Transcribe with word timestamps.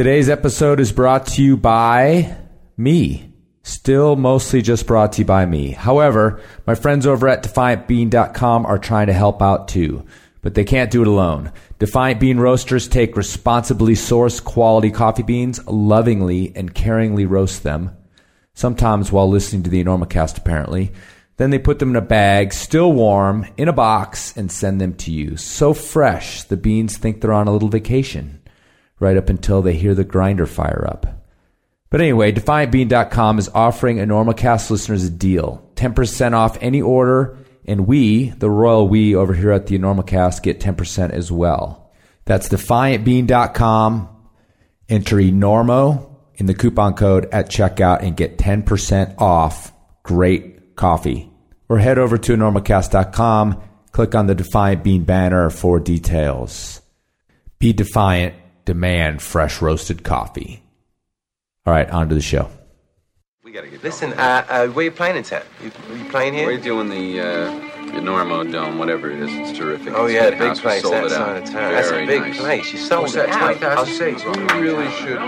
Today's 0.00 0.30
episode 0.30 0.80
is 0.80 0.92
brought 0.92 1.26
to 1.26 1.42
you 1.42 1.58
by 1.58 2.34
me. 2.78 3.34
Still 3.62 4.16
mostly 4.16 4.62
just 4.62 4.86
brought 4.86 5.12
to 5.12 5.18
you 5.18 5.24
by 5.26 5.44
me. 5.44 5.72
However, 5.72 6.40
my 6.66 6.74
friends 6.74 7.06
over 7.06 7.28
at 7.28 7.42
DefiantBean.com 7.42 8.64
are 8.64 8.78
trying 8.78 9.08
to 9.08 9.12
help 9.12 9.42
out 9.42 9.68
too, 9.68 10.06
but 10.40 10.54
they 10.54 10.64
can't 10.64 10.90
do 10.90 11.02
it 11.02 11.06
alone. 11.06 11.52
Defiant 11.78 12.18
Bean 12.18 12.38
Roasters 12.38 12.88
take 12.88 13.14
responsibly 13.14 13.92
sourced 13.92 14.42
quality 14.42 14.90
coffee 14.90 15.22
beans, 15.22 15.62
lovingly 15.66 16.56
and 16.56 16.74
caringly 16.74 17.28
roast 17.28 17.62
them, 17.62 17.94
sometimes 18.54 19.12
while 19.12 19.28
listening 19.28 19.64
to 19.64 19.70
the 19.70 19.84
Enormocast 19.84 20.38
apparently. 20.38 20.92
Then 21.36 21.50
they 21.50 21.58
put 21.58 21.78
them 21.78 21.90
in 21.90 21.96
a 21.96 22.00
bag, 22.00 22.54
still 22.54 22.90
warm, 22.90 23.46
in 23.58 23.68
a 23.68 23.74
box, 23.74 24.34
and 24.34 24.50
send 24.50 24.80
them 24.80 24.94
to 24.94 25.12
you. 25.12 25.36
So 25.36 25.74
fresh, 25.74 26.44
the 26.44 26.56
beans 26.56 26.96
think 26.96 27.20
they're 27.20 27.34
on 27.34 27.48
a 27.48 27.52
little 27.52 27.68
vacation, 27.68 28.39
right 29.00 29.16
up 29.16 29.28
until 29.28 29.62
they 29.62 29.74
hear 29.74 29.94
the 29.94 30.04
grinder 30.04 30.46
fire 30.46 30.86
up. 30.88 31.06
But 31.90 32.00
anyway, 32.00 32.30
DefiantBean.com 32.30 33.38
is 33.40 33.48
offering 33.48 33.98
a 33.98 34.06
Enormocast 34.06 34.70
listeners 34.70 35.04
a 35.04 35.10
deal 35.10 35.68
10% 35.74 36.34
off 36.34 36.56
any 36.60 36.80
order, 36.80 37.36
and 37.66 37.86
we, 37.86 38.28
the 38.30 38.50
royal 38.50 38.86
we 38.86 39.16
over 39.16 39.34
here 39.34 39.50
at 39.50 39.66
the 39.66 39.76
Enormocast, 39.76 40.42
get 40.42 40.60
10% 40.60 41.10
as 41.10 41.32
well. 41.32 41.90
That's 42.26 42.48
DefiantBean.com. 42.48 44.08
Enter 44.88 45.16
Enormo 45.16 46.10
in 46.34 46.46
the 46.46 46.54
coupon 46.54 46.94
code 46.94 47.28
at 47.32 47.48
checkout 47.48 48.02
and 48.02 48.16
get 48.16 48.38
10% 48.38 49.14
off 49.18 49.72
great 50.02 50.74
coffee. 50.76 51.30
Or 51.68 51.78
head 51.78 51.98
over 51.98 52.18
to 52.18 52.36
enormocast.com, 52.36 53.62
click 53.92 54.14
on 54.14 54.26
the 54.26 54.34
Defiant 54.34 54.82
Bean 54.82 55.04
banner 55.04 55.50
for 55.50 55.78
details. 55.78 56.80
Be 57.60 57.72
defiant, 57.72 58.34
demand 58.64 59.22
fresh 59.22 59.60
roasted 59.62 60.02
coffee. 60.04 60.62
All 61.66 61.72
right, 61.72 61.88
on 61.90 62.08
to 62.08 62.14
the 62.14 62.20
show. 62.20 62.50
We 63.42 63.52
gotta 63.52 63.68
get 63.68 63.82
Listen, 63.82 64.12
uh, 64.14 64.44
uh, 64.48 64.66
where 64.68 64.84
you 64.84 64.90
playing 64.90 65.16
in 65.16 65.22
town? 65.24 65.42
You, 65.62 65.70
you 65.96 66.04
playing 66.10 66.34
here? 66.34 66.46
We're 66.46 66.58
doing 66.60 66.88
the 66.88 67.20
uh, 67.20 67.50
the 67.92 68.00
Normo 68.00 68.50
Dome, 68.50 68.78
whatever 68.78 69.10
it 69.10 69.18
is. 69.20 69.30
It's 69.32 69.58
terrific. 69.58 69.92
Oh 69.94 70.04
It's 70.06 70.14
yeah, 70.14 70.26
a 70.26 70.30
big 70.30 70.40
house. 70.40 70.60
Place 70.60 70.82
sold 70.82 70.94
that 70.94 71.04
it 71.06 71.12
out. 71.12 71.36
of 71.36 71.44
town. 71.50 71.72
That's 71.72 71.90
a 71.90 72.06
big 72.06 72.20
nice. 72.20 72.38
place. 72.38 72.72
You 72.72 72.78
sold 72.78 73.02
What's 73.02 73.14
it 73.14 73.26
that, 73.26 73.30
out. 73.30 73.58
20,000 73.58 73.78
I'll 73.78 73.86
see. 73.86 74.30
You 74.40 74.62
really 74.62 74.90
should. 74.92 75.18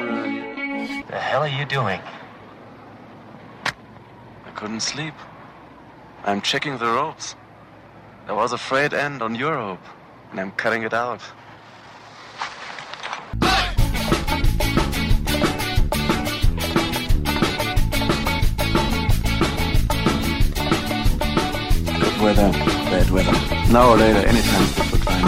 The 1.08 1.18
hell 1.18 1.42
are 1.42 1.48
you 1.48 1.64
doing? 1.64 2.00
I 4.46 4.50
couldn't 4.54 4.80
sleep. 4.80 5.14
I'm 6.24 6.40
checking 6.40 6.78
the 6.78 6.86
ropes. 6.86 7.34
There 8.26 8.36
was 8.36 8.52
a 8.52 8.58
frayed 8.58 8.94
end 8.94 9.20
on 9.22 9.34
your 9.34 9.54
rope, 9.56 9.84
and 10.30 10.40
I'm 10.40 10.52
cutting 10.52 10.84
it 10.84 10.94
out. 10.94 11.20
Weather, 22.22 22.52
bad 22.52 23.10
weather. 23.10 23.32
Now 23.72 23.90
or 23.90 23.96
later, 23.96 24.22
foot 24.30 25.06
line. 25.06 25.26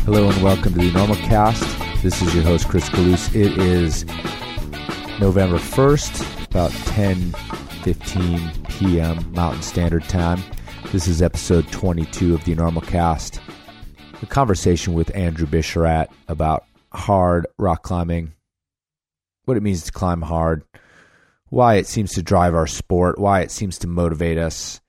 Hello 0.00 0.28
and 0.28 0.42
welcome 0.42 0.72
to 0.72 0.80
the 0.80 0.90
Enormocast. 0.90 2.02
This 2.02 2.20
is 2.20 2.34
your 2.34 2.42
host 2.42 2.66
Chris 2.68 2.88
Kalous. 2.88 3.32
It 3.36 3.56
is 3.56 4.04
November 5.20 5.58
1st, 5.58 6.48
about 6.50 6.72
10:15 6.72 8.68
p.m. 8.68 9.32
Mountain 9.32 9.62
Standard 9.62 10.02
Time. 10.08 10.42
This 10.90 11.06
is 11.06 11.22
episode 11.22 11.70
22 11.70 12.34
of 12.34 12.44
the 12.44 12.52
Enormocast. 12.52 13.38
A 14.20 14.26
conversation 14.26 14.94
with 14.94 15.14
Andrew 15.14 15.46
Bisharat 15.46 16.08
about 16.26 16.64
hard 16.92 17.46
rock 17.60 17.84
climbing, 17.84 18.32
what 19.44 19.56
it 19.56 19.62
means 19.62 19.84
to 19.84 19.92
climb 19.92 20.22
hard, 20.22 20.64
why 21.50 21.74
it 21.74 21.86
seems 21.86 22.12
to 22.12 22.22
drive 22.22 22.54
our 22.54 22.66
sport, 22.66 23.18
why 23.18 23.40
it 23.40 23.50
seems 23.50 23.78
to 23.78 23.86
motivate 23.86 24.38
us, 24.38 24.80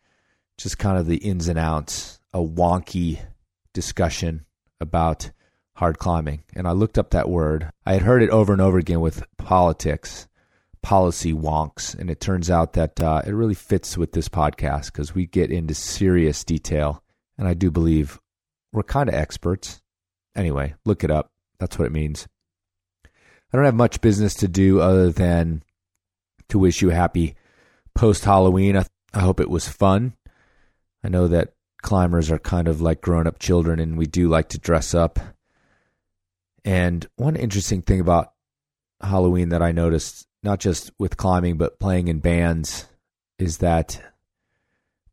just 0.57 0.77
kind 0.77 0.97
of 0.97 1.05
the 1.05 1.17
ins 1.17 1.47
and 1.47 1.59
outs, 1.59 2.19
a 2.33 2.39
wonky 2.39 3.19
discussion 3.73 4.45
about 4.79 5.31
hard 5.75 5.99
climbing. 5.99 6.43
And 6.55 6.67
I 6.67 6.71
looked 6.71 6.97
up 6.97 7.11
that 7.11 7.29
word. 7.29 7.69
I 7.85 7.93
had 7.93 8.01
heard 8.01 8.23
it 8.23 8.29
over 8.29 8.53
and 8.53 8.61
over 8.61 8.77
again 8.77 9.01
with 9.01 9.23
politics, 9.37 10.27
policy 10.81 11.33
wonks. 11.33 11.97
And 11.97 12.09
it 12.09 12.19
turns 12.19 12.49
out 12.49 12.73
that 12.73 12.99
uh, 13.01 13.21
it 13.25 13.31
really 13.31 13.53
fits 13.53 13.97
with 13.97 14.13
this 14.13 14.29
podcast 14.29 14.87
because 14.87 15.13
we 15.13 15.25
get 15.25 15.51
into 15.51 15.73
serious 15.73 16.43
detail. 16.43 17.03
And 17.37 17.47
I 17.47 17.53
do 17.53 17.69
believe 17.69 18.19
we're 18.71 18.83
kind 18.83 19.09
of 19.09 19.15
experts. 19.15 19.81
Anyway, 20.35 20.73
look 20.85 21.03
it 21.03 21.11
up. 21.11 21.31
That's 21.59 21.77
what 21.77 21.85
it 21.85 21.91
means. 21.91 22.27
I 23.05 23.57
don't 23.57 23.65
have 23.65 23.75
much 23.75 24.01
business 24.01 24.33
to 24.35 24.47
do 24.47 24.81
other 24.81 25.11
than 25.11 25.63
to 26.49 26.59
wish 26.59 26.81
you 26.81 26.91
a 26.91 26.95
happy 26.95 27.35
post 27.93 28.25
Halloween. 28.25 28.77
I, 28.77 28.85
I 29.13 29.21
hope 29.21 29.39
it 29.39 29.49
was 29.49 29.67
fun. 29.67 30.13
I 31.03 31.09
know 31.09 31.27
that 31.27 31.53
climbers 31.81 32.31
are 32.31 32.39
kind 32.39 32.67
of 32.67 32.81
like 32.81 33.01
grown 33.01 33.27
up 33.27 33.39
children 33.39 33.79
and 33.79 33.97
we 33.97 34.07
do 34.07 34.27
like 34.27 34.49
to 34.49 34.57
dress 34.57 34.93
up. 34.93 35.19
And 36.63 37.07
one 37.15 37.35
interesting 37.35 37.83
thing 37.83 37.99
about 37.99 38.33
Halloween 39.01 39.49
that 39.49 39.61
I 39.61 39.71
noticed, 39.71 40.27
not 40.41 40.59
just 40.59 40.91
with 40.97 41.17
climbing, 41.17 41.57
but 41.57 41.79
playing 41.79 42.07
in 42.07 42.19
bands, 42.19 42.87
is 43.37 43.59
that 43.59 44.01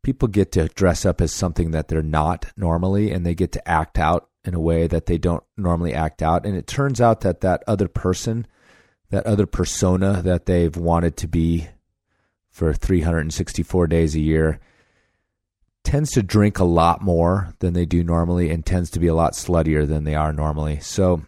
people 0.03 0.29
get 0.29 0.53
to 0.53 0.69
dress 0.69 1.05
up 1.05 1.21
as 1.21 1.33
something 1.33 1.71
that 1.73 1.89
they're 1.89 2.03
not 2.03 2.47
normally 2.57 3.13
and 3.13 3.25
they 3.25 3.35
get 3.35 3.53
to 3.53 3.69
act 3.69 3.99
out 3.99 4.29
in 4.45 4.55
a 4.55 4.61
way 4.61 4.87
that 4.87 5.07
they 5.07 5.19
don't 5.19 5.45
normally 5.57 5.95
act 5.95 6.23
out. 6.23 6.45
And 6.45 6.57
it 6.57 6.67
turns 6.67 7.01
out 7.01 7.21
that 7.21 7.41
that 7.43 7.63
other 7.67 7.89
person, 7.89 8.47
that 9.13 9.27
other 9.27 9.45
persona 9.45 10.23
that 10.23 10.47
they've 10.47 10.75
wanted 10.75 11.19
to 11.19 11.29
be 11.29 11.69
for 12.49 12.73
364 12.73 13.87
days 13.87 14.15
a 14.15 14.21
year, 14.21 14.59
tends 15.85 16.13
to 16.13 16.23
drink 16.23 16.59
a 16.59 16.65
lot 16.65 17.03
more 17.03 17.55
than 17.59 17.75
they 17.75 17.85
do 17.85 18.03
normally 18.03 18.49
and 18.49 18.65
tends 18.65 18.91
to 18.91 18.99
be 18.99 19.07
a 19.07 19.15
lot 19.15 19.35
sluttier 19.35 19.87
than 19.87 20.05
they 20.05 20.15
are 20.15 20.33
normally. 20.33 20.81
So 20.81 21.23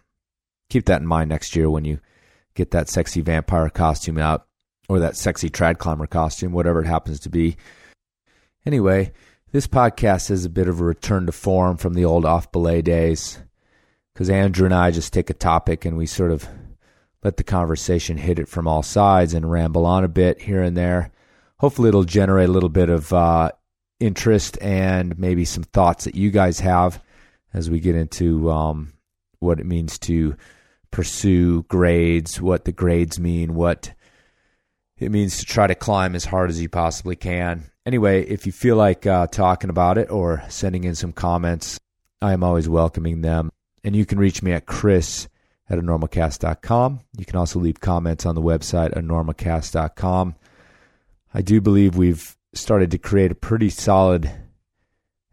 keep 0.67 0.85
that 0.85 1.01
in 1.01 1.07
mind 1.07 1.29
next 1.29 1.55
year 1.55 1.69
when 1.69 1.85
you 1.85 1.99
get 2.55 2.71
that 2.71 2.89
sexy 2.89 3.21
vampire 3.21 3.69
costume 3.69 4.17
out 4.17 4.47
or 4.89 4.97
that 4.99 5.15
sexy 5.15 5.51
trad 5.51 5.77
climber 5.77 6.07
costume, 6.07 6.53
whatever 6.53 6.81
it 6.81 6.87
happens 6.87 7.19
to 7.19 7.29
be. 7.29 7.55
Anyway, 8.65 9.11
this 9.51 9.67
podcast 9.67 10.31
is 10.31 10.43
a 10.43 10.49
bit 10.49 10.67
of 10.67 10.81
a 10.81 10.83
return 10.83 11.27
to 11.27 11.31
form 11.31 11.77
from 11.77 11.93
the 11.93 12.05
old 12.05 12.25
off 12.25 12.51
belay 12.51 12.81
days 12.81 13.37
because 14.13 14.27
Andrew 14.27 14.65
and 14.65 14.73
I 14.73 14.89
just 14.89 15.13
take 15.13 15.29
a 15.29 15.35
topic 15.35 15.85
and 15.85 15.97
we 15.97 16.07
sort 16.07 16.31
of 16.31 16.47
let 17.25 17.37
the 17.37 17.43
conversation 17.43 18.17
hit 18.17 18.37
it 18.37 18.47
from 18.47 18.67
all 18.67 18.83
sides 18.83 19.33
and 19.33 19.49
ramble 19.49 19.83
on 19.83 20.03
a 20.03 20.07
bit 20.07 20.39
here 20.39 20.61
and 20.61 20.77
there. 20.77 21.09
Hopefully, 21.57 21.89
it'll 21.89 22.03
generate 22.03 22.49
a 22.49 22.51
little 22.51 22.69
bit 22.69 22.87
of 22.87 23.11
uh, 23.11 23.49
interest 23.99 24.59
and 24.61 25.17
maybe 25.17 25.43
some 25.43 25.63
thoughts 25.63 26.03
that 26.03 26.13
you 26.13 26.29
guys 26.29 26.59
have 26.59 27.01
as 27.51 27.67
we 27.67 27.79
get 27.79 27.95
into 27.95 28.51
um, 28.51 28.93
what 29.39 29.59
it 29.59 29.65
means 29.65 29.97
to 29.97 30.35
pursue 30.91 31.63
grades, 31.63 32.39
what 32.39 32.65
the 32.65 32.71
grades 32.71 33.19
mean, 33.19 33.55
what 33.55 33.91
it 34.99 35.11
means 35.11 35.39
to 35.39 35.45
try 35.45 35.65
to 35.65 35.73
climb 35.73 36.13
as 36.13 36.25
hard 36.25 36.51
as 36.51 36.61
you 36.61 36.69
possibly 36.69 37.15
can. 37.15 37.63
Anyway, 37.87 38.21
if 38.21 38.45
you 38.45 38.51
feel 38.51 38.75
like 38.75 39.07
uh, 39.07 39.25
talking 39.25 39.71
about 39.71 39.97
it 39.97 40.11
or 40.11 40.43
sending 40.49 40.83
in 40.83 40.93
some 40.93 41.11
comments, 41.11 41.79
I 42.21 42.33
am 42.33 42.43
always 42.43 42.69
welcoming 42.69 43.21
them. 43.21 43.49
And 43.83 43.95
you 43.95 44.05
can 44.05 44.19
reach 44.19 44.43
me 44.43 44.51
at 44.51 44.67
chris 44.67 45.27
at 45.69 45.79
enormocast.com. 45.79 47.01
You 47.17 47.25
can 47.25 47.37
also 47.37 47.59
leave 47.59 47.79
comments 47.79 48.25
on 48.25 48.35
the 48.35 48.41
website, 48.41 48.93
enormocast.com. 48.93 50.35
I 51.33 51.41
do 51.41 51.59
believe 51.59 51.97
we've 51.97 52.35
started 52.53 52.91
to 52.91 52.97
create 52.97 53.31
a 53.31 53.35
pretty 53.35 53.69
solid 53.69 54.31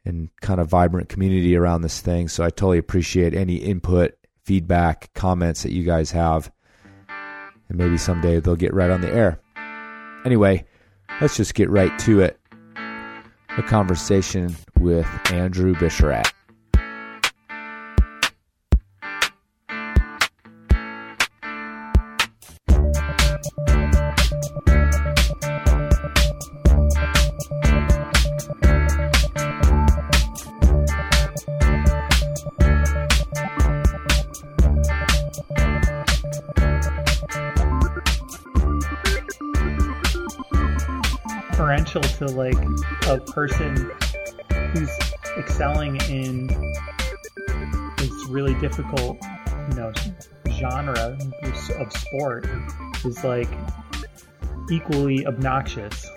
and 0.05 0.31
kind 0.41 0.61
of 0.61 0.69
vibrant 0.69 1.09
community 1.09 1.57
around 1.57 1.83
this 1.83 2.01
thing. 2.01 2.29
So 2.29 2.43
I 2.43 2.51
totally 2.51 2.79
appreciate 2.79 3.35
any 3.35 3.57
input, 3.57 4.15
feedback, 4.45 5.13
comments 5.15 5.63
that 5.63 5.73
you 5.73 5.85
guys 5.85 6.11
have. 6.11 6.51
And 7.69 7.79
maybe 7.79 7.97
someday 7.97 8.41
they'll 8.41 8.57
get 8.57 8.75
right 8.75 8.91
on 8.91 9.01
the 9.01 9.13
air. 9.13 9.41
Anyway, 10.25 10.65
let's 11.21 11.37
just 11.37 11.55
get 11.55 11.71
right 11.71 11.97
to 12.01 12.21
it. 12.21 12.39
A 12.77 13.63
conversation 13.63 14.57
with 14.79 15.07
Andrew 15.31 15.75
Bisharat. 15.75 16.32
Person 43.35 43.91
who's 44.75 44.91
excelling 45.39 45.97
in 46.11 46.47
this 47.97 48.27
really 48.29 48.55
difficult 48.61 49.19
you 49.71 49.77
know 49.77 49.93
genre 50.51 51.19
of 51.79 51.93
sport 51.93 52.47
is 53.05 53.25
like 53.25 53.49
equally 54.71 55.27
obnoxious 55.27 56.09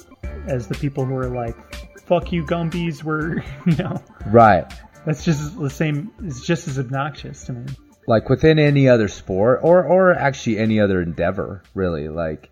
as 0.48 0.68
the 0.68 0.76
people 0.76 1.06
who 1.06 1.16
are 1.16 1.30
like, 1.30 1.56
"Fuck 2.02 2.32
you, 2.32 2.44
Gumbies." 2.46 3.04
We're 3.04 3.38
you 3.66 3.76
know 3.78 4.02
Right. 4.28 4.72
that's 5.06 5.24
just 5.26 5.58
the 5.60 5.70
same. 5.70 6.12
It's 6.24 6.46
just 6.46 6.68
as 6.68 6.78
obnoxious 6.80 7.46
to 7.46 7.54
me. 7.54 7.66
like 8.08 8.30
within 8.30 8.60
any 8.60 8.88
other 8.88 9.08
sport 9.08 9.62
or 9.64 9.84
or 9.84 10.14
actually 10.14 10.60
any 10.60 10.80
other 10.80 11.02
endeavor 11.02 11.64
really 11.74 12.08
like 12.10 12.50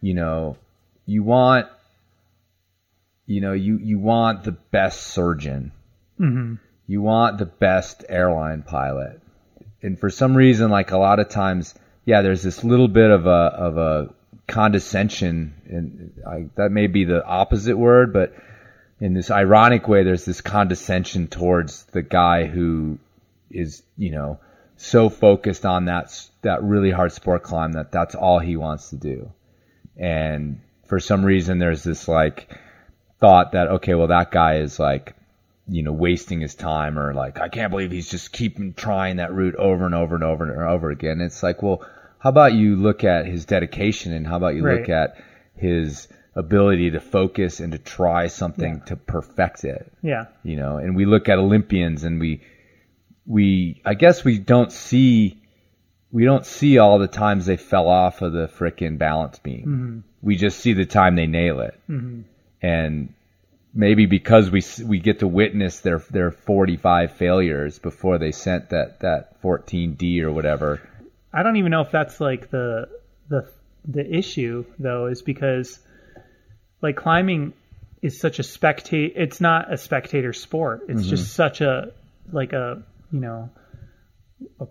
you 0.00 0.14
know 0.14 0.56
you 1.04 1.22
want 1.22 1.66
you 3.26 3.40
know 3.40 3.52
you 3.52 3.78
you 3.78 3.98
want 3.98 4.44
the 4.44 4.52
best 4.52 5.08
surgeon. 5.08 5.72
Mm-hmm. 6.20 6.54
You 6.86 7.02
want 7.02 7.38
the 7.38 7.46
best 7.46 8.04
airline 8.08 8.62
pilot. 8.62 9.20
And 9.82 9.98
for 9.98 10.10
some 10.10 10.36
reason 10.36 10.70
like 10.70 10.90
a 10.90 10.98
lot 10.98 11.18
of 11.18 11.28
times 11.28 11.74
yeah 12.04 12.22
there's 12.22 12.42
this 12.42 12.64
little 12.64 12.88
bit 12.88 13.10
of 13.10 13.26
a 13.26 13.30
of 13.30 13.78
a 13.78 14.14
condescension 14.46 15.54
and 15.68 16.22
I, 16.26 16.46
that 16.54 16.70
may 16.70 16.86
be 16.86 17.04
the 17.04 17.24
opposite 17.24 17.76
word 17.76 18.12
but 18.12 18.32
in 19.00 19.12
this 19.12 19.30
ironic 19.30 19.88
way 19.88 20.04
there's 20.04 20.24
this 20.24 20.40
condescension 20.40 21.26
towards 21.26 21.82
the 21.86 22.02
guy 22.02 22.46
who 22.46 22.98
is 23.50 23.82
you 23.96 24.12
know 24.12 24.38
so 24.76 25.08
focused 25.08 25.64
on 25.64 25.86
that 25.86 26.12
that 26.42 26.62
really 26.62 26.90
hard 26.90 27.12
sport 27.12 27.42
climb 27.42 27.72
that 27.72 27.90
that's 27.90 28.14
all 28.14 28.38
he 28.38 28.56
wants 28.56 28.90
to 28.90 28.96
do. 28.96 29.32
And 29.96 30.60
for 30.86 31.00
some 31.00 31.24
reason 31.24 31.58
there's 31.58 31.82
this 31.82 32.08
like 32.08 32.50
thought 33.20 33.52
that 33.52 33.68
okay 33.68 33.94
well 33.94 34.08
that 34.08 34.30
guy 34.30 34.56
is 34.56 34.78
like 34.78 35.14
you 35.68 35.82
know 35.82 35.92
wasting 35.92 36.40
his 36.40 36.54
time 36.54 36.98
or 36.98 37.14
like 37.14 37.40
I 37.40 37.48
can't 37.48 37.70
believe 37.70 37.90
he's 37.90 38.10
just 38.10 38.32
keeping 38.32 38.74
trying 38.74 39.16
that 39.16 39.32
route 39.32 39.56
over 39.56 39.84
and 39.84 39.94
over 39.94 40.14
and 40.14 40.24
over 40.24 40.44
and 40.44 40.62
over 40.62 40.90
again. 40.90 41.20
It's 41.20 41.42
like 41.42 41.62
well 41.62 41.86
how 42.18 42.30
about 42.30 42.54
you 42.54 42.76
look 42.76 43.04
at 43.04 43.26
his 43.26 43.44
dedication 43.44 44.12
and 44.12 44.26
how 44.26 44.36
about 44.36 44.54
you 44.54 44.62
look 44.62 44.88
at 44.88 45.16
his 45.54 46.08
ability 46.34 46.90
to 46.90 47.00
focus 47.00 47.60
and 47.60 47.72
to 47.72 47.78
try 47.78 48.26
something 48.26 48.82
to 48.86 48.96
perfect 48.96 49.64
it? 49.64 49.92
Yeah, 50.02 50.26
you 50.42 50.56
know 50.56 50.76
and 50.76 50.94
we 50.94 51.04
look 51.04 51.28
at 51.28 51.38
olympians 51.38 52.04
and 52.04 52.20
we 52.20 52.42
we 53.26 53.82
i 53.84 53.94
guess 53.94 54.24
we 54.24 54.38
don't 54.38 54.70
see 54.70 55.40
we 56.12 56.24
don't 56.24 56.46
see 56.46 56.78
all 56.78 56.98
the 56.98 57.08
times 57.08 57.46
they 57.46 57.56
fell 57.56 57.88
off 57.88 58.22
of 58.22 58.32
the 58.32 58.46
frickin' 58.46 58.96
balance 58.96 59.38
beam. 59.40 59.64
Mm-hmm. 59.66 59.98
We 60.22 60.36
just 60.36 60.60
see 60.60 60.72
the 60.72 60.86
time 60.86 61.16
they 61.16 61.26
nail 61.26 61.60
it 61.60 61.78
mm-hmm. 61.90 62.22
And 62.62 63.14
maybe 63.74 64.06
because 64.06 64.50
we 64.50 64.62
we 64.84 64.98
get 64.98 65.20
to 65.20 65.26
witness 65.28 65.80
their 65.80 65.98
their 66.10 66.30
45 66.30 67.12
failures 67.12 67.78
before 67.78 68.18
they 68.18 68.32
sent 68.32 68.70
that 68.70 69.00
that 69.00 69.42
14d 69.42 70.22
or 70.22 70.32
whatever 70.32 70.80
I 71.36 71.42
don't 71.42 71.56
even 71.56 71.70
know 71.70 71.82
if 71.82 71.90
that's 71.90 72.18
like 72.18 72.50
the 72.50 72.88
the 73.28 73.46
the 73.86 74.16
issue 74.16 74.64
though, 74.78 75.06
is 75.06 75.20
because 75.20 75.78
like 76.80 76.96
climbing 76.96 77.52
is 78.00 78.18
such 78.18 78.38
a 78.38 78.42
spectate. 78.42 79.12
It's 79.16 79.38
not 79.38 79.72
a 79.72 79.76
spectator 79.76 80.32
sport. 80.32 80.84
It's 80.88 81.02
mm-hmm. 81.02 81.10
just 81.10 81.34
such 81.34 81.60
a 81.60 81.92
like 82.32 82.54
a 82.54 82.82
you 83.12 83.20
know 83.20 83.50
a 84.60 84.66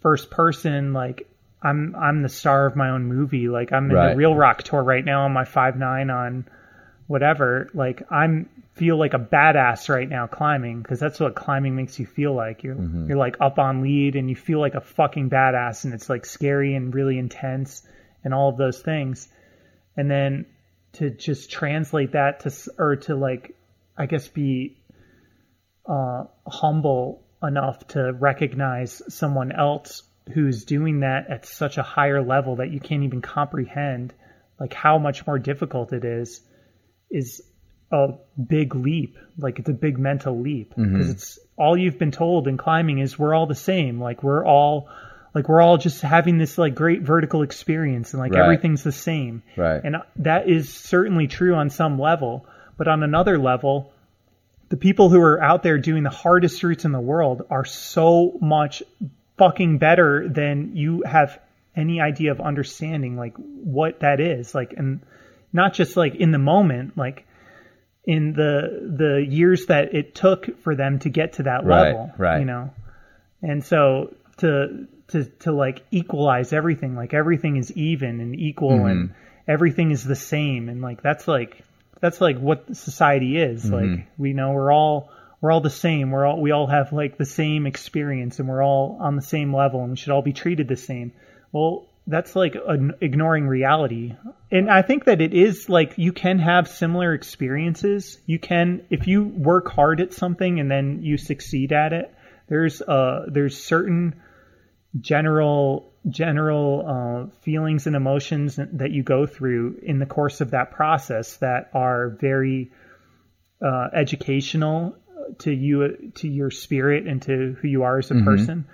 first 0.00 0.30
person 0.30 0.92
like. 0.92 1.28
I'm 1.62 1.96
I'm 1.96 2.22
the 2.22 2.28
star 2.28 2.66
of 2.66 2.76
my 2.76 2.90
own 2.90 3.06
movie. 3.06 3.48
Like 3.48 3.72
I'm 3.72 3.90
in 3.90 3.96
Right. 3.96 4.10
the 4.10 4.16
Reel 4.16 4.36
Rock 4.36 4.62
tour 4.62 4.82
right 4.82 5.04
now 5.04 5.24
on 5.24 5.32
my 5.32 5.44
five 5.44 5.76
nine 5.76 6.10
on 6.10 6.46
whatever. 7.06 7.68
Like 7.74 8.02
I'm 8.10 8.48
feel 8.74 8.98
like 8.98 9.14
a 9.14 9.18
badass 9.18 9.88
right 9.88 10.08
now 10.08 10.26
climbing 10.26 10.82
because 10.82 11.00
that's 11.00 11.18
what 11.18 11.34
climbing 11.34 11.76
makes 11.76 11.98
you 11.98 12.06
feel 12.06 12.34
like. 12.34 12.62
You're 12.62 12.76
you're 13.08 13.16
like 13.16 13.36
up 13.40 13.58
on 13.58 13.82
lead 13.82 14.16
and 14.16 14.28
you 14.28 14.36
feel 14.36 14.60
like 14.60 14.74
a 14.74 14.80
fucking 14.80 15.30
badass 15.30 15.84
and 15.84 15.94
it's 15.94 16.08
like 16.08 16.26
scary 16.26 16.74
and 16.74 16.94
really 16.94 17.18
intense 17.18 17.82
and 18.24 18.34
all 18.34 18.48
of 18.48 18.56
those 18.56 18.80
things. 18.80 19.28
And 19.96 20.10
then 20.10 20.46
to 20.94 21.10
just 21.10 21.50
translate 21.50 22.12
that 22.12 22.40
to 22.40 22.52
or 22.78 22.96
to 22.96 23.14
like 23.14 23.54
I 23.96 24.06
guess 24.06 24.28
be 24.28 24.76
uh, 25.88 26.24
humble 26.46 27.22
enough 27.42 27.86
to 27.88 28.12
recognize 28.12 29.02
someone 29.08 29.52
else 29.52 30.02
who's 30.32 30.64
doing 30.64 31.00
that 31.00 31.30
at 31.30 31.46
such 31.46 31.78
a 31.78 31.82
higher 31.82 32.22
level 32.22 32.56
that 32.56 32.70
you 32.70 32.80
can't 32.80 33.04
even 33.04 33.22
comprehend 33.22 34.12
like 34.58 34.72
how 34.74 34.98
much 34.98 35.26
more 35.26 35.38
difficult 35.38 35.92
it 35.92 36.04
is 36.04 36.40
is 37.10 37.42
a 37.92 38.14
big 38.44 38.74
leap 38.74 39.16
like 39.38 39.58
it's 39.58 39.68
a 39.68 39.72
big 39.72 39.98
mental 39.98 40.40
leap. 40.40 40.70
Mm-hmm. 40.74 40.92
Because 40.92 41.10
it's 41.10 41.38
all 41.56 41.76
you've 41.76 41.98
been 41.98 42.10
told 42.10 42.48
in 42.48 42.56
climbing 42.56 42.98
is 42.98 43.18
we're 43.18 43.34
all 43.34 43.46
the 43.46 43.54
same. 43.54 44.00
Like 44.00 44.22
we're 44.22 44.44
all 44.44 44.88
like 45.34 45.48
we're 45.48 45.60
all 45.60 45.76
just 45.76 46.00
having 46.00 46.38
this 46.38 46.56
like 46.58 46.74
great 46.74 47.02
vertical 47.02 47.42
experience 47.42 48.14
and 48.14 48.20
like 48.20 48.32
Right. 48.32 48.42
everything's 48.42 48.82
the 48.82 48.92
same. 48.92 49.42
Right. 49.56 49.80
and 49.84 49.96
that 50.16 50.48
is 50.48 50.72
certainly 50.72 51.26
true 51.26 51.54
on 51.54 51.70
some 51.70 51.98
level 51.98 52.46
but 52.78 52.88
on 52.88 53.02
another 53.02 53.38
level 53.38 53.92
the 54.68 54.76
people 54.76 55.10
who 55.10 55.20
are 55.20 55.40
out 55.42 55.62
there 55.62 55.78
doing 55.78 56.02
the 56.02 56.10
hardest 56.10 56.62
routes 56.62 56.84
in 56.84 56.92
the 56.92 57.00
world 57.00 57.42
are 57.50 57.64
so 57.64 58.36
much 58.40 58.82
fucking 59.38 59.78
better 59.78 60.28
than 60.28 60.74
you 60.76 61.02
have 61.06 61.38
any 61.76 62.00
idea 62.00 62.32
of 62.32 62.40
understanding 62.40 63.16
like 63.16 63.34
what 63.36 64.00
that 64.00 64.18
is. 64.18 64.54
Like 64.54 64.72
and 64.76 65.02
not 65.56 65.72
just 65.72 65.96
like 65.96 66.14
in 66.14 66.30
the 66.30 66.38
moment 66.38 66.96
like 66.96 67.26
in 68.04 68.34
the 68.34 68.92
the 68.96 69.26
years 69.28 69.66
that 69.66 69.94
it 69.94 70.14
took 70.14 70.62
for 70.62 70.76
them 70.76 71.00
to 71.00 71.08
get 71.08 71.34
to 71.34 71.42
that 71.44 71.64
Right, 71.64 71.88
level 71.88 72.12
right. 72.16 72.38
you 72.38 72.44
know? 72.44 72.70
And 73.42 73.64
so 73.64 74.14
to 74.38 74.86
to 75.08 75.24
to 75.40 75.52
like 75.52 75.84
equalize 75.90 76.52
everything 76.52 76.94
like 76.94 77.14
everything 77.14 77.56
is 77.56 77.72
even 77.72 78.20
and 78.20 78.38
equal 78.38 78.70
mm-hmm. 78.70 78.86
and 78.86 79.14
everything 79.48 79.90
is 79.90 80.04
the 80.04 80.16
same 80.16 80.68
and 80.68 80.82
like 80.82 81.02
that's 81.02 81.26
like 81.26 81.64
that's 82.00 82.20
like 82.20 82.38
what 82.38 82.76
society 82.76 83.36
is 83.36 83.64
mm-hmm. 83.64 83.74
like 83.74 84.06
we 84.18 84.32
know 84.32 84.50
we're 84.50 84.72
all 84.72 85.10
we're 85.40 85.52
all 85.52 85.60
the 85.60 85.70
same 85.70 86.10
we're 86.10 86.26
all 86.26 86.40
we 86.40 86.50
all 86.50 86.66
have 86.66 86.92
like 86.92 87.16
the 87.16 87.24
same 87.24 87.66
experience 87.66 88.38
and 88.40 88.48
we're 88.48 88.62
all 88.64 88.98
on 89.00 89.16
the 89.16 89.22
same 89.22 89.54
level 89.54 89.80
and 89.80 89.90
we 89.90 89.96
should 89.96 90.12
all 90.12 90.22
be 90.22 90.32
treated 90.32 90.68
the 90.68 90.76
same. 90.76 91.12
Well 91.52 91.86
that's 92.06 92.36
like 92.36 92.56
an 92.66 92.94
ignoring 93.00 93.46
reality. 93.46 94.14
And 94.50 94.70
i 94.70 94.82
think 94.82 95.04
that 95.04 95.20
it 95.20 95.34
is 95.34 95.68
like 95.68 95.94
you 95.96 96.12
can 96.12 96.38
have 96.38 96.68
similar 96.68 97.14
experiences. 97.14 98.18
You 98.26 98.38
can 98.38 98.86
if 98.90 99.06
you 99.06 99.24
work 99.24 99.68
hard 99.68 100.00
at 100.00 100.12
something 100.12 100.60
and 100.60 100.70
then 100.70 101.02
you 101.02 101.16
succeed 101.16 101.72
at 101.72 101.92
it 101.92 102.12
there's 102.48 102.80
uh 102.82 103.26
there's 103.28 103.62
certain 103.62 104.14
general 105.00 105.92
general 106.08 106.84
uh, 106.86 107.40
feelings 107.42 107.86
and 107.88 107.96
emotions 107.96 108.56
that 108.56 108.92
you 108.92 109.02
go 109.02 109.26
through 109.26 109.80
in 109.82 109.98
the 109.98 110.06
course 110.06 110.40
of 110.40 110.52
that 110.52 110.70
process 110.70 111.38
that 111.38 111.68
are 111.74 112.10
very 112.20 112.70
uh, 113.60 113.88
educational 113.92 114.96
to 115.38 115.50
you 115.50 116.12
to 116.14 116.28
your 116.28 116.50
spirit 116.50 117.06
and 117.06 117.22
to 117.22 117.56
who 117.60 117.66
you 117.66 117.82
are 117.82 117.98
as 117.98 118.10
a 118.12 118.14
person. 118.14 118.66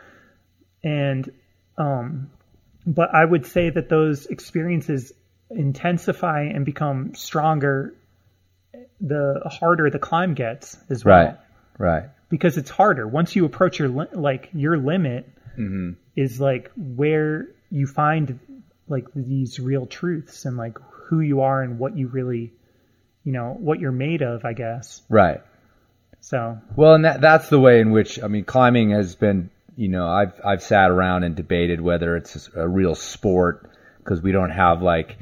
And 0.85 1.31
um 1.79 2.31
but 2.87 3.15
i 3.15 3.25
would 3.25 3.47
say 3.47 3.71
that 3.71 3.89
those 3.89 4.27
experiences 4.27 5.13
intensify 5.51 6.43
and 6.43 6.65
become 6.65 7.15
stronger 7.15 7.95
the 9.01 9.43
harder 9.47 9.91
the 9.91 9.99
climb 9.99 10.35
gets 10.35 10.77
as 10.89 11.05
well. 11.05 11.25
Right 11.25 11.37
right. 11.79 12.05
Because 12.29 12.57
it's 12.57 12.71
harder. 12.71 13.07
Once 13.07 13.37
you 13.37 13.45
approach 13.45 13.79
your 13.79 13.89
li- 13.89 14.07
like 14.13 14.49
your 14.55 14.79
limit 14.79 15.29
mm-hmm. 15.59 15.91
is 16.17 16.41
like 16.41 16.71
where 16.77 17.49
you 17.71 17.87
find 17.87 18.39
like 18.89 19.07
these 19.15 19.59
real 19.59 19.87
truths 19.87 20.45
and 20.45 20.57
like 20.57 20.79
who 20.91 21.21
you 21.21 21.43
are 21.43 21.63
and 21.63 21.79
what 21.79 21.97
you 21.97 22.09
really 22.09 22.53
you 23.25 23.33
know 23.33 23.55
what 23.59 23.81
you're 23.81 23.93
made 23.93 24.23
of 24.23 24.45
i 24.45 24.53
guess. 24.53 25.03
Right. 25.09 25.43
So. 26.21 26.59
Well, 26.77 26.95
and 26.95 27.05
that 27.05 27.21
that's 27.21 27.49
the 27.49 27.59
way 27.59 27.81
in 27.81 27.91
which 27.91 28.23
I 28.23 28.29
mean, 28.29 28.45
climbing 28.45 28.91
has 28.91 29.15
been. 29.17 29.51
You 29.77 29.89
know, 29.89 30.09
I've 30.09 30.41
I've 30.45 30.63
sat 30.63 30.91
around 30.91 31.25
and 31.25 31.35
debated 31.35 31.81
whether 31.81 32.17
it's 32.17 32.49
a 32.55 32.69
real 32.69 32.95
sport 32.95 33.71
because 33.99 34.21
we 34.21 34.33
don't 34.33 34.51
have 34.51 34.83
like, 34.83 35.17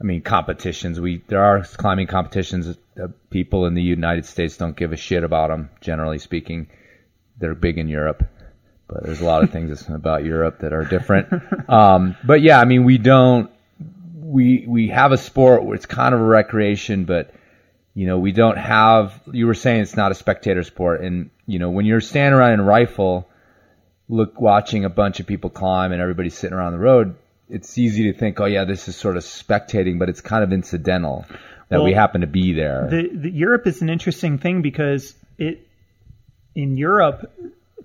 I 0.00 0.04
mean, 0.04 0.22
competitions. 0.22 1.00
We 1.00 1.22
there 1.28 1.42
are 1.42 1.62
climbing 1.62 2.06
competitions. 2.06 2.76
Uh, 3.00 3.08
people 3.30 3.66
in 3.66 3.74
the 3.74 3.82
United 3.82 4.26
States 4.26 4.56
don't 4.56 4.76
give 4.76 4.92
a 4.92 4.96
shit 4.96 5.24
about 5.24 5.48
them. 5.48 5.70
Generally 5.80 6.18
speaking, 6.18 6.68
they're 7.38 7.54
big 7.54 7.78
in 7.78 7.88
Europe, 7.88 8.28
but 8.86 9.04
there's 9.04 9.20
a 9.20 9.24
lot 9.24 9.42
of 9.42 9.50
things 9.50 9.88
about 9.88 10.24
Europe 10.24 10.60
that 10.60 10.72
are 10.72 10.84
different. 10.84 11.28
Um, 11.70 12.16
but 12.24 12.42
yeah, 12.42 12.58
I 12.58 12.64
mean, 12.64 12.82
we 12.82 12.98
don't. 12.98 13.48
We 14.16 14.64
we 14.66 14.88
have 14.88 15.12
a 15.12 15.16
sport 15.16 15.64
where 15.64 15.76
it's 15.76 15.86
kind 15.86 16.14
of 16.14 16.20
a 16.20 16.24
recreation, 16.24 17.04
but 17.04 17.32
you 17.94 18.06
know, 18.06 18.18
we 18.18 18.32
don't 18.32 18.58
have. 18.58 19.20
You 19.30 19.46
were 19.46 19.54
saying 19.54 19.82
it's 19.82 19.96
not 19.96 20.10
a 20.10 20.16
spectator 20.16 20.64
sport, 20.64 21.02
and 21.02 21.30
you 21.46 21.60
know, 21.60 21.70
when 21.70 21.86
you're 21.86 22.00
standing 22.00 22.36
around 22.36 22.54
in 22.54 22.62
rifle, 22.62 23.29
look, 24.10 24.40
watching 24.40 24.84
a 24.84 24.90
bunch 24.90 25.20
of 25.20 25.26
people 25.26 25.50
climb 25.50 25.92
and 25.92 26.02
everybody's 26.02 26.36
sitting 26.36 26.56
around 26.56 26.72
the 26.72 26.78
road, 26.78 27.14
it's 27.48 27.78
easy 27.78 28.12
to 28.12 28.18
think, 28.18 28.40
oh 28.40 28.44
yeah, 28.44 28.64
this 28.64 28.88
is 28.88 28.96
sort 28.96 29.16
of 29.16 29.22
spectating, 29.22 29.98
but 29.98 30.08
it's 30.08 30.20
kind 30.20 30.44
of 30.44 30.52
incidental 30.52 31.24
that 31.68 31.82
we 31.82 31.92
happen 31.92 32.22
to 32.22 32.26
be 32.26 32.52
there. 32.52 32.88
the, 32.90 33.08
the 33.14 33.30
Europe 33.30 33.66
is 33.66 33.80
an 33.80 33.88
interesting 33.88 34.38
thing 34.38 34.60
because 34.60 35.14
it 35.38 35.66
in 36.54 36.76
Europe 36.76 37.32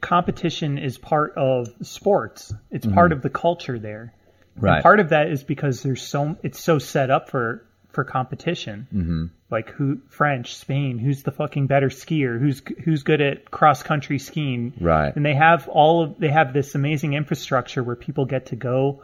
competition 0.01 0.79
is 0.79 0.97
part 0.97 1.33
of 1.37 1.67
sports. 1.83 2.51
It's 2.71 2.85
part 2.85 3.11
mm-hmm. 3.11 3.17
of 3.17 3.21
the 3.21 3.29
culture 3.29 3.77
there. 3.77 4.11
Right. 4.55 4.75
And 4.75 4.83
part 4.83 4.99
of 4.99 5.09
that 5.09 5.29
is 5.29 5.43
because 5.43 5.83
there's 5.83 6.01
so 6.01 6.35
it's 6.41 6.59
so 6.59 6.79
set 6.79 7.11
up 7.11 7.29
for 7.29 7.63
for 7.95 8.03
competition. 8.03 8.87
Mm-hmm. 8.93 9.25
Like 9.49 9.69
who 9.69 10.01
French, 10.09 10.55
Spain, 10.55 10.99
who's 10.99 11.23
the 11.23 11.31
fucking 11.31 11.67
better 11.67 11.89
skier? 11.89 12.39
Who's 12.39 12.61
who's 12.83 13.03
good 13.03 13.21
at 13.21 13.49
cross 13.49 13.81
country 13.81 14.19
skiing? 14.19 14.73
Right. 14.79 15.15
And 15.15 15.25
they 15.25 15.33
have 15.33 15.67
all 15.67 16.03
of 16.03 16.19
they 16.19 16.29
have 16.29 16.53
this 16.53 16.75
amazing 16.75 17.13
infrastructure 17.13 17.83
where 17.83 17.95
people 17.95 18.25
get 18.25 18.47
to 18.47 18.55
go 18.55 19.01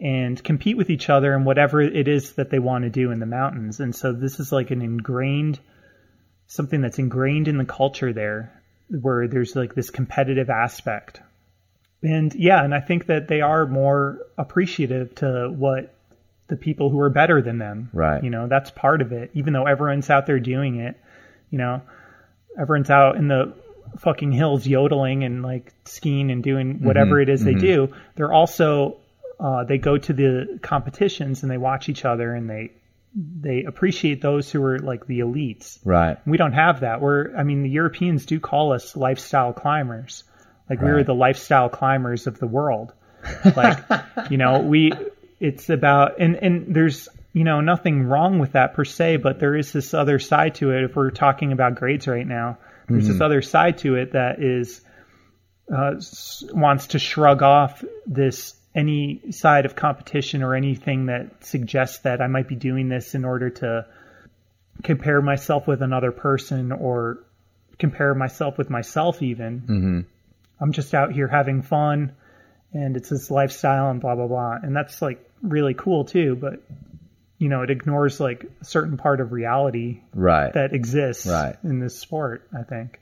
and 0.00 0.42
compete 0.42 0.76
with 0.76 0.90
each 0.90 1.08
other 1.08 1.32
and 1.34 1.46
whatever 1.46 1.80
it 1.80 2.08
is 2.08 2.32
that 2.32 2.50
they 2.50 2.58
want 2.58 2.84
to 2.84 2.90
do 2.90 3.12
in 3.12 3.20
the 3.20 3.26
mountains. 3.26 3.80
And 3.80 3.94
so 3.94 4.12
this 4.12 4.40
is 4.40 4.50
like 4.50 4.70
an 4.70 4.82
ingrained 4.82 5.60
something 6.46 6.80
that's 6.80 6.98
ingrained 6.98 7.48
in 7.48 7.58
the 7.58 7.64
culture 7.64 8.12
there 8.12 8.62
where 8.88 9.26
there's 9.28 9.56
like 9.56 9.74
this 9.74 9.90
competitive 9.90 10.50
aspect. 10.50 11.20
And 12.02 12.34
yeah, 12.34 12.62
and 12.62 12.74
I 12.74 12.80
think 12.80 13.06
that 13.06 13.28
they 13.28 13.40
are 13.40 13.66
more 13.66 14.20
appreciative 14.38 15.14
to 15.16 15.48
what 15.54 15.95
the 16.48 16.56
people 16.56 16.90
who 16.90 17.00
are 17.00 17.10
better 17.10 17.42
than 17.42 17.58
them. 17.58 17.90
Right. 17.92 18.22
You 18.22 18.30
know, 18.30 18.46
that's 18.48 18.70
part 18.70 19.02
of 19.02 19.12
it. 19.12 19.30
Even 19.34 19.52
though 19.52 19.66
everyone's 19.66 20.10
out 20.10 20.26
there 20.26 20.38
doing 20.38 20.76
it, 20.76 21.00
you 21.50 21.58
know, 21.58 21.82
everyone's 22.58 22.90
out 22.90 23.16
in 23.16 23.28
the 23.28 23.54
fucking 23.98 24.32
hills 24.32 24.66
yodeling 24.66 25.24
and 25.24 25.42
like 25.42 25.72
skiing 25.84 26.30
and 26.30 26.42
doing 26.42 26.82
whatever 26.82 27.20
it 27.20 27.28
is 27.28 27.42
they 27.42 27.54
do. 27.54 27.94
They're 28.14 28.32
also 28.32 28.98
uh, 29.38 29.64
they 29.64 29.78
go 29.78 29.98
to 29.98 30.12
the 30.12 30.58
competitions 30.62 31.42
and 31.42 31.50
they 31.50 31.58
watch 31.58 31.88
each 31.88 32.04
other 32.04 32.34
and 32.34 32.48
they 32.48 32.72
they 33.16 33.64
appreciate 33.64 34.20
those 34.20 34.50
who 34.50 34.62
are 34.62 34.78
like 34.78 35.06
the 35.06 35.20
elites. 35.20 35.78
Right. 35.84 36.18
We 36.26 36.36
don't 36.36 36.52
have 36.52 36.80
that. 36.80 37.00
We're, 37.00 37.34
I 37.34 37.44
mean, 37.44 37.62
the 37.62 37.70
Europeans 37.70 38.26
do 38.26 38.38
call 38.40 38.72
us 38.72 38.94
lifestyle 38.94 39.54
climbers. 39.54 40.24
Like 40.68 40.82
we're 40.82 41.02
the 41.02 41.14
lifestyle 41.14 41.68
climbers 41.68 42.26
of 42.26 42.38
the 42.38 42.46
world. 42.46 42.92
Like, 43.56 43.78
you 44.30 44.36
know, 44.36 44.60
we, 44.60 44.92
it's 45.40 45.68
about, 45.70 46.20
and, 46.20 46.36
and 46.36 46.74
there's, 46.74 47.08
you 47.32 47.44
know, 47.44 47.60
nothing 47.60 48.04
wrong 48.04 48.38
with 48.38 48.52
that 48.52 48.74
per 48.74 48.84
se, 48.84 49.18
but 49.18 49.38
there 49.40 49.54
is 49.54 49.72
this 49.72 49.94
other 49.94 50.18
side 50.18 50.54
to 50.56 50.72
it. 50.72 50.84
If 50.84 50.96
we're 50.96 51.10
talking 51.10 51.52
about 51.52 51.74
grades 51.74 52.06
right 52.06 52.26
now, 52.26 52.58
there's 52.88 53.08
this 53.08 53.20
other 53.20 53.42
side 53.42 53.78
to 53.78 53.96
it 53.96 54.12
that 54.12 54.40
is, 54.40 54.80
uh, 55.74 55.94
wants 56.52 56.86
to 56.88 56.98
shrug 57.00 57.42
off 57.42 57.84
this 58.06 58.54
any 58.76 59.32
side 59.32 59.66
of 59.66 59.74
competition 59.74 60.42
or 60.42 60.54
anything 60.54 61.06
that 61.06 61.44
suggests 61.44 61.98
that 62.00 62.20
I 62.20 62.28
might 62.28 62.46
be 62.46 62.54
doing 62.54 62.88
this 62.88 63.14
in 63.14 63.24
order 63.24 63.50
to 63.50 63.86
compare 64.84 65.20
myself 65.20 65.66
with 65.66 65.82
another 65.82 66.12
person 66.12 66.72
or 66.72 67.24
compare 67.78 68.14
myself 68.14 68.56
with 68.56 68.70
myself 68.70 69.22
even. 69.22 69.60
Mm-hmm. 69.60 70.00
I'm 70.60 70.72
just 70.72 70.94
out 70.94 71.12
here 71.12 71.26
having 71.26 71.62
fun 71.62 72.12
and 72.72 72.96
it's 72.96 73.08
this 73.08 73.30
lifestyle 73.30 73.90
and 73.90 74.00
blah 74.00 74.14
blah 74.14 74.26
blah. 74.26 74.56
And 74.62 74.74
that's 74.74 75.00
like 75.02 75.22
really 75.42 75.74
cool 75.74 76.04
too, 76.04 76.36
but 76.36 76.62
you 77.38 77.48
know, 77.48 77.62
it 77.62 77.70
ignores 77.70 78.18
like 78.18 78.46
a 78.60 78.64
certain 78.64 78.96
part 78.96 79.20
of 79.20 79.30
reality 79.32 80.00
Right. 80.14 80.52
that 80.54 80.72
exists 80.72 81.26
Right. 81.26 81.56
in 81.62 81.80
this 81.80 81.98
sport, 81.98 82.48
I 82.58 82.62
think. 82.62 82.98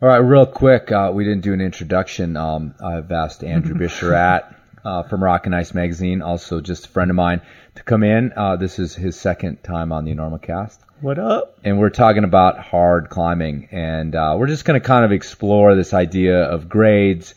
All 0.00 0.08
right, 0.08 0.18
real 0.18 0.46
quick, 0.46 0.90
uh, 0.92 1.10
we 1.12 1.24
didn't 1.24 1.42
do 1.42 1.52
an 1.52 1.60
introduction. 1.60 2.36
Um, 2.36 2.74
I've 2.82 3.10
asked 3.12 3.42
Andrew 3.44 3.74
Bisharat 3.78 4.54
uh, 4.84 5.02
from 5.02 5.22
Rock 5.22 5.46
and 5.46 5.54
Ice 5.54 5.74
Magazine, 5.74 6.22
also 6.22 6.60
just 6.60 6.86
a 6.86 6.88
friend 6.88 7.10
of 7.10 7.16
mine, 7.16 7.42
to 7.74 7.82
come 7.82 8.02
in. 8.02 8.32
Uh, 8.34 8.56
this 8.56 8.78
is 8.78 8.94
his 8.94 9.18
second 9.20 9.62
time 9.62 9.92
on 9.92 10.04
the 10.04 10.14
Enormocast. 10.14 10.78
What 11.02 11.18
up? 11.18 11.58
and 11.64 11.78
we're 11.80 11.90
talking 11.90 12.24
about 12.24 12.58
hard 12.58 13.08
climbing, 13.10 13.68
and 13.72 14.14
uh, 14.14 14.36
we're 14.38 14.46
just 14.46 14.64
going 14.64 14.80
to 14.80 14.86
kind 14.86 15.04
of 15.04 15.12
explore 15.12 15.74
this 15.74 15.92
idea 15.92 16.44
of 16.44 16.68
grades, 16.68 17.34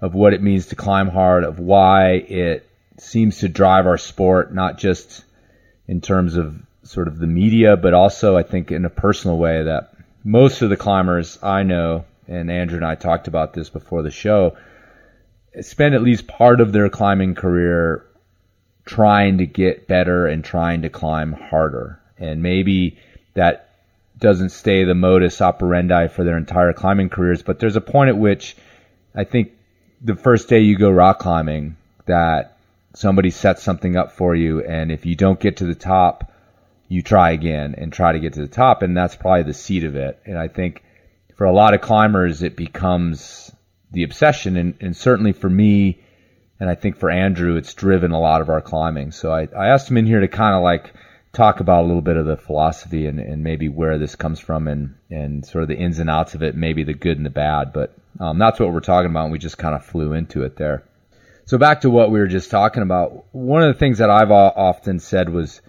of 0.00 0.14
what 0.14 0.32
it 0.32 0.42
means 0.42 0.66
to 0.66 0.76
climb 0.76 1.08
hard, 1.08 1.44
of 1.44 1.58
why 1.58 2.12
it 2.12 2.68
seems 2.98 3.38
to 3.38 3.48
drive 3.48 3.86
our 3.86 3.98
sport, 3.98 4.54
not 4.54 4.78
just 4.78 5.24
in 5.86 6.00
terms 6.00 6.36
of 6.36 6.60
sort 6.82 7.08
of 7.08 7.18
the 7.18 7.26
media, 7.26 7.76
but 7.76 7.94
also 7.94 8.36
I 8.36 8.42
think 8.42 8.70
in 8.70 8.84
a 8.84 8.90
personal 8.90 9.36
way 9.36 9.64
that 9.64 9.92
most 10.24 10.62
of 10.62 10.70
the 10.70 10.76
climbers 10.76 11.38
I 11.42 11.62
know, 11.62 12.04
and 12.26 12.50
Andrew 12.50 12.76
and 12.76 12.86
I 12.86 12.94
talked 12.94 13.28
about 13.28 13.52
this 13.52 13.70
before 13.70 14.02
the 14.02 14.10
show, 14.10 14.56
spend 15.60 15.94
at 15.94 16.02
least 16.02 16.26
part 16.26 16.60
of 16.60 16.72
their 16.72 16.88
climbing 16.88 17.34
career 17.34 18.06
trying 18.84 19.38
to 19.38 19.46
get 19.46 19.86
better 19.86 20.26
and 20.26 20.44
trying 20.44 20.82
to 20.82 20.88
climb 20.88 21.32
harder. 21.32 22.00
And 22.18 22.42
maybe 22.42 22.98
that 23.34 23.70
doesn't 24.18 24.50
stay 24.50 24.84
the 24.84 24.94
modus 24.94 25.40
operandi 25.40 26.08
for 26.08 26.24
their 26.24 26.36
entire 26.36 26.72
climbing 26.72 27.08
careers, 27.08 27.42
but 27.42 27.58
there's 27.58 27.76
a 27.76 27.80
point 27.80 28.10
at 28.10 28.18
which 28.18 28.56
I 29.14 29.24
think 29.24 29.52
the 30.00 30.16
first 30.16 30.48
day 30.48 30.60
you 30.60 30.76
go 30.76 30.90
rock 30.90 31.18
climbing 31.18 31.76
that 32.06 32.56
somebody 32.94 33.30
sets 33.30 33.62
something 33.62 33.96
up 33.96 34.12
for 34.12 34.34
you 34.34 34.62
and 34.64 34.90
if 34.90 35.06
you 35.06 35.14
don't 35.14 35.38
get 35.38 35.58
to 35.58 35.66
the 35.66 35.74
top, 35.74 36.32
you 36.88 37.02
try 37.02 37.30
again 37.30 37.74
and 37.76 37.92
try 37.92 38.12
to 38.12 38.18
get 38.18 38.32
to 38.32 38.40
the 38.40 38.48
top 38.48 38.82
and 38.82 38.96
that's 38.96 39.14
probably 39.14 39.44
the 39.44 39.54
seed 39.54 39.84
of 39.84 39.96
it. 39.96 40.18
And 40.24 40.38
I 40.38 40.48
think 40.48 40.82
for 41.36 41.44
a 41.44 41.52
lot 41.52 41.74
of 41.74 41.80
climbers 41.80 42.42
it 42.42 42.56
becomes 42.56 43.52
the 43.92 44.02
obsession 44.02 44.56
and, 44.56 44.74
and 44.80 44.96
certainly 44.96 45.32
for 45.32 45.48
me 45.48 46.00
and 46.58 46.68
I 46.68 46.74
think 46.74 46.96
for 46.96 47.10
Andrew, 47.10 47.56
it's 47.56 47.72
driven 47.72 48.10
a 48.10 48.20
lot 48.20 48.42
of 48.42 48.50
our 48.50 48.60
climbing. 48.60 49.12
So 49.12 49.32
I, 49.32 49.48
I 49.56 49.68
asked 49.68 49.90
him 49.90 49.96
in 49.96 50.04
here 50.04 50.20
to 50.20 50.28
kind 50.28 50.54
of 50.54 50.62
like 50.62 50.92
talk 51.32 51.60
about 51.60 51.84
a 51.84 51.86
little 51.86 52.02
bit 52.02 52.16
of 52.16 52.26
the 52.26 52.36
philosophy 52.36 53.06
and, 53.06 53.20
and 53.20 53.44
maybe 53.44 53.68
where 53.68 53.98
this 53.98 54.16
comes 54.16 54.40
from 54.40 54.66
and, 54.66 54.94
and 55.10 55.46
sort 55.46 55.62
of 55.62 55.68
the 55.68 55.76
ins 55.76 55.98
and 55.98 56.10
outs 56.10 56.34
of 56.34 56.42
it, 56.42 56.56
maybe 56.56 56.82
the 56.82 56.94
good 56.94 57.16
and 57.16 57.26
the 57.26 57.30
bad. 57.30 57.72
But 57.72 57.94
um, 58.18 58.38
that's 58.38 58.58
what 58.58 58.72
we're 58.72 58.80
talking 58.80 59.10
about, 59.10 59.24
and 59.24 59.32
we 59.32 59.38
just 59.38 59.58
kind 59.58 59.74
of 59.74 59.84
flew 59.84 60.12
into 60.12 60.42
it 60.42 60.56
there. 60.56 60.84
So 61.44 61.58
back 61.58 61.82
to 61.82 61.90
what 61.90 62.10
we 62.10 62.20
were 62.20 62.26
just 62.28 62.50
talking 62.50 62.82
about. 62.82 63.24
One 63.32 63.62
of 63.62 63.72
the 63.72 63.78
things 63.78 63.98
that 63.98 64.10
I've 64.10 64.30
often 64.30 65.00
said 65.00 65.28
was 65.28 65.60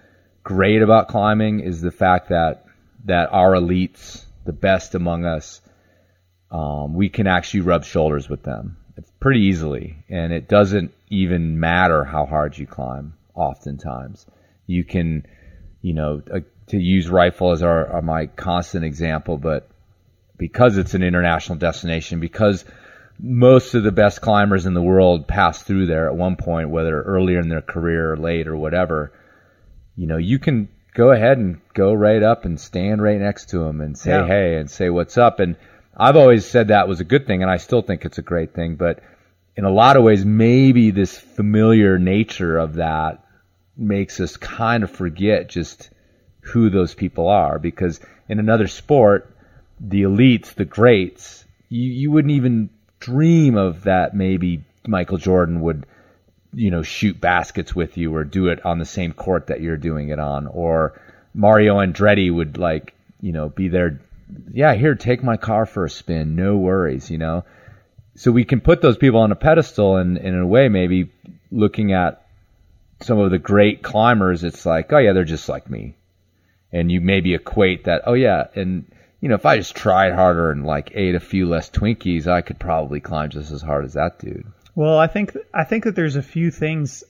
great 0.44 0.82
about 0.82 1.08
climbing 1.08 1.60
is 1.60 1.80
the 1.80 1.90
fact 1.90 2.28
that 2.28 2.66
that 3.04 3.32
our 3.32 3.52
elites, 3.52 4.24
the 4.44 4.52
best 4.52 4.94
among 4.94 5.24
us, 5.24 5.60
um, 6.52 6.94
we 6.94 7.08
can 7.08 7.26
actually 7.26 7.60
rub 7.60 7.84
shoulders 7.84 8.28
with 8.28 8.42
them 8.42 8.76
pretty 9.20 9.40
easily, 9.40 10.04
and 10.08 10.32
it 10.32 10.48
doesn't 10.48 10.92
even 11.08 11.58
matter 11.58 12.04
how 12.04 12.26
hard 12.26 12.56
you 12.56 12.66
climb. 12.66 13.14
Oftentimes, 13.34 14.26
you 14.66 14.84
can, 14.84 15.26
you 15.82 15.92
know, 15.94 16.22
uh, 16.32 16.40
to 16.68 16.78
use 16.78 17.08
rifle 17.08 17.52
as 17.52 17.62
our, 17.62 17.86
our 17.88 18.02
my 18.02 18.26
constant 18.26 18.84
example, 18.84 19.36
but 19.36 19.68
because 20.38 20.78
it's 20.78 20.94
an 20.94 21.02
international 21.02 21.58
destination, 21.58 22.20
because 22.20 22.64
most 23.18 23.74
of 23.74 23.82
the 23.82 23.92
best 23.92 24.20
climbers 24.20 24.66
in 24.66 24.74
the 24.74 24.82
world 24.82 25.28
pass 25.28 25.62
through 25.62 25.86
there 25.86 26.08
at 26.08 26.16
one 26.16 26.36
point, 26.36 26.70
whether 26.70 27.02
earlier 27.02 27.40
in 27.40 27.48
their 27.48 27.60
career 27.62 28.12
or 28.12 28.16
late 28.16 28.48
or 28.48 28.56
whatever. 28.56 29.12
You 29.96 30.06
know, 30.06 30.16
you 30.16 30.38
can 30.38 30.68
go 30.94 31.10
ahead 31.10 31.38
and 31.38 31.60
go 31.74 31.92
right 31.92 32.22
up 32.22 32.44
and 32.44 32.58
stand 32.58 33.02
right 33.02 33.20
next 33.20 33.50
to 33.50 33.58
them 33.58 33.80
and 33.80 33.96
say 33.96 34.10
Yeah. 34.12 34.26
hey 34.26 34.56
and 34.56 34.70
say 34.70 34.90
what's 34.90 35.18
up. 35.18 35.40
And 35.40 35.56
I've 35.96 36.16
always 36.16 36.46
said 36.46 36.68
that 36.68 36.88
was 36.88 37.00
a 37.00 37.04
good 37.04 37.26
thing, 37.26 37.42
and 37.42 37.50
I 37.50 37.58
still 37.58 37.82
think 37.82 38.04
it's 38.04 38.18
a 38.18 38.22
great 38.22 38.54
thing. 38.54 38.76
But 38.76 39.00
in 39.56 39.64
a 39.64 39.70
lot 39.70 39.96
of 39.96 40.02
ways, 40.02 40.24
maybe 40.24 40.90
this 40.90 41.16
familiar 41.16 41.98
nature 41.98 42.56
of 42.58 42.74
that 42.74 43.22
makes 43.76 44.20
us 44.20 44.36
kind 44.36 44.82
of 44.82 44.90
forget 44.90 45.48
just 45.48 45.90
who 46.40 46.70
those 46.70 46.94
people 46.94 47.28
are. 47.28 47.58
Because 47.58 48.00
in 48.28 48.38
another 48.38 48.68
sport, 48.68 49.34
the 49.80 50.02
elites, 50.02 50.54
the 50.54 50.64
greats, 50.64 51.44
you, 51.68 51.90
you 51.90 52.10
wouldn't 52.10 52.32
even 52.32 52.70
dream 53.00 53.56
of 53.56 53.84
that. 53.84 54.14
Maybe 54.14 54.64
Michael 54.86 55.18
Jordan 55.18 55.60
would, 55.62 55.86
you 56.52 56.70
know, 56.70 56.82
shoot 56.82 57.20
baskets 57.20 57.74
with 57.74 57.96
you 57.96 58.14
or 58.14 58.24
do 58.24 58.48
it 58.48 58.64
on 58.64 58.78
the 58.78 58.84
same 58.84 59.12
court 59.12 59.46
that 59.46 59.60
you're 59.60 59.76
doing 59.76 60.10
it 60.10 60.18
on, 60.18 60.46
or 60.46 61.00
Mario 61.34 61.78
Andretti 61.78 62.32
would 62.32 62.58
like, 62.58 62.94
you 63.20 63.32
know, 63.32 63.48
be 63.48 63.68
there. 63.68 64.00
Yeah, 64.52 64.74
here, 64.74 64.94
take 64.94 65.22
my 65.22 65.36
car 65.36 65.66
for 65.66 65.84
a 65.84 65.90
spin. 65.90 66.36
No 66.36 66.56
worries, 66.56 67.10
you 67.10 67.18
know. 67.18 67.44
So 68.14 68.30
we 68.30 68.44
can 68.44 68.60
put 68.60 68.82
those 68.82 68.98
people 68.98 69.20
on 69.20 69.32
a 69.32 69.36
pedestal, 69.36 69.96
and, 69.96 70.16
and 70.18 70.34
in 70.34 70.40
a 70.40 70.46
way, 70.46 70.68
maybe 70.68 71.10
looking 71.50 71.92
at 71.92 72.21
some 73.02 73.18
of 73.18 73.30
the 73.30 73.38
great 73.38 73.82
climbers, 73.82 74.44
it's 74.44 74.64
like, 74.66 74.92
oh 74.92 74.98
yeah, 74.98 75.12
they're 75.12 75.24
just 75.24 75.48
like 75.48 75.70
me, 75.70 75.96
and 76.72 76.90
you 76.90 77.00
maybe 77.00 77.34
equate 77.34 77.84
that, 77.84 78.02
oh 78.06 78.14
yeah, 78.14 78.46
and 78.54 78.86
you 79.20 79.28
know, 79.28 79.36
if 79.36 79.46
I 79.46 79.56
just 79.56 79.76
tried 79.76 80.14
harder 80.14 80.50
and 80.50 80.66
like 80.66 80.90
ate 80.94 81.14
a 81.14 81.20
few 81.20 81.48
less 81.48 81.70
Twinkies, 81.70 82.26
I 82.26 82.40
could 82.40 82.58
probably 82.58 83.00
climb 83.00 83.30
just 83.30 83.52
as 83.52 83.62
hard 83.62 83.84
as 83.84 83.94
that 83.94 84.18
dude. 84.18 84.46
Well, 84.74 84.98
I 84.98 85.06
think 85.06 85.36
I 85.54 85.64
think 85.64 85.84
that 85.84 85.94
there's 85.94 86.16
a 86.16 86.22
few 86.22 86.50
things 86.50 87.04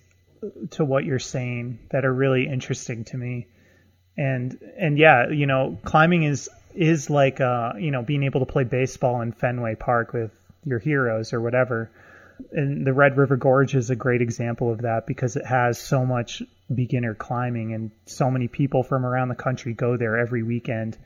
to 0.72 0.84
what 0.84 1.04
you're 1.04 1.18
saying 1.18 1.78
that 1.90 2.04
are 2.04 2.12
really 2.12 2.46
interesting 2.46 3.04
to 3.04 3.16
me, 3.16 3.46
and 4.16 4.58
and 4.78 4.98
yeah, 4.98 5.30
you 5.30 5.46
know, 5.46 5.78
climbing 5.84 6.24
is 6.24 6.50
is 6.74 7.08
like 7.08 7.40
uh 7.40 7.72
you 7.78 7.90
know 7.90 8.02
being 8.02 8.24
able 8.24 8.40
to 8.40 8.52
play 8.52 8.64
baseball 8.64 9.22
in 9.22 9.32
Fenway 9.32 9.74
Park 9.76 10.12
with 10.12 10.32
your 10.64 10.78
heroes 10.78 11.32
or 11.32 11.40
whatever. 11.40 11.90
And 12.52 12.86
the 12.86 12.92
Red 12.92 13.16
River 13.16 13.36
Gorge 13.36 13.74
is 13.74 13.90
a 13.90 13.96
great 13.96 14.22
example 14.22 14.72
of 14.72 14.82
that 14.82 15.06
because 15.06 15.36
it 15.36 15.46
has 15.46 15.78
so 15.78 16.04
much 16.04 16.42
beginner 16.72 17.14
climbing 17.14 17.74
and 17.74 17.90
so 18.06 18.30
many 18.30 18.48
people 18.48 18.82
from 18.82 19.06
around 19.06 19.28
the 19.28 19.34
country 19.34 19.74
go 19.74 19.96
there 19.96 20.18
every 20.18 20.42
weekend. 20.42 20.96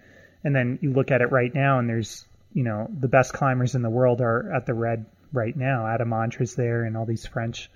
And 0.44 0.54
then 0.54 0.78
you 0.80 0.92
look 0.92 1.10
at 1.10 1.20
it 1.20 1.32
right 1.32 1.52
now 1.54 1.78
and 1.78 1.88
there's 1.88 2.24
you 2.52 2.62
know 2.62 2.88
the 2.98 3.08
best 3.08 3.34
climbers 3.34 3.74
in 3.74 3.82
the 3.82 3.90
world 3.90 4.20
are 4.22 4.52
at 4.52 4.64
the 4.64 4.74
red 4.74 5.04
right 5.32 5.54
now. 5.54 5.86
Adam 5.86 6.12
Ondra's 6.12 6.54
there, 6.54 6.84
and 6.84 6.96
all 6.96 7.04
these 7.04 7.26
French, 7.26 7.70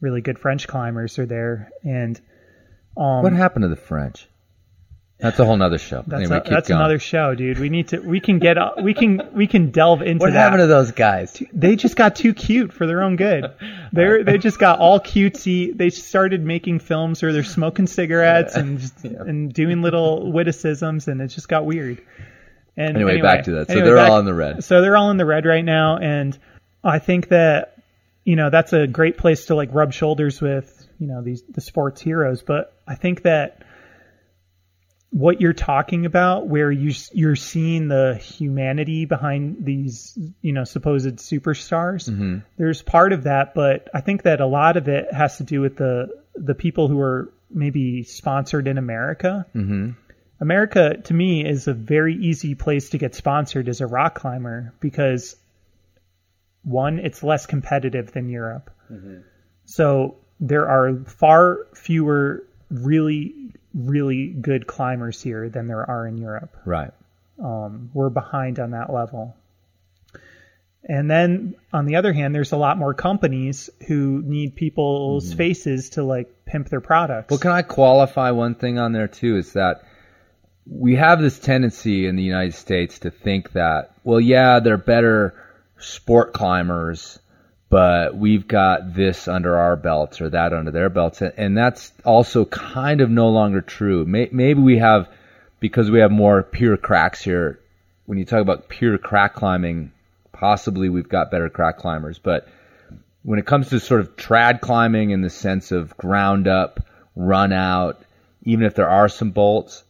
really 0.00 0.20
good 0.20 0.38
French 0.38 0.66
climbers 0.66 1.18
are 1.18 1.26
there. 1.26 1.70
And 1.82 2.20
um, 2.96 3.22
What 3.22 3.32
happened 3.32 3.64
to 3.64 3.68
the 3.68 3.76
French? 3.76 4.28
That's 5.22 5.38
a 5.38 5.44
whole 5.44 5.56
nother 5.56 5.78
show. 5.78 6.02
that's, 6.06 6.20
anyway, 6.24 6.42
a- 6.44 6.50
that's 6.50 6.68
going. 6.68 6.80
another 6.80 6.98
show, 6.98 7.34
dude. 7.34 7.58
We 7.60 7.68
need 7.68 7.88
to. 7.88 8.00
We 8.00 8.18
can 8.20 8.38
get. 8.40 8.56
We 8.82 8.92
can. 8.92 9.22
We 9.32 9.46
can 9.46 9.70
delve 9.70 10.02
into 10.02 10.18
What 10.20 10.32
that. 10.32 10.38
happened 10.38 10.60
to 10.62 10.66
those 10.66 10.90
guys? 10.90 11.40
they 11.52 11.76
just 11.76 11.94
got 11.94 12.16
too 12.16 12.34
cute 12.34 12.72
for 12.72 12.86
their 12.86 13.02
own 13.02 13.14
good. 13.16 13.52
They 13.92 14.22
they 14.24 14.38
just 14.38 14.58
got 14.58 14.80
all 14.80 14.98
cutesy. 14.98 15.76
They 15.76 15.90
started 15.90 16.44
making 16.44 16.80
films 16.80 17.22
where 17.22 17.32
they're 17.32 17.44
smoking 17.44 17.86
cigarettes 17.86 18.56
and 18.56 18.80
just, 18.80 19.04
and 19.04 19.52
doing 19.52 19.80
little 19.80 20.32
witticisms, 20.32 21.06
and 21.06 21.20
it 21.22 21.28
just 21.28 21.48
got 21.48 21.64
weird. 21.66 22.02
And 22.76 22.96
Anyway, 22.96 23.20
back 23.20 23.44
to 23.44 23.50
that. 23.52 23.68
So 23.68 23.74
they're 23.76 23.98
all 23.98 24.18
in 24.18 24.24
the 24.24 24.34
red. 24.34 24.64
So 24.64 24.80
they're 24.80 24.96
all 24.96 25.10
in 25.10 25.18
the 25.18 25.26
red 25.26 25.44
right 25.46 25.64
now, 25.64 25.98
and 25.98 26.36
I 26.82 26.98
think 26.98 27.28
that 27.28 27.76
you 28.24 28.34
know 28.34 28.50
that's 28.50 28.72
a 28.72 28.86
great 28.88 29.18
place 29.18 29.46
to 29.46 29.54
like 29.54 29.68
rub 29.72 29.92
shoulders 29.92 30.40
with 30.40 30.84
you 30.98 31.06
know 31.06 31.22
these 31.22 31.42
the 31.42 31.60
sports 31.60 32.00
heroes. 32.00 32.42
But 32.42 32.72
I 32.88 32.96
think 32.96 33.22
that 33.22 33.62
what 35.12 35.42
you're 35.42 35.52
talking 35.52 36.06
about, 36.06 36.48
where 36.48 36.72
you 36.72 36.92
you're 37.12 37.36
seeing 37.36 37.86
the 37.88 38.14
humanity 38.16 39.04
behind 39.04 39.64
these 39.64 40.18
you 40.40 40.52
know 40.52 40.64
supposed 40.64 41.16
superstars, 41.16 42.10
Mm-hmm. 42.10 42.38
there's 42.56 42.80
part 42.82 43.12
of 43.12 43.24
that, 43.24 43.54
but 43.54 43.88
I 43.94 44.00
think 44.00 44.22
that 44.22 44.40
a 44.40 44.46
lot 44.46 44.76
of 44.76 44.88
it 44.88 45.12
has 45.12 45.36
to 45.36 45.44
do 45.44 45.60
with 45.60 45.76
the 45.76 46.08
the 46.34 46.54
people 46.54 46.88
who 46.88 46.98
are 47.00 47.30
maybe 47.50 48.02
sponsored 48.04 48.66
in 48.66 48.78
America. 48.78 49.46
Mm-hmm. 49.54 49.90
America, 50.40 50.96
to 51.04 51.14
me, 51.14 51.46
is 51.46 51.68
a 51.68 51.74
very 51.74 52.16
easy 52.16 52.54
place 52.54 52.90
to 52.90 52.98
get 52.98 53.14
sponsored 53.14 53.68
as 53.68 53.80
a 53.80 53.86
rock 53.86 54.14
climber 54.14 54.72
because 54.80 55.36
one, 56.64 56.98
it's 56.98 57.22
less 57.22 57.46
competitive 57.46 58.12
than 58.12 58.28
Europe. 58.28 58.70
So 59.66 60.16
there 60.40 60.68
are 60.68 61.04
far 61.06 61.66
fewer 61.74 62.44
really, 62.70 63.54
really 63.74 64.28
good 64.28 64.66
climbers 64.66 65.22
here 65.22 65.48
than 65.48 65.66
there 65.66 65.88
are 65.88 66.06
in 66.06 66.18
Europe. 66.18 66.56
Right. 66.64 66.90
Um, 67.42 67.90
we're 67.94 68.10
behind 68.10 68.58
on 68.58 68.72
that 68.72 68.92
level. 68.92 69.36
And 70.84 71.10
then 71.10 71.54
on 71.72 71.86
the 71.86 71.96
other 71.96 72.12
hand, 72.12 72.34
there's 72.34 72.52
a 72.52 72.56
lot 72.56 72.76
more 72.76 72.92
companies 72.92 73.70
who 73.86 74.22
need 74.24 74.56
people's 74.56 75.32
faces 75.32 75.90
to 75.90 76.02
like 76.02 76.44
pimp 76.44 76.68
their 76.68 76.80
products. 76.80 77.30
Well, 77.30 77.38
can 77.38 77.52
I 77.52 77.62
qualify 77.62 78.32
one 78.32 78.56
thing 78.56 78.78
on 78.78 78.92
there 78.92 79.08
too? 79.08 79.36
Is 79.36 79.52
that 79.52 79.82
we 80.66 80.96
have 80.96 81.20
this 81.20 81.38
tendency 81.38 82.06
in 82.06 82.16
the 82.16 82.22
United 82.22 82.54
States 82.54 83.00
to 83.00 83.10
think 83.10 83.52
that, 83.52 83.92
well, 84.04 84.20
yeah, 84.20 84.60
they're 84.60 84.76
better 84.76 85.34
sport 85.78 86.32
climbers, 86.32 87.18
but 87.72 88.14
we've 88.14 88.46
got 88.46 88.92
this 88.92 89.26
under 89.26 89.56
our 89.56 89.76
belts 89.76 90.20
or 90.20 90.28
that 90.28 90.52
under 90.52 90.70
their 90.70 90.90
belts, 90.90 91.22
and 91.22 91.56
that's 91.56 91.90
also 92.04 92.44
kind 92.44 93.00
of 93.00 93.08
no 93.08 93.30
longer 93.30 93.62
true. 93.62 94.04
Maybe 94.04 94.60
we 94.60 94.76
have 94.76 95.08
because 95.58 95.90
we 95.90 96.00
have 96.00 96.10
more 96.10 96.42
pure 96.42 96.76
cracks 96.76 97.24
here. 97.24 97.60
When 98.04 98.18
you 98.18 98.26
talk 98.26 98.42
about 98.42 98.68
pure 98.68 98.98
crack 98.98 99.32
climbing, 99.32 99.90
possibly 100.32 100.90
we've 100.90 101.08
got 101.08 101.30
better 101.30 101.48
crack 101.48 101.78
climbers, 101.78 102.18
but 102.18 102.46
when 103.22 103.38
it 103.38 103.46
comes 103.46 103.70
to 103.70 103.80
sort 103.80 104.00
of 104.02 104.16
trad 104.16 104.60
climbing 104.60 105.08
in 105.08 105.22
the 105.22 105.30
sense 105.30 105.72
of 105.72 105.96
ground 105.96 106.46
up, 106.46 106.80
run 107.16 107.54
out, 107.54 108.02
even 108.42 108.66
if 108.66 108.74
there 108.74 108.90
are 108.90 109.08
some 109.08 109.30
bolts, 109.30 109.82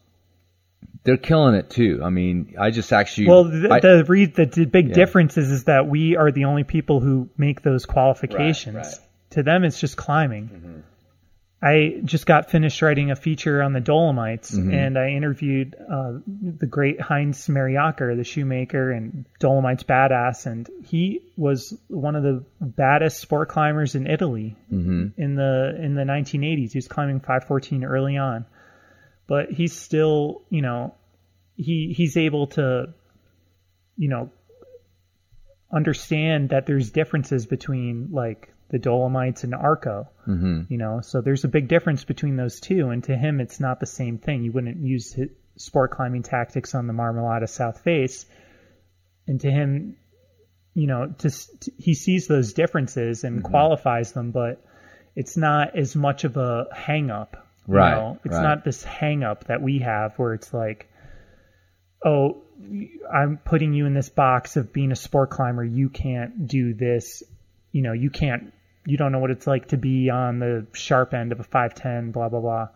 they're 1.04 1.16
killing 1.16 1.54
it 1.54 1.70
too. 1.70 2.00
I 2.02 2.10
mean, 2.10 2.54
I 2.58 2.70
just 2.70 2.92
actually 2.92 3.28
Well, 3.28 3.44
the, 3.44 3.68
I- 3.70 3.80
the, 3.80 4.04
re- 4.06 4.26
the, 4.26 4.46
the 4.46 4.64
big 4.66 4.88
Yeah. 4.88 4.94
difference 4.94 5.36
is, 5.36 5.50
is 5.50 5.64
that 5.64 5.86
we 5.88 6.16
are 6.16 6.30
the 6.30 6.44
only 6.44 6.64
people 6.64 7.00
who 7.00 7.28
make 7.36 7.62
those 7.62 7.86
qualifications. 7.86 8.76
Right, 8.76 8.86
right. 8.86 8.98
To 9.30 9.42
them, 9.42 9.64
it's 9.64 9.80
just 9.80 9.96
climbing. 9.96 10.48
Mm-hmm. 10.48 10.80
I 11.64 12.00
just 12.02 12.26
got 12.26 12.50
finished 12.50 12.82
writing 12.82 13.12
a 13.12 13.16
feature 13.16 13.62
on 13.62 13.72
the 13.72 13.80
Dolomites, 13.80 14.50
mm-hmm. 14.50 14.74
and 14.74 14.98
I 14.98 15.10
interviewed 15.10 15.76
uh, 15.76 16.14
the 16.26 16.66
great 16.66 17.00
Heinz 17.00 17.46
Mariacher, 17.46 18.16
the 18.16 18.24
shoemaker 18.24 18.90
and 18.90 19.26
Dolomites 19.38 19.84
badass, 19.84 20.46
and 20.46 20.68
he 20.84 21.20
was 21.36 21.72
one 21.86 22.16
of 22.16 22.24
the 22.24 22.44
baddest 22.60 23.20
sport 23.20 23.48
climbers 23.48 23.94
in 23.94 24.08
Italy 24.08 24.56
mm-hmm. 24.72 25.20
in 25.20 25.36
the 25.36 25.76
in 25.80 25.94
the 25.94 26.02
1980s. 26.02 26.72
He 26.72 26.78
was 26.78 26.88
climbing 26.88 27.20
514 27.20 27.84
early 27.84 28.16
on, 28.16 28.44
but 29.26 29.50
he's 29.50 29.72
still, 29.72 30.42
you 30.50 30.62
know, 30.62 30.94
he 31.56 31.94
he's 31.96 32.16
able 32.16 32.48
to 32.48 32.94
you 33.96 34.08
know 34.08 34.30
understand 35.72 36.50
that 36.50 36.66
there's 36.66 36.90
differences 36.90 37.46
between 37.46 38.08
like 38.12 38.52
the 38.70 38.78
Dolomites 38.78 39.44
and 39.44 39.54
Arco. 39.54 40.08
Mm-hmm. 40.26 40.62
You 40.68 40.78
know, 40.78 41.00
so 41.02 41.20
there's 41.20 41.44
a 41.44 41.48
big 41.48 41.68
difference 41.68 42.04
between 42.04 42.36
those 42.36 42.60
two, 42.60 42.90
and 42.90 43.02
to 43.04 43.16
him, 43.16 43.40
it's 43.40 43.60
not 43.60 43.80
the 43.80 43.86
same 43.86 44.18
thing. 44.18 44.44
You 44.44 44.52
wouldn't 44.52 44.78
use 44.84 45.14
hi- 45.14 45.28
sport 45.56 45.92
climbing 45.92 46.22
tactics 46.22 46.74
on 46.74 46.86
the 46.86 46.92
Marmolada 46.92 47.48
South 47.48 47.80
Face, 47.80 48.26
and 49.26 49.40
to 49.40 49.50
him, 49.50 49.96
you 50.74 50.86
know, 50.86 51.14
to, 51.18 51.28
s- 51.28 51.50
t 51.60 51.72
he 51.78 51.94
sees 51.94 52.26
those 52.26 52.54
differences 52.54 53.24
and 53.24 53.42
qualifies 53.42 54.12
them, 54.12 54.30
but 54.30 54.64
it's 55.14 55.36
not 55.36 55.76
as 55.76 55.94
much 55.94 56.24
of 56.24 56.36
a 56.36 56.66
hang 56.74 57.10
up. 57.10 57.46
You 57.68 57.74
Right, 57.74 57.94
know? 57.94 58.18
It's 58.24 58.34
right. 58.34 58.42
not 58.42 58.64
this 58.64 58.82
hang 58.82 59.22
up 59.24 59.44
that 59.44 59.62
we 59.62 59.78
have 59.80 60.14
where 60.18 60.34
it's 60.34 60.52
like, 60.52 60.88
oh, 62.04 62.42
I'm 63.12 63.38
putting 63.44 63.72
you 63.72 63.86
in 63.86 63.94
this 63.94 64.08
box 64.08 64.56
of 64.56 64.72
being 64.72 64.92
a 64.92 64.96
sport 64.96 65.30
climber. 65.30 65.64
You 65.64 65.88
can't 65.88 66.46
do 66.46 66.74
this. 66.74 67.22
You 67.72 67.82
know, 67.82 67.92
you 67.92 68.10
can't. 68.10 68.52
You 68.84 68.96
don't 68.96 69.12
know 69.12 69.20
what 69.20 69.30
it's 69.30 69.46
like 69.46 69.68
to 69.68 69.76
be 69.76 70.10
on 70.10 70.38
the 70.40 70.66
sharp 70.72 71.14
end 71.14 71.32
of 71.32 71.40
a 71.40 71.44
510. 71.44 72.10
Blah 72.12 72.28
blah 72.28 72.40
blah. 72.40 72.68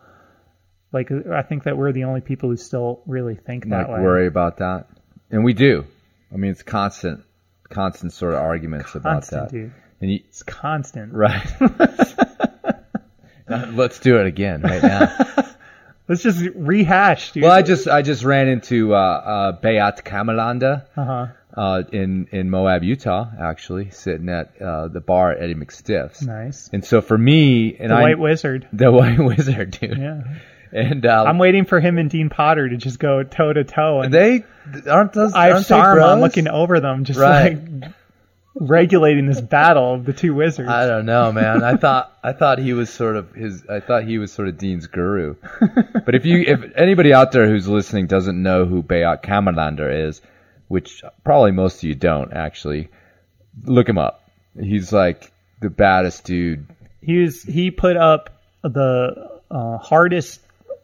Like 0.92 1.10
I 1.12 1.42
think 1.42 1.64
that 1.64 1.76
we're 1.76 1.92
the 1.92 2.04
only 2.04 2.20
people 2.20 2.48
who 2.48 2.56
still 2.56 3.02
really 3.06 3.34
think 3.34 3.64
like 3.64 3.86
that 3.86 3.92
way. 3.92 4.00
worry 4.00 4.26
about 4.26 4.58
that, 4.58 4.86
and 5.30 5.44
we 5.44 5.52
do. 5.52 5.84
I 6.32 6.36
mean, 6.36 6.50
it's 6.52 6.62
constant, 6.62 7.24
constant 7.68 8.12
sort 8.12 8.34
of 8.34 8.40
arguments 8.40 8.94
about 8.94 9.26
that. 9.28 9.50
dude. 9.50 9.72
And 10.00 10.10
you, 10.12 10.20
It's 10.28 10.42
constant. 10.42 11.12
right. 11.12 11.46
Let's 13.72 13.98
do 13.98 14.18
it 14.18 14.26
again 14.26 14.62
right 14.62 14.82
now. 14.82 15.16
Let's 16.08 16.22
just 16.22 16.40
rehash, 16.54 17.32
dude. 17.32 17.42
well, 17.42 17.52
I 17.52 17.62
just 17.62 17.88
I 17.88 18.02
just 18.02 18.22
ran 18.22 18.46
into 18.46 18.94
uh, 18.94 18.98
uh, 18.98 19.52
Beat 19.52 20.04
Kammerlander 20.04 20.84
uh-huh. 20.96 21.26
uh, 21.56 21.82
in 21.90 22.28
in 22.30 22.48
Moab, 22.48 22.84
Utah, 22.84 23.26
actually 23.40 23.90
sitting 23.90 24.28
at 24.28 24.60
uh, 24.62 24.86
the 24.86 25.00
bar 25.00 25.32
at 25.32 25.42
Eddie 25.42 25.56
McStiff's. 25.56 26.22
Nice. 26.22 26.70
And 26.72 26.84
so 26.84 27.00
for 27.00 27.18
me, 27.18 27.76
and 27.76 27.90
The 27.90 27.96
I, 27.96 28.02
White 28.02 28.18
Wizard. 28.20 28.68
the 28.72 28.92
White 28.92 29.18
Wizard, 29.18 29.72
dude. 29.72 29.98
Yeah. 29.98 30.22
And 30.72 31.06
um, 31.06 31.26
I'm 31.26 31.38
waiting 31.38 31.64
for 31.64 31.80
him 31.80 31.98
and 31.98 32.08
Dean 32.10 32.28
Potter 32.28 32.68
to 32.68 32.76
just 32.76 32.98
go 33.00 33.22
toe 33.24 33.52
to 33.52 33.64
toe, 33.64 34.02
and 34.02 34.12
they 34.14 34.44
aren't 34.88 35.12
those. 35.12 35.32
I 35.34 35.52
aren't 35.52 35.66
they 35.66 35.74
Saruman 35.74 35.94
bros? 35.94 36.20
looking 36.20 36.48
over 36.48 36.78
them, 36.80 37.04
just 37.04 37.18
Right. 37.18 37.56
like 37.82 37.92
regulating 38.58 39.26
this 39.26 39.40
battle 39.40 39.94
of 39.94 40.04
the 40.04 40.12
two 40.12 40.34
wizards. 40.34 40.68
I 40.68 40.86
don't 40.86 41.06
know, 41.06 41.30
man. 41.32 41.62
I 41.62 41.76
thought 41.76 42.16
I 42.22 42.32
thought 42.32 42.58
he 42.58 42.72
was 42.72 42.90
sort 42.90 43.16
of 43.16 43.32
his. 43.34 43.64
I 43.68 43.80
thought 43.80 44.04
he 44.04 44.18
was 44.18 44.32
sort 44.32 44.48
of 44.48 44.58
Dean's 44.58 44.86
guru. 44.86 45.36
but 46.04 46.14
if 46.14 46.24
you, 46.24 46.44
if 46.46 46.72
anybody 46.76 47.12
out 47.12 47.32
there 47.32 47.48
who's 47.48 47.68
listening 47.68 48.06
doesn't 48.06 48.40
know 48.42 48.64
who 48.64 48.82
Beat 48.82 49.22
Kammerlander 49.22 50.08
is, 50.08 50.20
which 50.68 51.02
probably 51.24 51.52
most 51.52 51.78
of 51.78 51.84
you 51.84 51.94
don't 51.94 52.32
actually, 52.32 52.88
look 53.64 53.88
him 53.88 53.98
up. 53.98 54.28
He's 54.58 54.92
like 54.92 55.30
the 55.60 55.70
baddest 55.70 56.24
dude. 56.24 56.66
he 57.02 57.18
was 57.22 57.42
he 57.42 57.70
put 57.70 57.96
up 57.96 58.30
the 58.62 59.40
uh, 59.50 59.78
hardest 59.78 60.40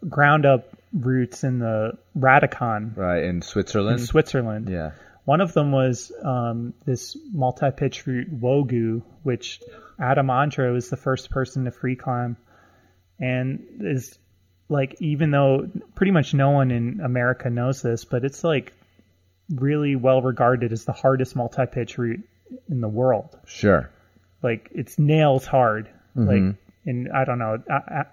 ground 0.08 0.44
up 0.46 0.68
roots 0.92 1.42
in 1.42 1.58
the 1.58 1.96
Rätikon 2.18 2.96
Right 2.96 3.22
in 3.24 3.40
Switzerland. 3.42 4.00
in 4.00 4.06
Switzerland. 4.06 4.68
yeah. 4.68 4.90
One 5.24 5.40
of 5.40 5.52
them 5.52 5.70
was 5.70 6.10
um, 6.22 6.74
this 6.84 7.16
multi-pitch 7.32 8.06
route 8.06 8.40
WoGü, 8.40 9.02
which 9.22 9.60
Adam 9.98 10.26
Ondra 10.26 10.76
is 10.76 10.90
the 10.90 10.96
first 10.96 11.30
person 11.30 11.64
to 11.64 11.70
free 11.70 11.94
climb, 11.94 12.36
and 13.20 13.64
is 13.80 14.18
like 14.68 14.96
even 15.00 15.30
though 15.30 15.68
pretty 15.94 16.10
much 16.10 16.34
no 16.34 16.50
one 16.50 16.70
in 16.70 17.00
America 17.00 17.50
knows 17.50 17.82
this, 17.82 18.04
but 18.04 18.24
it's 18.24 18.42
like 18.42 18.72
really 19.54 19.94
well 19.94 20.22
regarded 20.22 20.72
as 20.72 20.84
the 20.84 20.92
hardest 20.92 21.36
multi-pitch 21.36 21.98
route 21.98 22.24
in 22.68 22.80
the 22.80 22.88
world. 22.88 23.38
Sure. 23.46 23.90
Like 24.42 24.70
it's 24.72 24.98
nails 24.98 25.46
hard. 25.46 25.88
Mm-hmm. 26.16 26.26
Like 26.48 26.56
and 26.84 27.12
I 27.12 27.24
don't 27.24 27.38
know. 27.38 27.62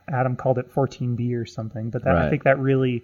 Adam 0.07 0.35
called 0.35 0.59
it 0.59 0.71
14B 0.73 1.35
or 1.35 1.45
something, 1.45 1.89
but 1.89 2.03
that, 2.03 2.15
I 2.15 2.29
think 2.29 2.43
that 2.43 2.59
really 2.59 3.03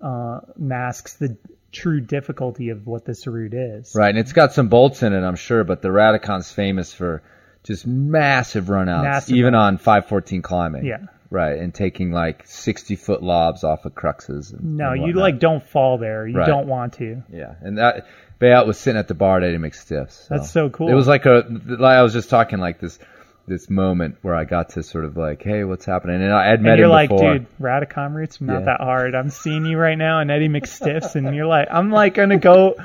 uh, 0.00 0.40
masks 0.56 1.14
the 1.14 1.36
true 1.72 2.00
difficulty 2.00 2.68
of 2.68 2.86
what 2.86 3.04
this 3.04 3.26
route 3.26 3.54
is. 3.54 3.94
Right, 3.94 4.10
and 4.10 4.18
it's 4.18 4.32
got 4.32 4.52
some 4.52 4.68
bolts 4.68 5.02
in 5.02 5.12
it, 5.12 5.22
I'm 5.26 5.36
sure, 5.36 5.64
but 5.64 5.82
the 5.82 5.88
Rätikon's 5.88 6.52
famous 6.52 6.92
for 6.92 7.22
just 7.64 7.86
massive 7.86 8.66
runouts, 8.66 9.04
Massive 9.04 9.36
even 9.36 9.54
run- 9.54 9.74
on 9.74 9.78
514 9.78 10.42
climbing. 10.42 10.84
Yeah. 10.84 10.98
right, 11.30 11.58
and 11.58 11.72
taking 11.74 12.12
like 12.12 12.46
sixty 12.46 12.94
foot 12.96 13.22
lobs 13.22 13.64
off 13.64 13.84
of 13.86 13.94
cruxes. 13.94 14.52
And, 14.52 14.76
No, 14.76 14.92
and 14.92 15.06
you 15.06 15.14
like 15.14 15.38
don't 15.38 15.64
fall 15.64 15.96
there. 15.98 16.26
You 16.26 16.38
Right. 16.38 16.46
don't 16.46 16.66
want 16.66 16.92
to. 16.94 17.22
yeah, 17.32 17.54
and 17.62 17.78
that 17.78 18.06
Beat 18.38 18.66
was 18.66 18.76
sitting 18.78 18.98
at 18.98 19.06
the 19.08 19.14
bar 19.14 19.38
at 19.38 19.44
Eddie 19.44 19.56
McStiff's. 19.58 20.26
That's 20.28 20.50
so 20.50 20.68
cool. 20.68 20.88
It 20.88 20.94
was 20.94 21.06
like 21.06 21.24
a 21.26 21.44
like 21.48 21.96
I 21.96 22.02
was 22.02 22.12
just 22.12 22.28
talking 22.28 22.58
like 22.58 22.80
this 22.80 22.98
this 23.46 23.68
moment 23.68 24.16
where 24.22 24.34
I 24.34 24.44
got 24.44 24.70
to 24.70 24.82
sort 24.82 25.04
of 25.04 25.16
like, 25.16 25.42
hey, 25.42 25.64
what's 25.64 25.84
happening? 25.84 26.22
And 26.22 26.32
I 26.32 26.46
had 26.48 26.62
met 26.62 26.72
And 26.72 26.78
you're 26.78 26.86
him 26.86 26.92
like, 26.92 27.08
before. 27.10 27.32
dude, 27.38 27.46
Rätikon 27.60 28.14
roots, 28.14 28.40
not 28.40 28.60
Yeah. 28.60 28.64
that 28.66 28.80
hard. 28.80 29.14
I'm 29.14 29.30
seeing 29.30 29.64
you 29.64 29.76
right 29.78 29.98
now 29.98 30.20
and 30.20 30.30
Eddie 30.30 30.48
McStiffs, 30.48 31.14
and 31.16 31.34
you're 31.34 31.46
like, 31.46 31.68
I'm 31.70 31.90
like 31.90 32.14
gonna 32.14 32.38
go. 32.38 32.76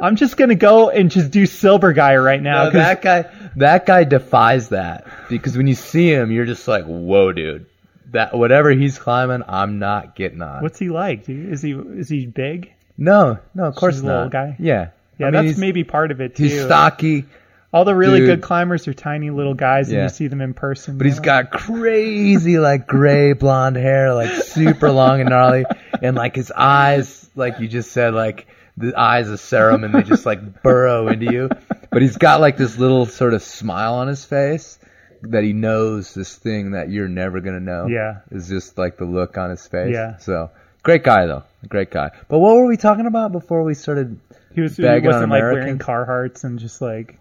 I'm 0.00 0.14
just 0.16 0.36
gonna 0.36 0.54
go 0.54 0.90
and 0.90 1.10
just 1.10 1.30
do 1.32 1.42
Silbergeier 1.42 2.24
right 2.24 2.40
now. 2.40 2.64
No, 2.64 2.70
that 2.70 3.02
guy, 3.02 3.24
that 3.56 3.84
guy 3.84 4.04
defies 4.04 4.68
that 4.68 5.06
because 5.28 5.56
when 5.56 5.66
you 5.66 5.74
see 5.74 6.12
him, 6.12 6.30
you're 6.30 6.46
just 6.46 6.66
like, 6.68 6.84
whoa, 6.84 7.32
dude. 7.32 7.66
That 8.12 8.32
whatever 8.34 8.70
he's 8.70 8.98
climbing, 8.98 9.42
I'm 9.46 9.78
not 9.80 10.14
getting 10.16 10.40
on. 10.40 10.62
what's 10.62 10.78
he 10.78 10.88
like, 10.88 11.26
dude? 11.26 11.52
Is 11.52 11.60
he 11.62 11.72
is 11.72 12.08
he 12.08 12.24
big? 12.26 12.72
no, 12.96 13.38
no, 13.54 13.64
of 13.64 13.74
course 13.74 14.00
a 14.00 14.04
not. 14.06 14.12
little 14.14 14.28
guy? 14.30 14.56
Yeah, 14.58 14.88
Yeah, 15.18 15.26
I 15.26 15.30
mean, 15.30 15.46
that's 15.46 15.58
maybe 15.58 15.84
part 15.84 16.10
of 16.10 16.20
it 16.22 16.34
too. 16.36 16.44
he's 16.44 16.62
stocky, 16.64 17.26
All 17.72 17.84
the 17.84 17.94
really 17.94 18.20
Dude. 18.20 18.28
good 18.28 18.42
climbers 18.42 18.88
are 18.88 18.94
tiny 18.94 19.28
little 19.30 19.52
guys, 19.54 19.90
and 19.90 20.02
you 20.02 20.08
see 20.08 20.26
them 20.28 20.40
in 20.40 20.54
person. 20.54 20.96
but 20.96 21.06
he's 21.06 21.20
got 21.20 21.50
crazy 21.50 22.58
like 22.58 22.86
gray 22.86 23.34
blonde 23.34 23.76
hair, 23.76 24.14
like 24.14 24.30
super 24.44 24.90
long 24.90 25.20
and 25.20 25.28
gnarly, 25.28 25.66
and 26.00 26.16
like 26.16 26.34
his 26.34 26.50
eyes, 26.50 27.28
like 27.34 27.60
you 27.60 27.68
just 27.68 27.92
said, 27.92 28.14
like 28.14 28.46
the 28.78 28.98
eyes 28.98 29.28
of 29.28 29.38
serum, 29.38 29.84
and 29.84 29.94
they 29.94 30.02
just 30.02 30.24
like 30.24 30.62
burrow 30.62 31.08
into 31.08 31.30
you. 31.30 31.50
But 31.90 32.00
he's 32.00 32.16
got 32.16 32.40
like 32.40 32.56
this 32.56 32.78
little 32.78 33.04
sort 33.04 33.34
of 33.34 33.42
smile 33.42 33.94
on 33.94 34.08
his 34.08 34.24
face 34.24 34.78
that 35.22 35.42
he 35.44 35.52
knows 35.52 36.14
this 36.14 36.36
thing 36.36 36.70
that 36.70 36.90
you're 36.90 37.08
never 37.08 37.40
gonna 37.40 37.60
know. 37.60 37.86
Yeah. 37.86 38.20
is 38.30 38.48
just 38.48 38.78
like 38.78 38.96
the 38.96 39.04
look 39.04 39.36
on 39.36 39.50
his 39.50 39.66
face. 39.66 39.92
Yeah. 39.92 40.16
So 40.18 40.50
great 40.82 41.02
guy 41.04 41.26
though, 41.26 41.42
great 41.68 41.90
guy. 41.90 42.12
But 42.28 42.38
what 42.38 42.56
were 42.56 42.66
we 42.66 42.76
talking 42.78 43.06
about 43.06 43.32
before 43.32 43.62
we 43.62 43.74
started? 43.74 44.18
he 44.54 44.62
was 44.62 44.76
he 44.76 44.84
wasn't 44.84 45.30
like 45.30 45.42
wearing. 45.42 45.78
Carhartts 45.78 46.44
and 46.44 46.58
just 46.58 46.80
like 46.80 47.18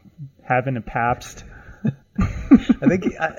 having 0.47 0.77
a 0.77 0.81
Pabst. 0.81 1.43
I 2.17 2.87
think 2.87 3.03
he, 3.03 3.17
I, 3.17 3.35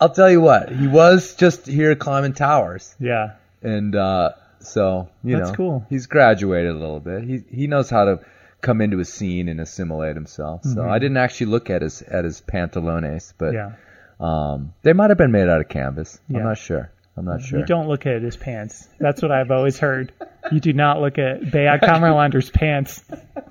I'll 0.00 0.10
tell 0.12 0.30
you 0.30 0.40
what, 0.40 0.70
he 0.70 0.86
was 0.86 1.34
just 1.34 1.66
here 1.66 1.94
climbing 1.96 2.34
towers. 2.34 2.94
Yeah, 3.00 3.32
and 3.62 3.94
uh, 3.94 4.30
so 4.60 5.08
you 5.24 5.36
That's 5.36 5.50
know, 5.50 5.56
cool. 5.56 5.86
He's 5.88 6.06
graduated 6.06 6.70
a 6.70 6.78
little 6.78 7.00
bit. 7.00 7.24
He 7.24 7.42
he 7.50 7.66
knows 7.66 7.90
how 7.90 8.04
to 8.04 8.20
come 8.60 8.80
into 8.80 8.98
a 9.00 9.04
scene 9.04 9.48
and 9.48 9.60
assimilate 9.60 10.16
himself. 10.16 10.64
So 10.64 10.88
I 10.88 10.98
didn't 10.98 11.16
actually 11.16 11.46
look 11.46 11.70
at 11.70 11.82
his 11.82 12.02
at 12.02 12.24
his 12.24 12.40
pantalones, 12.40 13.32
but 13.38 13.54
yeah. 13.54 13.72
um, 14.20 14.74
they 14.82 14.92
might 14.92 15.10
have 15.10 15.18
been 15.18 15.32
made 15.32 15.48
out 15.48 15.60
of 15.60 15.68
canvas. 15.68 16.18
Yeah. 16.28 16.38
I'm 16.38 16.44
not 16.44 16.58
sure. 16.58 16.90
I'm 17.16 17.24
not 17.24 17.42
sure. 17.42 17.58
You 17.58 17.66
don't 17.66 17.88
look 17.88 18.06
at 18.06 18.22
his 18.22 18.36
pants. 18.36 18.88
That's 19.00 19.22
what 19.22 19.32
I've 19.32 19.50
always 19.50 19.78
heard. 19.78 20.12
You 20.52 20.60
do 20.60 20.72
not 20.72 21.00
look 21.00 21.18
at 21.18 21.40
Beat 21.40 21.80
Kammerlander's 21.82 22.48
pants. 22.50 23.02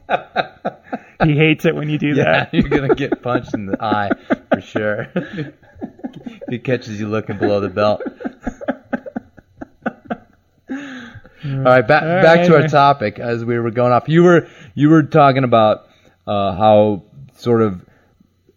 He 1.23 1.35
hates 1.35 1.65
it 1.65 1.75
when 1.75 1.89
you 1.89 1.97
do 1.97 2.07
yeah, 2.15 2.23
that. 2.23 2.53
you're 2.53 2.69
gonna 2.69 2.95
get 2.95 3.21
punched 3.21 3.53
in 3.53 3.65
the 3.65 3.81
eye 3.81 4.11
for 4.51 4.61
sure. 4.61 5.07
he 6.49 6.59
catches 6.59 6.99
you 6.99 7.07
looking 7.07 7.37
below 7.37 7.59
the 7.59 7.69
belt. 7.69 8.01
All 10.69 11.63
right, 11.63 11.87
back 11.87 12.03
All 12.03 12.21
back 12.21 12.47
to 12.47 12.55
our 12.55 12.67
topic 12.67 13.19
as 13.19 13.45
we 13.45 13.57
were 13.57 13.71
going 13.71 13.93
off. 13.93 14.09
You 14.09 14.23
were 14.23 14.47
you 14.75 14.89
were 14.89 15.03
talking 15.03 15.43
about 15.43 15.87
uh, 16.25 16.55
how 16.55 17.03
sort 17.35 17.61
of 17.61 17.85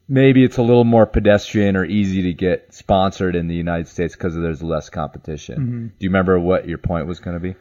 maybe 0.09 0.44
it's 0.44 0.57
a 0.57 0.62
little 0.62 0.85
more 0.85 1.07
pedestrian 1.07 1.77
or 1.77 1.85
easy 1.85 2.23
to 2.23 2.33
get 2.33 2.75
sponsored 2.75 3.37
in 3.37 3.46
the 3.46 3.55
United 3.55 3.87
States 3.87 4.14
because 4.14 4.35
there's 4.35 4.62
less 4.62 4.90
competition. 4.90 5.55
Mm-hmm. 5.59 5.87
Do 5.87 5.94
you 6.01 6.09
remember 6.09 6.38
what 6.40 6.68
your 6.68 6.79
point 6.79 7.07
was 7.07 7.20
going 7.20 7.35
to 7.35 7.40
be? 7.40 7.55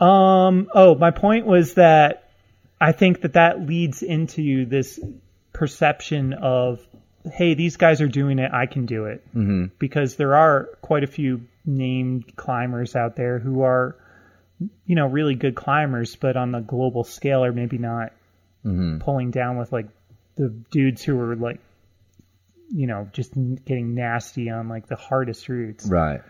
Um. 0.00 0.68
Oh, 0.74 0.96
my 0.96 1.12
point 1.12 1.46
was 1.46 1.74
that 1.74 2.31
I 2.82 2.90
think 2.90 3.20
that 3.20 3.34
that 3.34 3.64
leads 3.64 4.02
into 4.02 4.66
this 4.66 4.98
perception 5.52 6.32
of, 6.32 6.80
hey, 7.32 7.54
these 7.54 7.76
guys 7.76 8.00
are 8.00 8.08
doing 8.08 8.40
it, 8.40 8.50
I 8.52 8.66
can 8.66 8.86
do 8.86 9.04
it, 9.04 9.24
mm-hmm. 9.28 9.66
because 9.78 10.16
there 10.16 10.34
are 10.34 10.68
quite 10.82 11.04
a 11.04 11.06
few 11.06 11.42
named 11.64 12.34
climbers 12.34 12.96
out 12.96 13.14
there 13.14 13.38
who 13.38 13.62
are, 13.62 13.94
you 14.84 14.96
know, 14.96 15.06
really 15.06 15.36
good 15.36 15.54
climbers, 15.54 16.16
but 16.16 16.36
on 16.36 16.50
the 16.50 16.58
global 16.58 17.04
scale 17.04 17.44
are 17.44 17.52
maybe 17.52 17.78
not 17.78 18.12
pulling 18.64 19.30
down 19.30 19.58
with 19.58 19.72
like 19.72 19.86
the 20.34 20.48
dudes 20.48 21.04
who 21.04 21.18
are 21.20 21.36
like, 21.36 21.60
you 22.70 22.88
know, 22.88 23.08
just 23.12 23.32
getting 23.64 23.94
nasty 23.94 24.50
on 24.50 24.68
like 24.68 24.88
the 24.88 24.96
hardest 24.96 25.48
routes. 25.48 25.86
Right. 25.86 26.20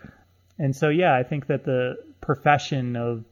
And 0.59 0.75
so, 0.75 0.89
yeah, 0.89 1.15
I 1.15 1.23
think 1.23 1.47
that 1.47 1.63
the 1.63 1.95
profession 2.21 2.95
of 2.95 3.23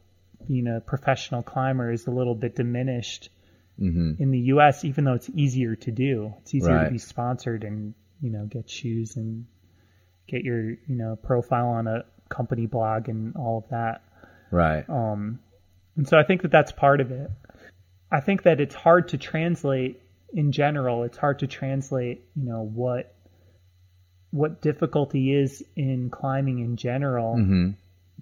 being 0.48 0.66
a 0.66 0.80
professional 0.80 1.42
climber 1.42 1.90
is 1.92 2.06
a 2.06 2.10
little 2.10 2.34
bit 2.34 2.54
diminished 2.56 3.30
in 4.20 4.30
the 4.30 4.38
U.S., 4.54 4.84
even 4.84 5.04
though 5.04 5.14
it's 5.14 5.30
easier 5.34 5.74
to 5.76 5.90
do. 5.90 6.34
It's 6.42 6.54
easier 6.54 6.74
Right. 6.76 6.84
to 6.84 6.90
be 6.90 6.98
sponsored 6.98 7.64
and, 7.64 7.94
you 8.20 8.30
know, 8.30 8.44
get 8.46 8.68
shoes 8.70 9.16
and 9.16 9.46
get 10.28 10.44
your, 10.44 10.70
you 10.70 10.78
know, 10.96 11.16
profile 11.16 11.68
on 11.68 11.86
a 11.86 12.04
company 12.28 12.66
blog 12.66 13.08
and 13.08 13.34
all 13.36 13.58
of 13.58 13.68
that. 13.70 14.02
Right. 14.50 14.88
Um, 14.88 15.40
and 15.96 16.06
so 16.06 16.18
I 16.18 16.24
think 16.24 16.42
that 16.42 16.50
that's 16.52 16.72
part 16.72 17.00
of 17.00 17.10
it. 17.10 17.30
I 18.10 18.20
think 18.20 18.42
that 18.44 18.60
it's 18.60 18.74
hard 18.74 19.08
to 19.08 19.18
translate 19.18 20.00
in 20.32 20.52
general. 20.52 21.02
It's 21.04 21.16
hard 21.18 21.38
to 21.40 21.46
translate, 21.46 22.24
you 22.36 22.44
know, 22.44 22.62
what 22.62 23.14
what 24.30 24.62
difficulty 24.62 25.34
is 25.34 25.62
in 25.76 26.08
climbing 26.08 26.58
in 26.60 26.76
general 26.76 27.34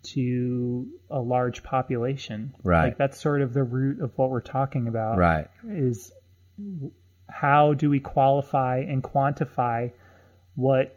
to 0.03 0.89
a 1.11 1.19
large 1.21 1.63
population. 1.63 2.55
Right. 2.63 2.85
Like 2.87 2.99
that's 2.99 3.21
sort 3.21 3.43
of 3.43 3.53
the 3.55 3.63
root 3.63 4.01
of 4.01 4.13
what 4.17 4.31
we're 4.31 4.41
talking 4.41 4.89
about. 4.89 5.19
Right. 5.19 5.47
Is 5.69 6.13
how 7.29 7.75
do 7.75 7.89
we 7.91 8.01
qualify 8.01 8.79
and 8.79 9.03
quantify 9.03 9.93
what 10.55 10.97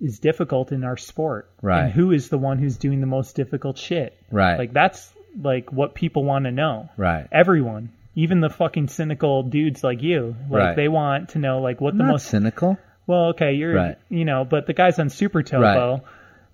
is 0.00 0.18
difficult 0.20 0.72
in 0.72 0.84
our 0.84 0.96
sport? 0.96 1.50
Right. 1.60 1.84
And 1.84 1.92
who 1.92 2.12
is 2.12 2.28
the 2.28 2.38
one 2.38 2.58
who's 2.58 2.76
doing 2.76 3.00
the 3.00 3.06
most 3.06 3.34
difficult 3.36 3.78
shit? 3.78 4.16
Right. 4.30 4.56
Like 4.58 4.72
that's 4.72 5.12
like 5.40 5.72
what 5.72 5.94
people 5.94 6.24
want 6.24 6.44
to 6.44 6.50
know. 6.52 6.88
Right. 6.96 7.26
Everyone, 7.30 7.92
even 8.14 8.40
the 8.40 8.48
fucking 8.50 8.88
cynical 8.88 9.42
dudes 9.42 9.84
like 9.84 10.02
you, 10.02 10.36
like 10.50 10.60
Right. 10.62 10.76
they 10.76 10.88
want 10.88 11.30
to 11.30 11.38
know 11.38 11.60
like 11.60 11.80
what 11.80 11.96
the 11.96 12.04
Not 12.04 12.12
most 12.12 12.26
cynical. 12.26 12.78
well, 13.06 13.26
okay, 13.30 13.52
you're 13.54 13.74
Right. 13.74 13.96
you 14.08 14.24
know, 14.24 14.44
but 14.44 14.66
the 14.66 14.72
guys 14.72 14.98
on 14.98 15.08
Super 15.10 15.42
Topo, 15.42 15.62
Right. 15.94 16.02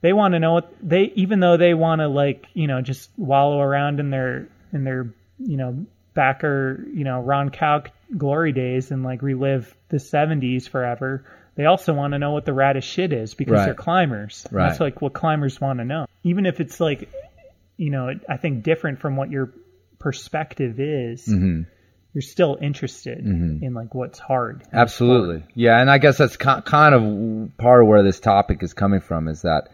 They 0.04 0.12
want 0.12 0.34
to 0.34 0.38
know 0.38 0.52
what 0.52 0.70
they 0.82 1.04
even 1.14 1.40
though 1.40 1.56
they 1.56 1.72
want 1.72 2.00
to 2.02 2.08
like 2.08 2.44
you 2.52 2.66
know 2.66 2.82
just 2.82 3.08
wallow 3.16 3.58
around 3.58 4.00
in 4.00 4.10
their 4.10 4.48
in 4.70 4.84
their 4.84 5.08
you 5.38 5.56
know 5.56 5.86
backer 6.12 6.84
you 6.92 7.04
know 7.04 7.20
Ron 7.20 7.48
Kauk 7.48 7.86
glory 8.14 8.52
days 8.52 8.90
and 8.90 9.02
like 9.02 9.22
relive 9.22 9.74
the 9.88 9.96
'70s 9.96 10.68
forever. 10.68 11.24
They 11.56 11.64
also 11.64 11.94
want 11.94 12.12
to 12.12 12.18
know 12.18 12.32
what 12.32 12.44
the 12.44 12.52
raddest 12.52 12.82
shit 12.82 13.14
is 13.14 13.32
because 13.32 13.52
Right. 13.52 13.64
they're 13.64 13.74
climbers. 13.74 14.46
And 14.50 14.58
That's 14.60 14.78
like 14.78 15.00
what 15.00 15.14
climbers 15.14 15.58
want 15.58 15.78
to 15.78 15.86
know, 15.86 16.04
even 16.22 16.44
if 16.44 16.60
it's 16.60 16.80
like 16.80 17.08
you 17.78 17.88
know 17.90 18.10
I 18.28 18.36
think 18.36 18.62
different 18.62 18.98
from 19.00 19.16
what 19.16 19.30
your 19.30 19.52
perspective 19.98 20.78
is. 20.80 21.26
Mm-hmm. 21.26 21.62
You're 22.12 22.22
still 22.22 22.56
interested 22.60 23.18
in 23.18 23.74
like 23.74 23.92
what's 23.94 24.20
hard. 24.20 24.62
Absolutely. 24.72 25.42
Yeah, 25.54 25.80
and 25.80 25.90
I 25.90 25.98
guess 25.98 26.18
that's 26.18 26.36
ki- 26.36 26.60
kind 26.64 26.94
of 26.94 27.56
part 27.56 27.82
of 27.82 27.88
where 27.88 28.04
this 28.04 28.20
topic 28.20 28.62
is 28.62 28.72
coming 28.72 29.00
from 29.00 29.26
is 29.26 29.42
that 29.42 29.68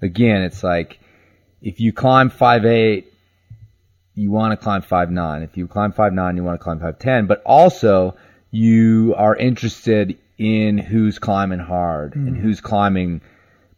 again, 0.00 0.42
it's 0.42 0.62
like 0.62 0.98
if 1.62 1.80
you 1.80 1.92
climb 1.92 2.30
five 2.30 2.64
eight, 2.64 3.12
you 4.14 4.30
want 4.30 4.52
to 4.52 4.56
climb 4.56 4.82
five 4.82 5.10
nine. 5.10 5.42
If 5.42 5.56
you 5.56 5.66
climb 5.68 5.92
five 5.92 6.12
nine, 6.12 6.36
you 6.36 6.44
want 6.44 6.58
to 6.58 6.64
climb 6.64 6.80
five 6.80 6.98
ten. 6.98 7.26
But 7.26 7.42
also, 7.44 8.16
you 8.50 9.14
are 9.16 9.36
interested 9.36 10.18
in 10.38 10.78
who's 10.78 11.18
climbing 11.18 11.58
hard 11.58 12.14
and 12.14 12.36
mm. 12.36 12.40
who's 12.40 12.60
climbing 12.60 13.20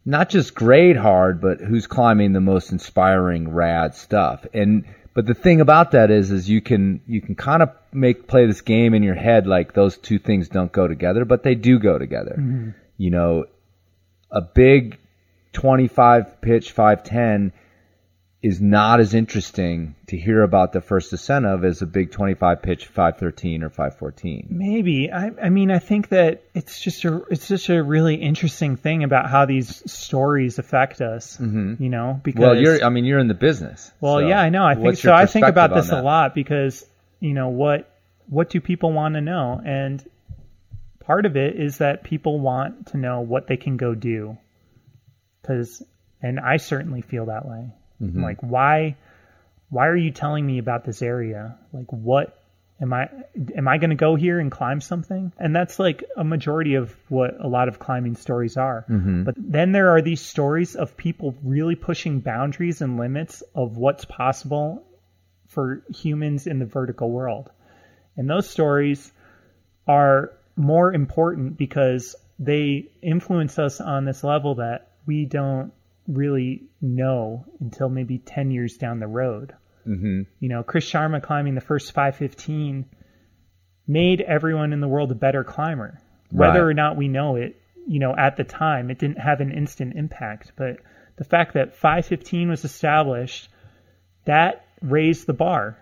not 0.04 0.28
just 0.28 0.54
grade 0.54 0.96
hard, 0.96 1.40
but 1.40 1.60
who's 1.60 1.86
climbing 1.86 2.32
the 2.32 2.40
most 2.40 2.72
inspiring, 2.72 3.50
rad 3.50 3.94
stuff. 3.94 4.46
And 4.52 4.84
but 5.14 5.26
the 5.26 5.34
thing 5.34 5.60
about 5.60 5.92
that 5.92 6.10
is, 6.10 6.30
is 6.30 6.48
you 6.48 6.60
can 6.60 7.00
you 7.06 7.20
can 7.20 7.34
kind 7.34 7.62
of 7.62 7.70
make 7.92 8.26
play 8.26 8.46
this 8.46 8.60
game 8.60 8.94
in 8.94 9.02
your 9.02 9.14
head 9.14 9.46
like 9.46 9.74
those 9.74 9.96
two 9.98 10.18
things 10.18 10.48
don't 10.48 10.72
go 10.72 10.86
together, 10.86 11.24
but 11.24 11.42
they 11.42 11.54
do 11.54 11.78
go 11.78 11.98
together. 11.98 12.36
Mm-hmm. 12.38 12.70
You 12.96 13.10
know, 13.10 13.44
a 14.30 14.40
big 14.40 14.98
twenty 15.52 15.88
five 15.88 16.40
pitch 16.40 16.72
five 16.72 17.04
ten 17.04 17.52
is 18.42 18.60
not 18.60 19.00
as 19.00 19.12
interesting 19.12 19.94
to 20.06 20.16
hear 20.16 20.42
about 20.42 20.72
the 20.72 20.80
first 20.80 21.12
ascent 21.12 21.44
of 21.44 21.62
as 21.62 21.82
a 21.82 21.86
big 21.86 22.10
25 22.10 22.62
pitch 22.62 22.86
513 22.86 23.62
or 23.62 23.68
514. 23.68 24.46
Maybe. 24.48 25.12
I, 25.12 25.30
I 25.42 25.50
mean, 25.50 25.70
I 25.70 25.78
think 25.78 26.08
that 26.08 26.42
it's 26.54 26.80
just 26.80 27.04
a 27.04 27.22
it's 27.28 27.48
just 27.48 27.68
a 27.68 27.82
really 27.82 28.14
interesting 28.14 28.76
thing 28.76 29.04
about 29.04 29.28
how 29.28 29.44
these 29.44 29.82
stories 29.90 30.58
affect 30.58 31.02
us. 31.02 31.36
Mm-hmm. 31.36 31.82
You 31.82 31.90
know, 31.90 32.20
because 32.22 32.40
Well, 32.40 32.56
you're 32.56 32.82
I 32.82 32.88
mean 32.88 33.04
you're 33.04 33.18
in 33.18 33.28
the 33.28 33.34
business. 33.34 33.92
well, 34.00 34.14
so 34.14 34.26
yeah, 34.26 34.40
I 34.40 34.48
know. 34.48 34.64
I 34.64 34.74
think 34.74 34.96
so. 34.96 35.12
I 35.12 35.26
think 35.26 35.46
about 35.46 35.74
this 35.74 35.90
a 35.90 36.00
lot 36.00 36.34
because 36.34 36.86
you 37.20 37.34
know 37.34 37.48
what 37.48 37.94
what 38.28 38.48
do 38.48 38.60
people 38.60 38.92
want 38.92 39.16
to 39.16 39.20
know, 39.20 39.60
and 39.62 40.02
part 41.00 41.26
of 41.26 41.36
it 41.36 41.56
is 41.56 41.78
that 41.78 42.04
people 42.04 42.40
want 42.40 42.86
to 42.88 42.96
know 42.96 43.20
what 43.20 43.48
they 43.48 43.58
can 43.58 43.76
go 43.76 43.94
do 43.94 44.38
because 45.40 45.82
and 46.22 46.38
I 46.38 46.58
certainly 46.58 47.02
feel 47.02 47.26
that 47.26 47.46
way. 47.46 47.70
Mm-hmm. 48.02 48.22
Like 48.22 48.40
why 48.40 48.96
why 49.70 49.86
are 49.86 49.96
you 49.96 50.10
telling 50.10 50.46
me 50.46 50.58
about 50.58 50.84
this 50.84 51.02
area? 51.02 51.56
Like 51.72 51.90
what 51.92 52.36
am 52.80 52.92
I 52.92 53.08
am 53.56 53.68
I 53.68 53.78
going 53.78 53.90
to 53.90 53.96
go 53.96 54.16
here 54.16 54.38
and 54.38 54.50
climb 54.50 54.80
something? 54.80 55.32
And 55.38 55.54
that's 55.54 55.78
like 55.78 56.04
a 56.16 56.24
majority 56.24 56.74
of 56.74 56.94
what 57.08 57.40
a 57.40 57.48
lot 57.48 57.68
of 57.68 57.78
climbing 57.78 58.16
stories 58.16 58.56
are. 58.56 58.84
Mm-hmm. 58.88 59.24
But 59.24 59.34
then 59.36 59.72
there 59.72 59.90
are 59.90 60.02
these 60.02 60.20
stories 60.20 60.76
of 60.76 60.96
people 60.96 61.36
really 61.42 61.76
pushing 61.76 62.20
boundaries 62.20 62.80
and 62.80 62.98
limits 62.98 63.42
of 63.54 63.76
what's 63.76 64.04
possible 64.04 64.84
for 65.48 65.82
humans 65.94 66.46
in 66.46 66.58
the 66.58 66.64
vertical 66.66 67.10
world. 67.10 67.50
And 68.16 68.28
those 68.28 68.48
stories 68.48 69.12
are 69.86 70.32
more 70.56 70.92
important 70.92 71.56
because 71.56 72.14
they 72.38 72.88
influence 73.02 73.58
us 73.58 73.80
on 73.80 74.04
this 74.04 74.24
level 74.24 74.56
that 74.56 74.89
we 75.10 75.24
don't 75.24 75.72
really 76.06 76.68
know 76.80 77.44
until 77.58 77.88
maybe 77.88 78.18
10 78.18 78.52
years 78.52 78.76
down 78.76 79.00
the 79.00 79.08
road. 79.08 79.52
Mm-hmm. 79.84 80.20
You 80.38 80.48
know, 80.48 80.62
Chris 80.62 80.88
Sharma 80.88 81.20
climbing 81.20 81.56
the 81.56 81.60
first 81.60 81.90
515 81.92 82.86
made 83.88 84.20
everyone 84.20 84.72
in 84.72 84.80
the 84.80 84.86
world 84.86 85.10
a 85.10 85.16
better 85.16 85.42
climber. 85.42 85.98
Whether 86.30 86.64
Right. 86.64 86.70
or 86.70 86.74
not 86.74 86.96
we 86.96 87.08
know 87.08 87.34
it, 87.34 87.56
you 87.88 87.98
know, 87.98 88.14
at 88.16 88.36
the 88.36 88.44
time, 88.44 88.88
it 88.88 89.00
didn't 89.00 89.18
have 89.18 89.40
an 89.40 89.50
instant 89.50 89.96
impact. 89.96 90.52
But 90.56 90.76
the 91.16 91.24
fact 91.24 91.54
that 91.54 91.74
515 91.74 92.48
was 92.48 92.64
established, 92.64 93.48
that 94.26 94.64
raised 94.80 95.26
the 95.26 95.32
bar. 95.32 95.76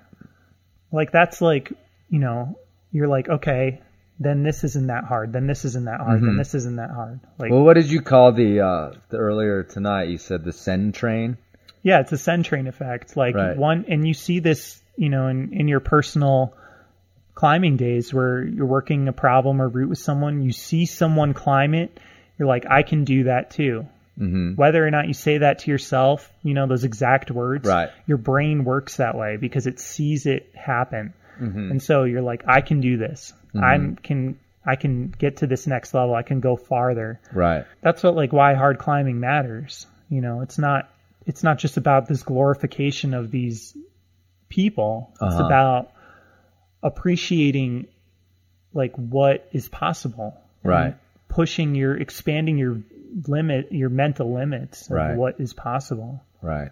Like, 0.91 1.13
that's 1.13 1.43
like, 1.43 1.71
you 2.09 2.19
know, 2.19 2.59
you're 2.93 3.09
like, 3.09 3.29
okay, 3.29 3.83
then 4.21 4.43
this 4.43 4.65
isn't 4.65 4.89
that 4.89 5.05
hard. 5.05 5.33
Then 5.33 5.47
this 5.47 5.65
isn't 5.65 5.85
that 5.85 6.01
hard. 6.01 6.23
Then 6.23 6.37
this 6.37 6.55
isn't 6.55 6.77
that 6.77 6.91
hard. 6.91 7.21
Like, 7.39 7.51
Well, 7.53 7.63
what 7.63 7.75
did 7.75 7.91
you 7.91 8.01
call 8.03 8.33
the 8.33 8.61
uh, 8.61 8.93
the 9.11 9.17
earlier 9.19 9.63
tonight? 9.63 10.09
You 10.09 10.19
said 10.19 10.45
the 10.45 10.53
send 10.53 10.95
train. 10.95 11.37
Yeah, 11.83 12.01
it's 12.01 12.11
a 12.13 12.19
send 12.19 12.45
train 12.45 12.67
effect. 12.67 13.17
Like 13.17 13.35
Right. 13.37 13.57
one, 13.57 13.85
and 13.89 14.07
you 14.07 14.15
see 14.15 14.41
this, 14.41 14.83
you 14.97 15.09
know, 15.09 15.29
in, 15.29 15.53
in 15.53 15.69
your 15.69 15.81
personal 15.81 16.55
climbing 17.35 17.77
days 17.77 18.13
where 18.13 18.43
you're 18.43 18.67
working 18.67 19.07
a 19.07 19.13
problem 19.13 19.63
or 19.63 19.69
route 19.69 19.89
with 19.89 19.99
someone, 19.99 20.43
you 20.43 20.51
see 20.53 20.87
someone 20.87 21.35
climb 21.35 21.73
it, 21.75 21.99
you're 22.39 22.49
like, 22.49 22.67
I 22.69 22.83
can 22.83 23.05
do 23.05 23.25
that 23.25 23.51
too. 23.53 23.87
Mm-hmm. 24.19 24.55
Whether 24.57 24.85
or 24.85 24.91
not 24.91 25.07
you 25.07 25.15
say 25.15 25.39
that 25.39 25.61
to 25.61 25.71
yourself, 25.71 26.29
you 26.43 26.53
know, 26.55 26.67
those 26.67 26.83
exact 26.83 27.31
words, 27.31 27.69
Right. 27.69 27.91
your 28.07 28.19
brain 28.19 28.65
works 28.65 28.97
that 28.97 29.17
way 29.17 29.37
because 29.37 29.69
it 29.69 29.79
sees 29.79 30.27
it 30.27 30.51
happen. 30.57 31.15
Mm-hmm. 31.41 31.71
And 31.73 31.83
so 31.83 32.05
you're 32.05 32.23
like, 32.23 32.45
I 32.47 32.61
can 32.61 32.81
do 32.81 32.97
this. 32.97 33.33
I 33.55 33.79
can, 34.03 34.39
I 34.65 34.77
can 34.77 35.09
get 35.09 35.39
to 35.39 35.47
this 35.47 35.67
next 35.67 35.95
level. 35.95 36.15
I 36.15 36.23
can 36.23 36.41
go 36.41 36.57
farther 36.57 37.21
Right. 37.33 37.65
that's 37.81 38.03
what 38.03 38.15
like 38.15 38.33
why 38.33 38.55
hard 38.55 38.79
climbing 38.79 39.19
matters 39.21 39.87
you 40.11 40.21
know 40.21 40.41
it's 40.43 40.59
not 40.59 40.89
it's 41.27 41.43
not 41.43 41.59
just 41.59 41.77
about 41.77 42.07
this 42.09 42.23
glorification 42.23 43.15
of 43.15 43.31
these 43.31 43.77
people 44.49 45.11
it's 45.15 45.23
Uh-huh. 45.35 45.45
about 45.47 45.91
appreciating 46.83 47.87
like 48.73 48.95
what 48.97 49.49
is 49.53 49.69
possible 49.69 50.37
Right. 50.63 50.95
pushing 51.29 51.75
your 51.75 51.97
expanding 51.97 52.59
your 52.59 52.83
limit 53.27 53.73
your 53.73 53.89
mental 53.89 54.35
limits 54.35 54.87
of 54.91 54.97
Right. 54.97 55.17
what 55.17 55.41
is 55.41 55.55
possible 55.55 56.23
Right. 56.43 56.71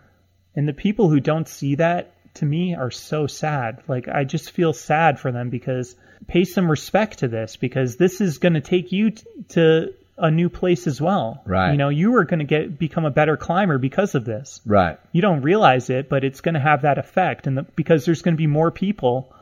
and 0.54 0.68
the 0.68 0.72
people 0.74 1.08
who 1.08 1.20
don't 1.20 1.48
see 1.48 1.76
that 1.76 2.12
to 2.36 2.44
me 2.44 2.74
are 2.74 2.90
so 2.90 3.26
sad. 3.26 3.82
Like 3.88 4.08
I 4.08 4.24
just 4.24 4.50
feel 4.50 4.72
sad 4.72 5.18
for 5.18 5.32
them 5.32 5.50
because 5.50 5.96
pay 6.26 6.44
some 6.44 6.70
respect 6.70 7.18
to 7.18 7.28
this 7.28 7.56
because 7.56 7.96
this 7.96 8.20
is 8.20 8.38
going 8.38 8.54
to 8.54 8.60
take 8.60 8.92
you 8.92 9.10
t- 9.10 9.24
to 9.50 9.94
a 10.18 10.30
new 10.30 10.48
place 10.48 10.86
as 10.86 11.00
well. 11.00 11.42
Right. 11.44 11.72
You 11.72 11.76
know, 11.76 11.88
you 11.90 12.16
are 12.16 12.24
going 12.24 12.38
to 12.38 12.44
get 12.44 12.78
become 12.78 13.04
a 13.04 13.10
better 13.10 13.36
climber 13.36 13.78
because 13.78 14.14
of 14.14 14.24
this. 14.24 14.60
Right. 14.64 14.98
You 15.12 15.22
don't 15.22 15.42
realize 15.42 15.90
it, 15.90 16.08
but 16.08 16.24
it's 16.24 16.40
going 16.40 16.54
to 16.54 16.60
have 16.60 16.82
that 16.82 16.98
effect 16.98 17.46
and 17.46 17.58
the, 17.58 17.62
because 17.62 18.04
there's 18.04 18.22
going 18.22 18.34
to 18.34 18.38
be 18.38 18.46
more 18.46 18.70
people 18.70 19.32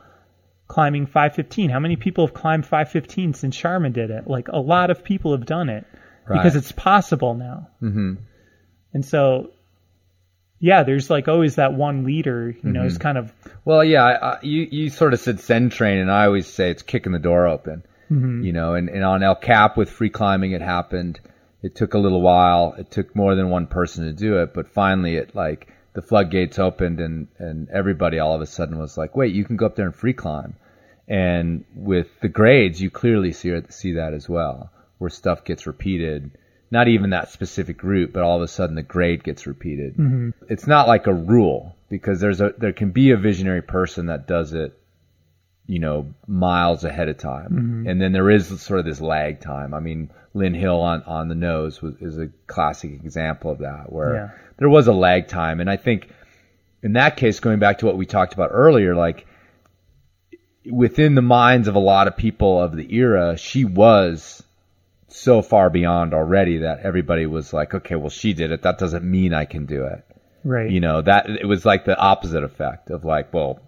climbing 0.67 1.05
515. 1.05 1.69
How 1.69 1.79
many 1.79 1.95
people 1.95 2.25
have 2.25 2.33
climbed 2.33 2.65
515 2.65 3.33
since 3.35 3.55
Sharma 3.57 3.93
did 3.93 4.09
it? 4.09 4.27
Like 4.27 4.47
a 4.49 4.59
lot 4.59 4.89
of 4.89 5.03
people 5.03 5.31
have 5.31 5.45
done 5.45 5.69
it 5.69 5.85
because 6.27 6.55
it's 6.55 6.71
possible 6.71 7.35
now. 7.35 7.69
Mm-hmm. 7.81 8.15
And 8.93 9.05
so, 9.05 9.51
yeah, 10.59 10.83
there's 10.83 11.09
like 11.09 11.27
always 11.27 11.55
that 11.55 11.73
one 11.73 12.05
leader, 12.05 12.55
you 12.63 12.71
know, 12.71 12.83
who's 12.83 12.93
mm-hmm. 12.93 13.01
kind 13.01 13.17
of 13.17 13.33
Well, 13.65 13.83
yeah, 13.83 14.03
I, 14.03 14.11
I, 14.13 14.39
you 14.41 14.67
you 14.71 14.89
sort 14.89 15.13
of 15.13 15.19
said 15.19 15.39
send 15.39 15.71
train, 15.71 15.99
and 15.99 16.11
I 16.11 16.25
always 16.25 16.47
say 16.47 16.71
it's 16.71 16.81
kicking 16.81 17.11
the 17.11 17.19
door 17.19 17.47
open. 17.47 17.83
Mm-hmm. 18.09 18.43
You 18.43 18.53
know, 18.53 18.75
and, 18.75 18.89
and 18.89 19.03
on 19.03 19.23
El 19.23 19.35
Cap 19.35 19.77
with 19.77 19.89
free 19.89 20.09
climbing, 20.09 20.51
it 20.51 20.61
happened. 20.61 21.19
It 21.63 21.75
took 21.75 21.93
a 21.95 21.99
little 21.99 22.21
while. 22.21 22.75
It 22.77 22.91
took 22.91 23.15
more 23.15 23.35
than 23.35 23.49
one 23.49 23.67
person 23.67 24.05
to 24.05 24.13
do 24.13 24.37
it, 24.41 24.53
but 24.53 24.69
finally, 24.69 25.15
it 25.15 25.35
like 25.35 25.67
the 25.93 26.01
floodgates 26.01 26.59
opened, 26.59 26.99
and 26.99 27.27
and 27.37 27.69
everybody 27.69 28.19
all 28.19 28.35
of 28.35 28.41
a 28.41 28.45
sudden 28.45 28.77
was 28.77 28.97
like, 28.97 29.15
wait, 29.15 29.33
you 29.33 29.43
can 29.43 29.57
go 29.57 29.65
up 29.65 29.75
there 29.75 29.85
and 29.85 29.95
free 29.95 30.13
climb. 30.13 30.55
And 31.07 31.65
with 31.75 32.07
the 32.21 32.29
grades, 32.29 32.81
you 32.81 32.89
clearly 32.89 33.31
see 33.31 33.59
see 33.69 33.93
that 33.93 34.13
as 34.13 34.29
well, 34.29 34.71
where 34.99 35.09
stuff 35.09 35.43
gets 35.43 35.67
repeated. 35.67 36.31
Not 36.75 36.89
even 36.89 37.11
that 37.11 37.31
specific 37.31 37.83
route, 37.83 38.11
but 38.11 38.21
all 38.21 38.35
of 38.35 38.41
a 38.41 38.49
sudden 38.49 38.75
the 38.75 38.83
grade 38.83 39.23
gets 39.23 39.47
repeated. 39.47 39.93
Mm-hmm. 39.93 40.31
It's 40.49 40.67
not 40.67 40.89
like 40.89 41.07
a 41.07 41.13
rule 41.13 41.75
because 41.87 42.19
there's 42.19 42.41
a 42.41 42.53
there 42.57 42.73
can 42.73 42.91
be 42.91 43.11
a 43.11 43.17
visionary 43.17 43.61
person 43.61 44.07
that 44.07 44.27
does 44.27 44.51
it, 44.53 44.77
you 45.67 45.79
know, 45.79 46.13
miles 46.27 46.83
ahead 46.83 47.07
of 47.07 47.17
time, 47.17 47.51
mm-hmm. 47.51 47.87
and 47.87 48.01
then 48.01 48.11
there 48.11 48.29
is 48.29 48.61
sort 48.61 48.79
of 48.81 48.85
this 48.85 48.99
lag 48.99 49.39
time. 49.39 49.73
I 49.73 49.79
mean, 49.79 50.09
Lynn 50.33 50.53
Hill 50.53 50.81
on 50.81 51.03
on 51.03 51.29
the 51.29 51.35
nose 51.35 51.81
was, 51.81 51.95
is 52.01 52.17
a 52.17 52.27
classic 52.45 52.91
example 52.91 53.51
of 53.51 53.59
that, 53.59 53.91
where 53.91 54.13
Yeah. 54.15 54.29
there 54.57 54.69
was 54.69 54.87
a 54.87 54.93
lag 54.93 55.29
time, 55.29 55.61
and 55.61 55.69
I 55.69 55.77
think 55.77 56.09
in 56.83 56.93
that 56.93 57.15
case, 57.15 57.39
going 57.39 57.59
back 57.59 57.79
to 57.79 57.85
what 57.85 57.97
we 57.97 58.05
talked 58.05 58.33
about 58.33 58.49
earlier, 58.51 58.95
like 58.95 59.25
within 60.69 61.15
the 61.15 61.21
minds 61.21 61.67
of 61.67 61.75
a 61.75 61.79
lot 61.79 62.07
of 62.07 62.17
people 62.17 62.61
of 62.61 62.75
the 62.75 62.93
era, 62.95 63.37
she 63.37 63.63
was 63.65 64.43
so 65.07 65.41
far 65.41 65.69
beyond 65.69 66.13
already 66.13 66.59
that 66.59 66.79
everybody 66.79 67.25
was 67.25 67.53
like, 67.53 67.73
okay, 67.73 67.95
well, 67.95 68.09
she 68.09 68.33
did 68.33 68.51
it. 68.51 68.63
That 68.63 68.77
doesn't 68.77 69.03
mean 69.03 69.33
I 69.33 69.45
can 69.45 69.65
do 69.65 69.85
it. 69.85 70.03
right. 70.43 70.69
You 70.69 70.79
know, 70.79 71.01
that 71.01 71.29
it 71.29 71.45
was 71.45 71.65
like 71.65 71.85
the 71.85 71.97
opposite 71.97 72.43
effect 72.43 72.89
of 72.89 73.05
like, 73.05 73.33
well, 73.33 73.59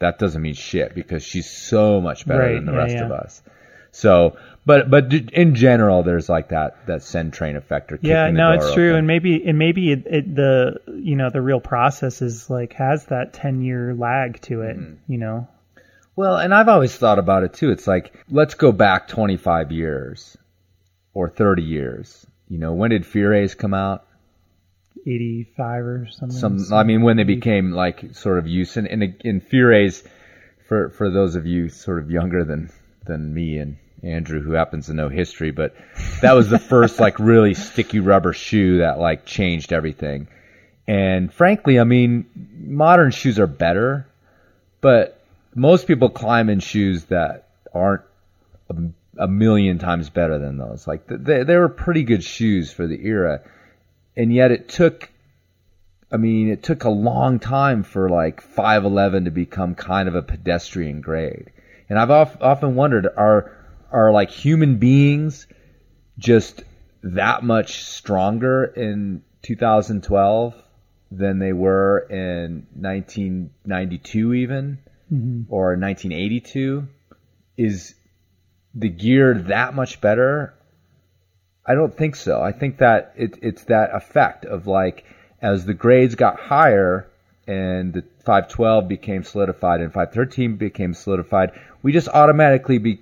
that 0.00 0.18
doesn't 0.18 0.40
mean 0.40 0.54
shit 0.54 0.94
because 0.94 1.22
she's 1.22 1.50
so 1.50 2.00
much 2.00 2.26
better 2.26 2.40
Right, 2.40 2.54
than 2.54 2.66
the 2.66 2.72
yeah, 2.72 2.78
rest 2.78 2.94
yeah. 2.94 3.04
of 3.04 3.12
us. 3.12 3.42
So, 3.90 4.36
but 4.64 4.90
but 4.90 5.12
in 5.12 5.54
general, 5.54 6.02
there's 6.02 6.28
like 6.28 6.50
that 6.50 6.86
that 6.86 7.02
send 7.02 7.32
train 7.32 7.56
effect 7.56 7.90
or 7.90 7.98
yeah, 8.02 8.30
no, 8.30 8.52
it's 8.52 8.72
true, 8.74 8.90
open. 8.90 8.98
and 8.98 9.06
maybe 9.06 9.42
and 9.48 9.58
maybe 9.58 9.90
it, 9.92 10.06
it, 10.06 10.34
the 10.36 10.80
you 10.88 11.16
know 11.16 11.30
the 11.30 11.40
real 11.40 11.58
process 11.60 12.20
is 12.22 12.48
like 12.50 12.74
has 12.74 13.06
that 13.06 13.32
ten 13.32 13.62
year 13.62 13.94
lag 13.94 14.40
to 14.42 14.60
it. 14.62 14.76
Mm-hmm. 14.78 15.10
You 15.12 15.18
know, 15.18 15.48
Well, 16.16 16.36
and 16.36 16.52
I've 16.54 16.68
always 16.68 16.94
thought 16.94 17.18
about 17.18 17.44
it 17.44 17.54
too. 17.54 17.70
It's 17.70 17.86
like, 17.86 18.12
let's 18.30 18.54
go 18.54 18.70
back 18.70 19.08
25 19.08 19.72
years 19.72 20.36
or 21.14 21.28
30 21.28 21.62
years. 21.62 22.26
You 22.48 22.58
know, 22.58 22.72
when 22.72 22.90
did 22.90 23.04
Fear 23.04 23.34
A's 23.34 23.54
come 23.54 23.74
out? 23.74 24.04
eighty 25.06 25.44
five 25.56 25.84
or 25.84 26.08
something. 26.10 26.36
Some, 26.36 26.72
I 26.72 26.82
mean, 26.82 27.02
when 27.02 27.16
they 27.16 27.24
became 27.24 27.72
like 27.72 28.14
sort 28.14 28.38
of 28.38 28.46
use 28.46 28.76
and 28.76 28.86
in, 28.86 29.16
in 29.24 29.40
Fear 29.40 29.72
A's, 29.72 30.02
for, 30.66 30.90
for 30.90 31.10
those 31.10 31.34
of 31.34 31.46
you 31.46 31.68
sort 31.68 31.98
of 31.98 32.10
younger 32.10 32.44
than, 32.44 32.70
than 33.06 33.32
me 33.32 33.58
and 33.58 33.78
Andrew, 34.02 34.42
who 34.42 34.52
happens 34.52 34.86
to 34.86 34.94
know 34.94 35.08
history, 35.08 35.50
but 35.50 35.74
that 36.20 36.34
was 36.34 36.50
the 36.50 36.58
first 36.58 37.00
like 37.00 37.18
really 37.18 37.54
sticky 37.54 38.00
rubber 38.00 38.32
shoe 38.32 38.78
that 38.78 38.98
like 38.98 39.24
changed 39.24 39.72
everything. 39.72 40.28
And 40.86 41.32
frankly, 41.32 41.80
I 41.80 41.84
mean, 41.84 42.26
modern 42.58 43.10
shoes 43.10 43.38
are 43.38 43.46
better, 43.46 44.06
but 44.80 45.20
most 45.54 45.86
people 45.86 46.10
climb 46.10 46.48
in 46.48 46.60
shoes 46.60 47.04
that 47.06 47.48
aren't 47.74 48.02
a, 49.18 49.28
million 49.28 49.78
times 49.78 50.10
better 50.10 50.38
than 50.38 50.58
those. 50.58 50.86
Like 50.86 51.06
they, 51.06 51.42
they 51.44 51.56
were 51.56 51.68
pretty 51.68 52.02
good 52.02 52.24
shoes 52.24 52.72
for 52.72 52.86
the 52.86 52.98
era, 53.06 53.40
and 54.16 54.32
yet 54.32 54.50
it 54.50 54.68
took. 54.68 55.10
I 56.10 56.16
mean, 56.16 56.48
it 56.48 56.62
took 56.62 56.84
a 56.84 56.90
long 56.90 57.38
time 57.38 57.82
for 57.82 58.08
like 58.08 58.40
511 58.40 59.26
to 59.26 59.30
become 59.30 59.74
kind 59.74 60.08
of 60.08 60.14
a 60.14 60.22
pedestrian 60.22 61.02
grade. 61.02 61.50
And 61.90 61.98
I've 61.98 62.10
of, 62.10 62.38
often 62.40 62.76
wondered, 62.76 63.06
are 63.14 63.54
are 63.92 64.10
like 64.10 64.30
human 64.30 64.78
beings 64.78 65.46
just 66.18 66.62
that 67.02 67.42
much 67.42 67.84
stronger 67.84 68.64
in 68.64 69.22
2012 69.42 70.54
than 71.10 71.38
they 71.38 71.52
were 71.52 71.98
in 72.10 72.66
1992 72.74 74.34
even 74.34 74.78
mm-hmm. 75.12 75.42
or 75.52 75.76
1982 75.76 76.86
is 77.56 77.94
the 78.78 78.88
gear 78.88 79.34
that 79.34 79.74
much 79.74 80.00
better 80.00 80.54
i 81.66 81.74
don't 81.74 81.94
think 81.96 82.14
so 82.16 82.40
i 82.40 82.52
think 82.52 82.78
that 82.78 83.12
it, 83.16 83.38
it's 83.42 83.64
that 83.64 83.90
effect 83.94 84.44
of 84.44 84.66
like 84.66 85.04
as 85.42 85.64
the 85.66 85.74
grades 85.74 86.14
got 86.14 86.38
higher 86.38 87.06
and 87.46 87.92
the 87.94 88.02
512 88.24 88.88
became 88.88 89.24
solidified 89.24 89.80
and 89.80 89.92
513 89.92 90.56
became 90.56 90.94
solidified 90.94 91.50
we 91.82 91.92
just 91.92 92.08
automatically 92.08 92.78
be 92.78 93.00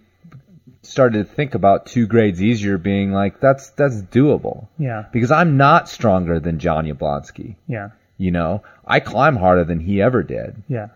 started 0.82 1.26
to 1.28 1.34
think 1.34 1.54
about 1.56 1.86
two 1.86 2.06
grades 2.06 2.40
easier 2.40 2.78
being 2.78 3.12
like 3.12 3.40
that's 3.40 3.70
that's 3.70 4.00
doable 4.02 4.68
Yeah. 4.78 5.04
because 5.12 5.32
I'm 5.32 5.56
not 5.56 5.88
stronger 5.88 6.38
than 6.38 6.60
John 6.60 6.86
Yablonski. 6.86 7.56
Yeah. 7.66 7.88
You 8.18 8.30
know, 8.30 8.62
I 8.86 9.00
climb 9.00 9.34
harder 9.36 9.64
than 9.64 9.80
he 9.80 10.00
ever 10.00 10.22
did, 10.22 10.62
Yeah. 10.68 10.88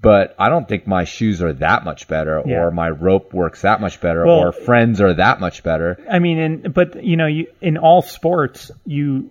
But 0.00 0.34
I 0.38 0.48
don't 0.48 0.68
think 0.68 0.86
my 0.86 1.04
shoes 1.04 1.42
are 1.42 1.52
that 1.54 1.84
much 1.84 2.08
better, 2.08 2.42
Yeah. 2.44 2.62
or 2.62 2.70
my 2.70 2.90
rope 2.90 3.32
works 3.32 3.62
that 3.62 3.80
much 3.80 4.00
better, 4.00 4.24
Well- 4.26 4.40
or 4.40 4.52
friends 4.52 5.00
are 5.00 5.14
that 5.14 5.40
much 5.40 5.62
better. 5.62 5.98
I 6.10 6.18
mean, 6.18 6.38
and 6.38 6.74
but 6.74 7.04
you 7.04 7.16
know, 7.16 7.26
you 7.26 7.46
in 7.60 7.76
all 7.76 8.02
sports, 8.02 8.70
you 8.84 9.30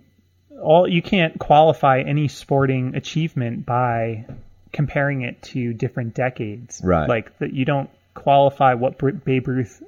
all 0.62 0.88
you 0.88 1.02
can't 1.02 1.38
qualify 1.40 2.00
any 2.02 2.28
sporting 2.30 2.96
achievement 2.96 3.66
by 3.66 4.26
comparing 4.72 5.22
it 5.22 5.42
to 5.42 5.74
different 5.74 6.14
decades. 6.16 6.82
Right. 6.84 7.10
Like 7.10 7.38
that, 7.40 7.54
you 7.54 7.66
don't 7.66 7.90
qualify 8.14 8.76
what 8.76 8.98
Babe 9.26 9.48
Ruth, 9.48 9.84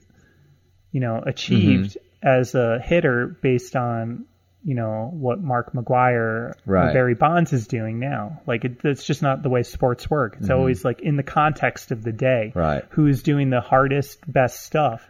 you 0.92 1.00
know, 1.00 1.22
achieved 1.26 1.92
Mm-hmm. 1.98 2.28
as 2.28 2.56
a 2.56 2.80
hitter 2.80 3.28
based 3.28 3.76
on 3.76 4.26
you 4.66 4.74
know 4.74 5.12
what 5.14 5.40
Mark 5.40 5.74
McGwire 5.74 6.54
Right. 6.66 6.92
Barry 6.92 7.14
Bonds 7.14 7.54
is 7.54 7.68
doing 7.68 8.00
now. 8.00 8.42
Like 8.48 8.66
it, 8.66 8.80
it's 8.84 9.06
just 9.06 9.22
not 9.22 9.44
the 9.44 9.50
way 9.50 9.62
sports 9.64 10.10
work. 10.10 10.38
It's 10.40 10.50
always 10.50 10.84
like 10.84 11.02
in 11.02 11.16
the 11.18 11.24
context 11.24 11.92
of 11.92 12.04
the 12.04 12.12
day. 12.12 12.48
Mm-hmm. 12.50 12.60
Right. 12.60 12.84
Who 12.90 13.06
is 13.06 13.22
doing 13.22 13.52
the 13.52 13.62
hardest, 13.62 14.20
best 14.32 14.66
stuff. 14.66 15.08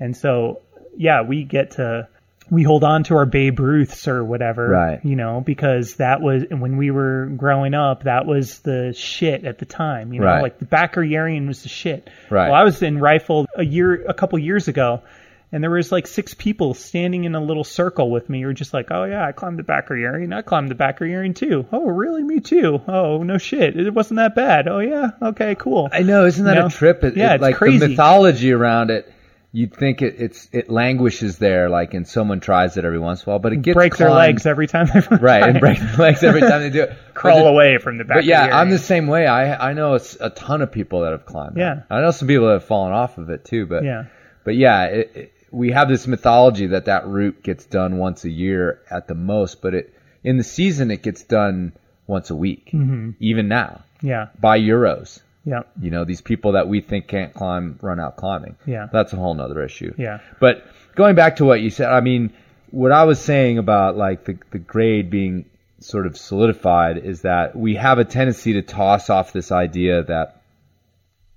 And 0.00 0.16
so, 0.16 0.62
yeah, 0.96 1.22
we 1.22 1.44
get 1.44 1.72
to 1.72 2.08
we 2.50 2.62
hold 2.62 2.82
on 2.82 3.04
to 3.04 3.14
our 3.16 3.26
Babe 3.26 3.60
Ruths 3.60 4.08
or 4.08 4.24
whatever, 4.24 4.68
Right. 4.68 5.04
You 5.04 5.16
know, 5.16 5.42
because 5.44 5.96
that 5.96 6.20
was 6.20 6.44
when 6.50 6.76
we 6.76 6.90
were 6.90 7.26
growing 7.36 7.74
up, 7.74 8.04
that 8.04 8.26
was 8.26 8.60
the 8.60 8.94
shit 8.96 9.44
at 9.44 9.58
the 9.58 9.66
time. 9.66 10.12
You 10.12 10.20
know, 10.20 10.26
Right. 10.26 10.42
like 10.42 10.58
the 10.58 10.64
Bachar-Yerian 10.64 11.46
was 11.46 11.62
the 11.62 11.68
shit. 11.68 12.08
Right. 12.30 12.48
Well, 12.48 12.54
I 12.54 12.64
was 12.64 12.82
in 12.82 12.98
rifle 12.98 13.46
a 13.54 13.64
year, 13.64 14.04
a 14.08 14.14
couple 14.14 14.38
years 14.38 14.66
ago, 14.66 15.02
and 15.50 15.62
there 15.62 15.70
was 15.70 15.90
like 15.90 16.06
six 16.06 16.34
people 16.34 16.74
standing 16.74 17.24
in 17.24 17.34
a 17.34 17.40
little 17.40 17.64
circle 17.64 18.10
with 18.10 18.28
me. 18.28 18.40
Who 18.42 18.46
were 18.48 18.52
just 18.54 18.74
like, 18.74 18.90
"Oh 18.90 19.04
yeah, 19.04 19.24
I 19.26 19.32
climbed 19.32 19.58
the 19.58 19.62
Bachar-Yerian. 19.62 20.34
I 20.34 20.42
climbed 20.42 20.70
the 20.70 20.74
Bachar-Yerian 20.74 21.34
too. 21.34 21.66
Oh 21.72 21.86
really? 21.86 22.22
Me 22.22 22.40
too. 22.40 22.80
Oh 22.86 23.22
no 23.22 23.38
shit, 23.38 23.78
it 23.78 23.94
wasn't 23.94 24.16
that 24.18 24.34
bad. 24.34 24.68
Oh 24.68 24.80
yeah, 24.80 25.10
okay, 25.22 25.54
cool. 25.54 25.88
I 25.92 26.02
know, 26.02 26.26
isn't 26.26 26.44
that 26.44 26.54
You 26.54 26.60
know? 26.60 26.66
a 26.66 26.70
trip? 26.70 27.02
It, 27.04 27.16
Yeah, 27.16 27.32
it- 27.32 27.34
it's 27.36 27.42
like 27.42 27.56
crazy. 27.56 27.78
the 27.78 27.88
mythology 27.88 28.52
around 28.52 28.90
it. 28.90 29.12
You'd 29.50 29.74
think 29.74 30.02
it, 30.02 30.16
it's 30.18 30.46
it 30.52 30.68
languishes 30.68 31.38
there, 31.38 31.70
like, 31.70 31.94
and 31.94 32.06
someone 32.06 32.38
tries 32.40 32.76
it 32.76 32.84
every 32.84 32.98
once 32.98 33.22
in 33.24 33.30
a 33.30 33.32
while, 33.32 33.38
but 33.38 33.54
it 33.54 33.62
gets 33.62 33.74
break 33.76 33.96
their 33.96 34.10
legs 34.10 34.44
every 34.44 34.66
time 34.66 34.88
they 34.92 35.16
right, 35.16 35.42
and 35.42 35.58
break 35.60 35.78
their 35.78 35.96
legs 35.96 36.22
every 36.22 36.42
time 36.42 36.60
they 36.60 36.68
do 36.68 36.82
it. 36.82 36.92
crawl 37.14 37.44
the- 37.44 37.48
away 37.48 37.78
from 37.78 37.96
the 37.96 38.04
back. 38.04 38.18
But 38.18 38.24
yeah, 38.26 38.50
I'm 38.52 38.68
the 38.68 38.78
same 38.78 39.06
way. 39.06 39.26
I 39.26 39.70
I 39.70 39.72
know 39.72 39.94
it's 39.94 40.18
a 40.20 40.28
ton 40.28 40.60
of 40.60 40.70
people 40.70 41.00
that 41.00 41.12
have 41.12 41.24
climbed. 41.24 41.56
that. 41.56 41.60
Yeah. 41.60 41.82
I 41.96 42.02
know 42.02 42.10
some 42.10 42.28
people 42.28 42.48
that 42.48 42.52
have 42.54 42.64
fallen 42.64 42.92
off 42.92 43.16
of 43.16 43.30
it 43.30 43.46
too. 43.46 43.64
But 43.64 43.84
Yeah. 43.84 44.04
but 44.44 44.54
yeah, 44.54 44.84
it, 44.84 45.32
we 45.50 45.70
have 45.70 45.88
this 45.88 46.06
mythology 46.06 46.66
that 46.68 46.86
that 46.86 47.06
route 47.06 47.42
gets 47.42 47.64
done 47.64 47.98
once 47.98 48.24
a 48.24 48.30
year 48.30 48.80
at 48.90 49.08
the 49.08 49.14
most, 49.14 49.60
but 49.62 49.74
it 49.74 49.94
in 50.24 50.36
the 50.36 50.44
season 50.44 50.90
it 50.90 51.02
gets 51.02 51.22
done 51.22 51.72
once 52.06 52.30
a 52.30 52.34
week, 52.36 52.70
mm-hmm. 52.72 53.10
even 53.20 53.48
now 53.48 53.82
Yeah, 54.02 54.28
by 54.40 54.58
Euros. 54.60 55.20
yeah, 55.44 55.62
You 55.80 55.90
know, 55.90 56.04
these 56.04 56.20
people 56.20 56.52
that 56.52 56.68
we 56.68 56.80
think 56.80 57.06
can't 57.06 57.32
climb 57.34 57.78
run 57.82 58.00
out 58.00 58.16
climbing. 58.16 58.56
Yeah. 58.66 58.88
that's 58.92 59.12
a 59.12 59.16
whole 59.16 59.34
nother 59.34 59.62
issue. 59.62 59.94
yeah, 59.96 60.20
But 60.40 60.64
going 60.94 61.14
back 61.14 61.36
to 61.36 61.44
what 61.44 61.60
you 61.60 61.70
said, 61.70 61.88
I 61.88 62.00
mean, 62.00 62.32
what 62.70 62.92
I 62.92 63.04
was 63.04 63.20
saying 63.20 63.58
about 63.58 63.96
like 63.96 64.24
the, 64.24 64.38
the 64.50 64.58
grade 64.58 65.10
being 65.10 65.44
sort 65.80 66.06
of 66.06 66.16
solidified 66.18 66.98
is 66.98 67.22
that 67.22 67.54
we 67.56 67.76
have 67.76 67.98
a 67.98 68.04
tendency 68.04 68.54
to 68.54 68.62
toss 68.62 69.08
off 69.10 69.32
this 69.32 69.52
idea 69.52 70.02
that, 70.02 70.42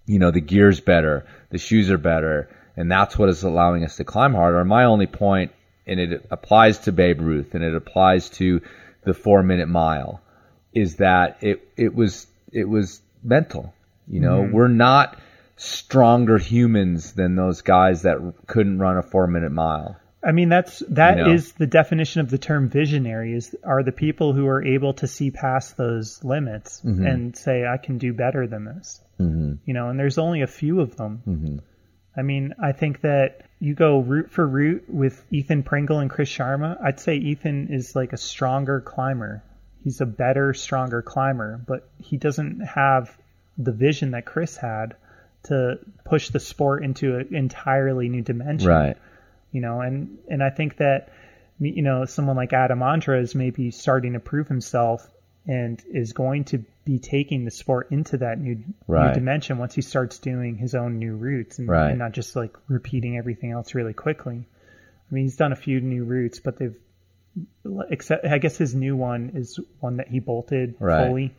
you 0.06 0.20
know, 0.20 0.32
the 0.32 0.42
gear's 0.42 0.80
better, 0.82 1.26
the 1.52 1.58
shoes 1.58 1.92
are 1.92 1.98
better, 1.98 2.50
and 2.82 2.92
that's 2.92 3.18
what 3.18 3.30
is 3.30 3.44
allowing 3.44 3.84
us 3.84 3.98
to 3.98 4.04
climb 4.04 4.34
harder. 4.34 4.60
And 4.60 4.70
my 4.70 4.86
only 4.86 5.08
point, 5.08 5.52
and 5.86 6.00
it 6.00 6.26
applies 6.32 6.80
to 6.80 6.92
Babe 6.92 7.22
Ruth 7.22 7.54
and 7.54 7.64
it 7.64 7.76
applies 7.76 8.30
to 8.32 8.62
the 9.04 9.14
four 9.14 9.44
minute 9.44 9.70
mile, 9.70 10.22
is 10.74 10.98
that 10.98 11.38
it, 11.42 11.68
it 11.78 11.94
was, 11.94 12.28
it 12.52 12.68
was 12.68 13.02
mental. 13.24 13.74
You 14.08 14.20
know, 14.20 14.50
we're 14.52 14.68
not 14.68 15.18
stronger 15.56 16.38
humans 16.38 17.14
than 17.14 17.36
those 17.36 17.62
guys 17.62 18.02
that 18.02 18.18
couldn't 18.48 18.80
run 18.80 18.98
a 18.98 19.04
four 19.04 19.28
minute 19.28 19.52
mile. 19.52 19.96
I 20.24 20.32
mean, 20.34 20.50
that's 20.50 20.84
that 20.90 21.20
is 21.20 21.48
You 21.48 21.54
know? 21.54 21.56
the 21.60 21.68
definition 21.68 22.22
of 22.22 22.30
the 22.30 22.38
term 22.38 22.70
visionary. 22.70 23.34
Is 23.34 23.56
are 23.64 23.84
the 23.84 23.92
people 23.92 24.34
who 24.34 24.48
are 24.48 24.64
able 24.64 24.94
to 24.96 25.08
see 25.08 25.32
past 25.32 25.78
those 25.78 26.24
limits 26.24 26.82
Mm-hmm. 26.82 27.06
and 27.06 27.36
say, 27.36 27.66
"I 27.66 27.78
can 27.78 27.98
do 27.98 28.14
better 28.14 28.48
than 28.48 28.66
this." 28.66 29.02
Mm-hmm. 29.20 29.54
You 29.66 29.74
know, 29.74 29.90
and 29.90 30.00
there's 30.00 30.18
only 30.18 30.42
a 30.42 30.48
few 30.48 30.82
of 30.82 30.96
them. 30.96 31.62
I 32.16 32.22
mean, 32.24 32.54
I 32.62 32.72
think 32.74 33.02
that 33.02 33.42
you 33.60 33.74
go 33.74 34.00
route 34.00 34.30
for 34.32 34.46
root 34.46 34.86
with 34.90 35.24
Ethan 35.32 35.64
Pringle 35.64 36.00
and 36.00 36.10
Chris 36.10 36.30
Sharma. 36.30 36.82
I'd 36.84 37.00
say 37.00 37.16
Ethan 37.16 37.70
is 37.70 37.96
like 37.96 38.12
a 38.14 38.18
stronger 38.18 38.82
climber. 38.82 39.44
He's 39.84 40.02
a 40.02 40.06
better, 40.06 40.54
stronger 40.54 41.02
climber, 41.02 41.62
but 41.66 41.88
he 42.00 42.18
doesn't 42.18 42.62
have 42.62 43.16
the 43.58 43.72
vision 43.72 44.12
that 44.12 44.26
Chris 44.26 44.58
had 44.58 44.96
to 45.44 45.80
push 46.06 46.30
the 46.30 46.40
sport 46.40 46.84
into 46.84 47.18
an 47.18 47.34
entirely 47.36 48.10
new 48.10 48.22
dimension 48.22 48.70
Right. 48.70 48.98
you 49.52 49.60
know 49.60 49.82
and 49.82 50.20
and 50.30 50.44
i 50.44 50.52
think 50.52 50.78
that 50.78 51.10
you 51.60 51.82
know 51.82 52.06
someone 52.06 52.36
like 52.36 52.54
Adam 52.54 52.80
Ondra 52.80 53.20
is 53.22 53.34
maybe 53.34 53.72
starting 53.72 54.14
to 54.14 54.20
prove 54.20 54.48
himself 54.48 55.10
and 55.48 55.82
is 55.92 56.14
going 56.14 56.44
to 56.46 56.64
be 56.86 57.00
taking 57.00 57.46
the 57.46 57.52
sport 57.52 57.88
into 57.92 58.18
that 58.18 58.40
new, 58.40 58.64
new 59.08 59.14
dimension 59.14 59.58
once 59.58 59.74
he 59.74 59.82
starts 59.82 60.20
doing 60.20 60.56
his 60.58 60.76
own 60.76 61.00
new 61.00 61.16
routes 61.16 61.60
and, 61.60 61.68
Right. 61.70 61.90
and 61.90 62.00
not 62.00 62.12
just 62.12 62.36
like 62.36 62.56
repeating 62.68 63.18
everything 63.18 63.52
else 63.52 63.74
really 63.76 63.94
quickly 63.94 64.48
i 64.48 65.14
mean 65.14 65.24
he's 65.26 65.38
done 65.38 65.52
a 65.52 65.56
few 65.56 65.82
new 65.82 66.04
routes 66.04 66.40
but 66.40 66.58
they've 66.58 66.76
except 67.90 68.26
i 68.26 68.38
guess 68.38 68.58
his 68.58 68.76
new 68.76 68.96
one 68.96 69.32
is 69.36 69.60
one 69.80 69.98
that 69.98 70.08
he 70.08 70.20
bolted 70.20 70.76
Right. 70.80 71.08
fully 71.08 71.36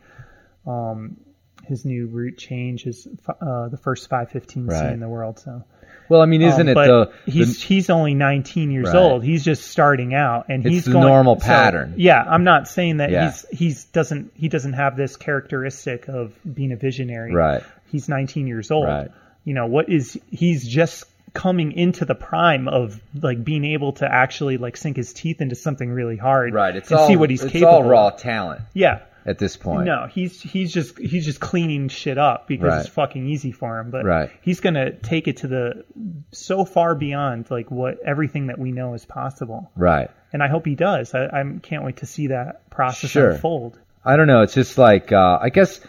um 0.65 1.17
his 1.65 1.85
new 1.85 2.07
route 2.07 2.37
change 2.37 2.85
is 2.85 3.07
uh, 3.41 3.69
the 3.69 3.77
first 3.77 4.09
515c 4.09 4.67
Right. 4.69 4.91
in 4.93 4.99
the 4.99 5.07
world 5.09 5.39
so 5.39 5.63
Well, 6.09 6.21
I 6.21 6.25
mean, 6.25 6.41
isn't 6.41 6.61
um, 6.61 6.67
it 6.69 6.73
but 6.73 6.87
the, 6.87 7.11
the 7.25 7.31
he's 7.31 7.61
he's 7.61 7.89
only 7.89 8.13
19 8.13 8.71
years 8.71 8.87
Right. 8.87 8.95
old. 8.95 9.23
He's 9.23 9.43
just 9.43 9.67
starting 9.67 10.13
out, 10.13 10.45
and 10.49 10.65
It's 10.65 10.73
he's 10.75 10.85
the 10.85 10.91
going, 10.93 11.07
normal 11.07 11.39
so, 11.39 11.45
pattern. 11.45 11.93
yeah, 11.97 12.21
I'm 12.21 12.43
not 12.43 12.67
saying 12.67 12.97
that 12.97 13.09
Yeah. 13.11 13.25
he's 13.25 13.45
he's 13.51 13.83
doesn't 13.85 14.31
he 14.35 14.49
doesn't 14.49 14.73
have 14.73 14.95
this 14.97 15.15
characteristic 15.17 16.07
of 16.09 16.33
being 16.53 16.71
a 16.71 16.75
visionary. 16.75 17.33
Right. 17.33 17.63
He's 17.91 18.09
19 18.09 18.47
years 18.47 18.71
old. 18.71 18.87
Right. 18.87 19.09
You 19.45 19.53
know 19.53 19.65
what 19.67 19.89
is 19.89 20.19
he's 20.29 20.67
just 20.67 21.05
coming 21.33 21.71
into 21.71 22.05
the 22.05 22.13
prime 22.15 22.67
of 22.67 22.99
like 23.19 23.43
being 23.43 23.65
able 23.65 23.93
to 23.93 24.05
actually 24.11 24.57
like 24.57 24.77
sink 24.77 24.95
his 24.97 25.13
teeth 25.13 25.41
into 25.41 25.55
something 25.55 25.89
really 25.91 26.15
hard. 26.17 26.53
right? 26.53 26.75
It's 26.75 26.91
and 26.91 26.99
all 26.99 27.07
see 27.07 27.15
what 27.15 27.29
he's 27.31 27.43
it's 27.43 27.51
capable. 27.51 27.73
all 27.73 27.83
raw 27.83 28.11
talent 28.11 28.61
Yeah. 28.73 28.99
At 29.25 29.37
this 29.39 29.55
point. 29.55 29.85
No, 29.85 30.07
he's 30.07 30.41
he's 30.41 30.73
just 30.73 30.97
he's 30.97 31.25
just 31.25 31.39
cleaning 31.39 31.87
shit 31.87 32.17
up 32.17 32.47
because 32.47 32.67
Right. 32.69 32.79
it's 32.81 32.89
fucking 32.89 33.25
easy 33.27 33.51
for 33.51 33.79
him. 33.79 33.89
But 33.89 34.03
Right. 34.05 34.29
he's 34.41 34.59
gonna 34.59 34.91
take 34.91 35.27
it 35.27 35.37
to 35.37 35.47
the 35.47 35.85
so 36.31 36.65
far 36.65 36.93
beyond 36.95 37.49
like 37.49 37.71
what 37.71 37.99
everything 38.05 38.47
that 38.47 38.59
we 38.59 38.71
know 38.71 38.93
is 38.93 39.05
possible, 39.05 39.71
Right. 39.75 40.09
and 40.33 40.43
I 40.43 40.47
hope 40.49 40.65
he 40.65 40.75
does. 40.75 41.13
I, 41.13 41.25
I 41.25 41.43
can't 41.61 41.83
wait 41.83 41.97
to 41.97 42.05
see 42.05 42.27
that 42.27 42.69
process 42.69 43.11
Sure. 43.11 43.31
unfold. 43.31 43.79
I 44.05 44.17
don't 44.17 44.27
know. 44.27 44.41
It's 44.41 44.53
just 44.53 44.77
like 44.77 45.11
uh, 45.11 45.39
I 45.41 45.49
guess 45.49 45.79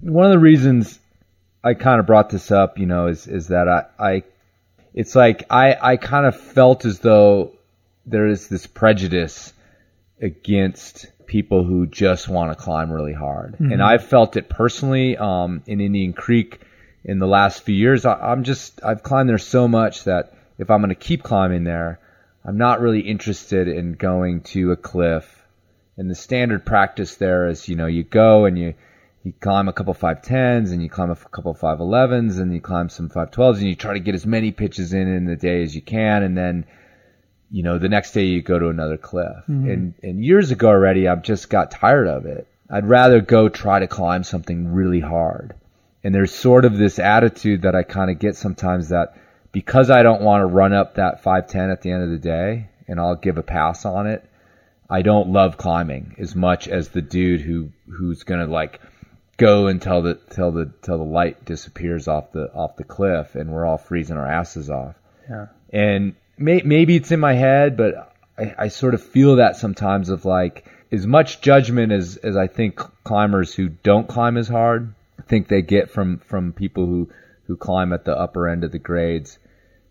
one 0.00 0.26
of 0.26 0.32
the 0.32 0.38
reasons 0.38 0.98
I 1.64 1.74
kind 1.74 1.98
of 2.00 2.06
brought 2.06 2.30
this 2.30 2.50
up, 2.50 2.78
you 2.78 2.86
know, 2.86 3.08
is 3.08 3.26
is 3.26 3.48
that 3.48 3.68
I, 3.68 3.84
I 3.98 4.22
it's 4.94 5.14
like 5.16 5.44
I 5.50 5.76
I 5.80 5.96
kind 5.96 6.24
of 6.26 6.36
felt 6.36 6.84
as 6.84 7.00
though 7.00 7.52
there 8.06 8.26
is 8.28 8.48
this 8.48 8.66
prejudice 8.66 9.52
against 10.22 11.06
people 11.30 11.62
who 11.62 11.86
just 11.86 12.28
want 12.28 12.50
to 12.50 12.60
climb 12.60 12.90
really 12.90 13.12
hard, 13.12 13.54
and 13.60 13.80
I've 13.80 14.04
felt 14.04 14.36
it 14.36 14.48
personally 14.48 15.16
um, 15.16 15.62
in 15.64 15.80
Indian 15.80 16.12
Creek 16.12 16.58
in 17.04 17.20
the 17.20 17.26
last 17.28 17.62
few 17.62 17.74
years. 17.74 18.04
I, 18.04 18.14
I'm 18.14 18.42
just 18.42 18.80
I've 18.84 19.04
climbed 19.04 19.28
there 19.28 19.38
so 19.38 19.68
much 19.68 20.04
that 20.04 20.34
if 20.58 20.70
I'm 20.70 20.80
going 20.80 20.88
to 20.88 20.96
keep 20.96 21.22
climbing 21.22 21.62
there, 21.62 22.00
I'm 22.44 22.58
not 22.58 22.80
really 22.80 23.00
interested 23.00 23.68
in 23.68 23.92
going 23.92 24.40
to 24.54 24.72
a 24.72 24.76
cliff. 24.76 25.24
And 25.96 26.10
the 26.10 26.16
standard 26.16 26.66
practice 26.66 27.14
there 27.14 27.48
is, 27.48 27.68
you 27.68 27.76
know, 27.76 27.86
you 27.86 28.02
go 28.02 28.46
and 28.46 28.58
you 28.58 28.74
you 29.22 29.32
climb 29.40 29.68
a 29.68 29.72
couple 29.72 29.94
five 29.94 30.22
tens 30.22 30.72
and 30.72 30.82
you 30.82 30.88
climb 30.90 31.10
a 31.10 31.16
couple 31.16 31.54
five 31.54 31.78
elevens 31.78 32.38
and 32.38 32.52
you 32.52 32.60
climb 32.60 32.88
some 32.88 33.08
five 33.08 33.30
twelves 33.30 33.60
and 33.60 33.68
you 33.68 33.76
try 33.76 33.92
to 33.94 34.00
get 34.00 34.16
as 34.16 34.26
many 34.26 34.50
pitches 34.50 34.92
in 34.92 35.06
in 35.06 35.26
the 35.26 35.36
day 35.36 35.62
as 35.62 35.76
you 35.76 35.82
can. 35.82 36.24
And 36.24 36.36
then 36.36 36.66
you 37.50 37.62
know 37.62 37.78
the 37.78 37.88
next 37.88 38.12
day 38.12 38.24
you 38.24 38.42
go 38.42 38.58
to 38.58 38.68
another 38.68 38.96
cliff 38.96 39.36
mm-hmm. 39.48 39.68
and 39.68 39.94
and 40.02 40.24
years 40.24 40.50
ago 40.50 40.68
already 40.68 41.08
I've 41.08 41.22
just 41.22 41.50
got 41.50 41.70
tired 41.70 42.06
of 42.06 42.26
it. 42.26 42.46
I'd 42.70 42.88
rather 42.88 43.20
go 43.20 43.48
try 43.48 43.80
to 43.80 43.88
climb 43.88 44.22
something 44.22 44.72
really 44.72 45.00
hard. 45.00 45.54
And 46.04 46.14
there's 46.14 46.32
sort 46.32 46.64
of 46.64 46.78
this 46.78 46.98
attitude 46.98 47.62
that 47.62 47.74
I 47.74 47.82
kind 47.82 48.10
of 48.10 48.18
get 48.18 48.36
sometimes 48.36 48.90
that 48.90 49.16
because 49.52 49.90
I 49.90 50.02
don't 50.02 50.22
want 50.22 50.42
to 50.42 50.46
run 50.46 50.72
up 50.72 50.94
that 50.94 51.22
510 51.22 51.70
at 51.70 51.82
the 51.82 51.90
end 51.90 52.04
of 52.04 52.10
the 52.10 52.18
day 52.18 52.68
and 52.86 53.00
I'll 53.00 53.16
give 53.16 53.38
a 53.38 53.42
pass 53.42 53.84
on 53.84 54.06
it, 54.06 54.24
I 54.88 55.02
don't 55.02 55.32
love 55.32 55.56
climbing 55.56 56.16
as 56.18 56.34
much 56.34 56.68
as 56.68 56.88
the 56.88 57.02
dude 57.02 57.40
who 57.40 57.70
who's 57.88 58.24
gonna 58.24 58.46
like 58.46 58.80
go 59.36 59.68
until 59.68 60.02
the 60.02 60.18
till 60.30 60.50
the 60.50 60.72
till 60.82 60.98
the 60.98 61.04
light 61.04 61.44
disappears 61.44 62.08
off 62.08 62.32
the 62.32 62.52
off 62.52 62.76
the 62.76 62.84
cliff, 62.84 63.36
and 63.36 63.50
we're 63.50 63.64
all 63.64 63.78
freezing 63.78 64.16
our 64.16 64.26
asses 64.26 64.68
off. 64.68 64.96
Yeah. 65.28 65.46
And 65.72 66.16
may, 66.40 66.62
maybe 66.64 66.96
it's 66.96 67.12
in 67.12 67.20
my 67.20 67.34
head, 67.34 67.76
but 67.76 68.12
I, 68.36 68.54
I 68.58 68.68
sort 68.68 68.94
of 68.94 69.02
feel 69.02 69.36
that 69.36 69.56
sometimes 69.56 70.08
of 70.08 70.24
like 70.24 70.66
as 70.90 71.06
much 71.06 71.40
judgment 71.40 71.92
as 71.92 72.16
as 72.16 72.36
I 72.36 72.48
think 72.48 72.80
climbers 73.04 73.54
who 73.54 73.68
don't 73.68 74.08
climb 74.08 74.36
as 74.36 74.48
hard 74.48 74.94
think 75.30 75.46
they 75.46 75.62
get 75.62 75.90
from 75.90 76.18
from 76.18 76.52
people 76.52 76.84
who 76.86 77.08
who 77.46 77.56
climb 77.56 77.92
at 77.92 78.04
the 78.04 78.16
upper 78.16 78.48
end 78.48 78.64
of 78.64 78.72
the 78.72 78.78
grades. 78.78 79.38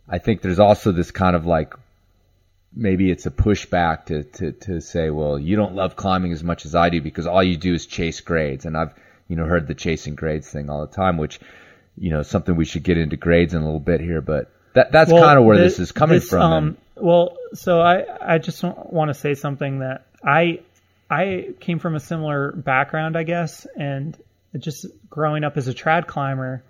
I 0.07 0.17
think 0.17 0.41
there's 0.41 0.59
also 0.59 0.91
this 0.91 1.11
kind 1.11 1.35
of 1.35 1.45
like 1.45 1.73
maybe 2.75 3.09
it's 3.09 3.25
a 3.25 3.31
pushback 3.31 4.05
to, 4.05 4.23
to, 4.23 4.51
to 4.51 4.81
say, 4.81 5.09
well, 5.09 5.39
you 5.39 5.55
don't 5.55 5.75
love 5.75 5.95
climbing 5.95 6.31
as 6.31 6.43
much 6.43 6.65
as 6.65 6.75
I 6.75 6.89
do 6.89 7.01
because 7.01 7.25
all 7.25 7.43
you 7.43 7.57
do 7.57 7.73
is 7.73 7.85
chase 7.85 8.21
grades. 8.21 8.65
And 8.65 8.77
I've, 8.77 8.93
you 9.27 9.35
know, 9.35 9.45
heard 9.45 9.67
the 9.67 9.73
chasing 9.73 10.15
grades 10.15 10.49
thing 10.49 10.69
all 10.69 10.85
the 10.85 10.95
time, 10.95 11.17
which, 11.17 11.39
you 11.97 12.11
know, 12.11 12.21
something 12.21 12.55
we 12.55 12.65
should 12.65 12.83
get 12.83 12.97
into 12.97 13.17
grades 13.17 13.53
in 13.53 13.61
a 13.61 13.65
little 13.65 13.79
bit 13.79 14.01
here, 14.01 14.21
but 14.21 14.51
that, 14.73 14.91
that's 14.91 15.11
Well, 15.11 15.23
kind 15.23 15.39
of 15.39 15.45
where 15.45 15.57
thi- 15.57 15.63
this 15.63 15.79
is 15.79 15.91
coming 15.91 16.19
this, 16.19 16.29
from. 16.29 16.41
Um, 16.53 16.77
well, 16.95 17.37
so 17.53 17.81
I 17.81 18.03
I 18.35 18.37
just 18.37 18.63
want 18.63 19.09
to 19.09 19.13
say 19.13 19.33
something 19.35 19.79
that 19.79 20.05
I 20.23 20.59
I 21.09 21.49
came 21.59 21.79
from 21.79 21.95
a 21.95 21.99
similar 21.99 22.51
background, 22.51 23.17
I 23.17 23.23
guess, 23.23 23.65
and 23.75 24.15
just 24.57 24.85
growing 25.09 25.43
up 25.43 25.57
as 25.57 25.67
a 25.67 25.73
trad 25.73 26.07
climber, 26.07 26.63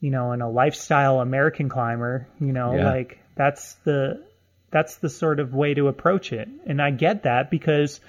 you 0.00 0.10
know, 0.10 0.32
and 0.32 0.42
a 0.42 0.48
lifestyle 0.48 1.20
American 1.20 1.68
climber, 1.68 2.26
you 2.40 2.52
know, 2.52 2.74
Yeah. 2.74 2.90
like 2.90 3.18
that's 3.34 3.74
the 3.84 4.22
that's 4.70 4.96
the 4.96 5.08
sort 5.08 5.40
of 5.40 5.54
way 5.54 5.74
to 5.74 5.88
approach 5.88 6.32
it, 6.32 6.48
and 6.66 6.82
I 6.82 6.90
get 6.90 7.22
that 7.22 7.50
because 7.50 8.00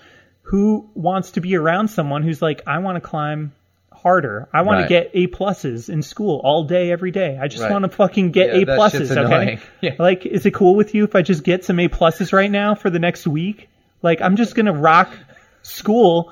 who 0.41 0.89
wants 0.95 1.31
to 1.31 1.41
be 1.41 1.55
around 1.55 1.89
someone 1.89 2.23
who's 2.23 2.41
like, 2.41 2.61
I 2.67 2.79
want 2.79 2.95
to 2.95 3.01
climb 3.01 3.51
harder. 4.01 4.47
I 4.53 4.61
want 4.61 4.77
Right. 4.79 4.83
to 4.83 4.89
get 4.89 5.11
A 5.13 5.27
pluses 5.27 5.89
in 5.89 6.01
school 6.01 6.39
all 6.43 6.63
day, 6.63 6.91
every 6.91 7.11
day. 7.11 7.37
I 7.41 7.47
just 7.47 7.63
Right. 7.63 7.71
want 7.71 7.83
to 7.83 7.89
fucking 7.89 8.31
get 8.31 8.47
Yeah, 8.55 8.61
A 8.61 8.65
pluses. 8.65 9.15
Okay. 9.15 9.59
Yeah. 9.81 9.91
Like, 9.99 10.25
is 10.25 10.45
it 10.45 10.53
cool 10.53 10.75
with 10.75 10.93
you 10.95 11.03
if 11.03 11.15
I 11.15 11.21
just 11.21 11.43
get 11.43 11.63
some 11.65 11.79
A 11.79 11.87
pluses 11.87 12.31
right 12.33 12.49
now 12.51 12.75
for 12.75 12.89
the 12.89 12.99
next 12.99 13.27
week? 13.27 13.69
Like, 14.01 14.21
I'm 14.21 14.35
just 14.35 14.55
gonna 14.55 14.73
rock 14.73 15.09
school 15.63 16.31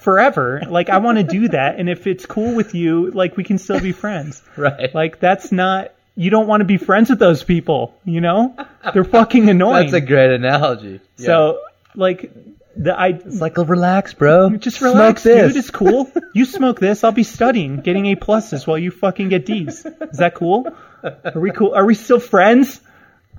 forever. 0.00 0.62
Like, 0.68 0.88
I 0.88 0.98
want 0.98 1.18
to 1.18 1.24
do 1.24 1.48
that, 1.56 1.78
and 1.78 1.88
if 1.88 2.06
it's 2.06 2.26
cool 2.26 2.54
with 2.54 2.74
you, 2.74 3.10
like, 3.10 3.36
we 3.36 3.44
can 3.44 3.58
still 3.58 3.80
be 3.80 3.92
friends. 3.92 4.42
right. 4.56 4.94
Like, 4.94 5.20
that's 5.20 5.52
not. 5.52 5.92
You 6.16 6.28
don't 6.30 6.46
want 6.48 6.60
to 6.60 6.64
be 6.66 6.76
friends 6.76 7.08
with 7.08 7.18
those 7.18 7.42
people. 7.44 7.94
You 8.04 8.20
know, 8.20 8.54
they're 8.92 9.04
fucking 9.04 9.48
annoying. 9.48 9.84
that's 9.90 10.04
a 10.04 10.06
great 10.06 10.30
analogy. 10.30 11.00
so, 11.16 11.58
like, 11.94 12.30
the 12.76 12.98
I 12.98 13.08
it's 13.08 13.40
like, 13.40 13.58
oh, 13.58 13.64
relax, 13.64 14.14
bro. 14.14 14.50
just 14.56 14.80
relax, 14.80 15.22
Smoke 15.22 15.34
this. 15.34 15.52
dude. 15.52 15.56
It's 15.58 15.70
cool. 15.70 16.10
You 16.32 16.44
smoke 16.44 16.78
this. 16.78 17.02
I'll 17.02 17.10
be 17.10 17.24
studying, 17.24 17.80
getting 17.80 18.06
A 18.06 18.14
pluses 18.14 18.64
while 18.64 18.78
you 18.78 18.92
fucking 18.92 19.30
get 19.30 19.46
D's. 19.46 19.84
Is 19.84 20.18
that 20.18 20.36
cool? 20.36 20.68
Are 21.02 21.40
we 21.40 21.50
cool? 21.50 21.74
Are 21.74 21.84
we 21.84 21.94
still 21.96 22.20
friends? 22.20 22.80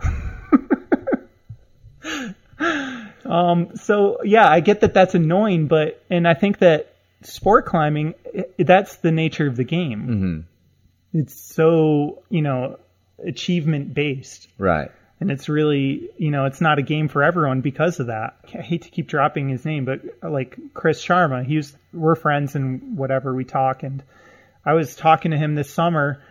um. 3.26 3.76
So 3.76 4.24
yeah, 4.24 4.48
I 4.48 4.60
get 4.60 4.82
that 4.82 4.94
that's 4.94 5.16
annoying, 5.16 5.68
but 5.68 6.04
and 6.10 6.28
I 6.28 6.34
think 6.34 6.60
that 6.60 6.94
sport 7.22 7.66
climbing, 7.66 8.16
i 8.36 8.64
that's 8.64 8.98
the 8.98 9.12
nature 9.12 9.48
of 9.48 9.56
the 9.56 9.64
game. 9.64 10.02
Mm-hmm. 10.02 11.20
It's 11.20 11.56
so 11.56 12.24
you 12.30 12.42
know 12.42 12.78
achievement 13.26 13.94
based. 13.94 14.48
right. 14.58 14.92
And 15.22 15.30
it's 15.30 15.48
really, 15.48 16.10
you 16.18 16.32
know, 16.32 16.46
it's 16.46 16.62
not 16.62 16.80
a 16.80 16.82
game 16.82 17.08
for 17.08 17.22
everyone 17.22 17.62
because 17.62 18.00
of 18.00 18.08
that. 18.08 18.38
I 18.56 18.62
hate 18.62 18.82
to 18.82 18.90
keep 18.90 19.08
dropping 19.08 19.50
his 19.50 19.64
name, 19.64 19.86
but 19.86 20.02
like 20.24 20.58
Chris 20.74 21.00
Sharma, 21.06 21.46
he 21.46 21.58
was, 21.58 21.78
we're 21.94 22.16
friends 22.16 22.56
and 22.56 22.98
whatever 22.98 23.34
we 23.34 23.46
talk. 23.46 23.84
And 23.84 24.02
I 24.66 24.74
was 24.74 24.96
talking 24.96 25.30
to 25.30 25.38
him 25.38 25.54
this 25.54 25.70
summer 25.70 26.24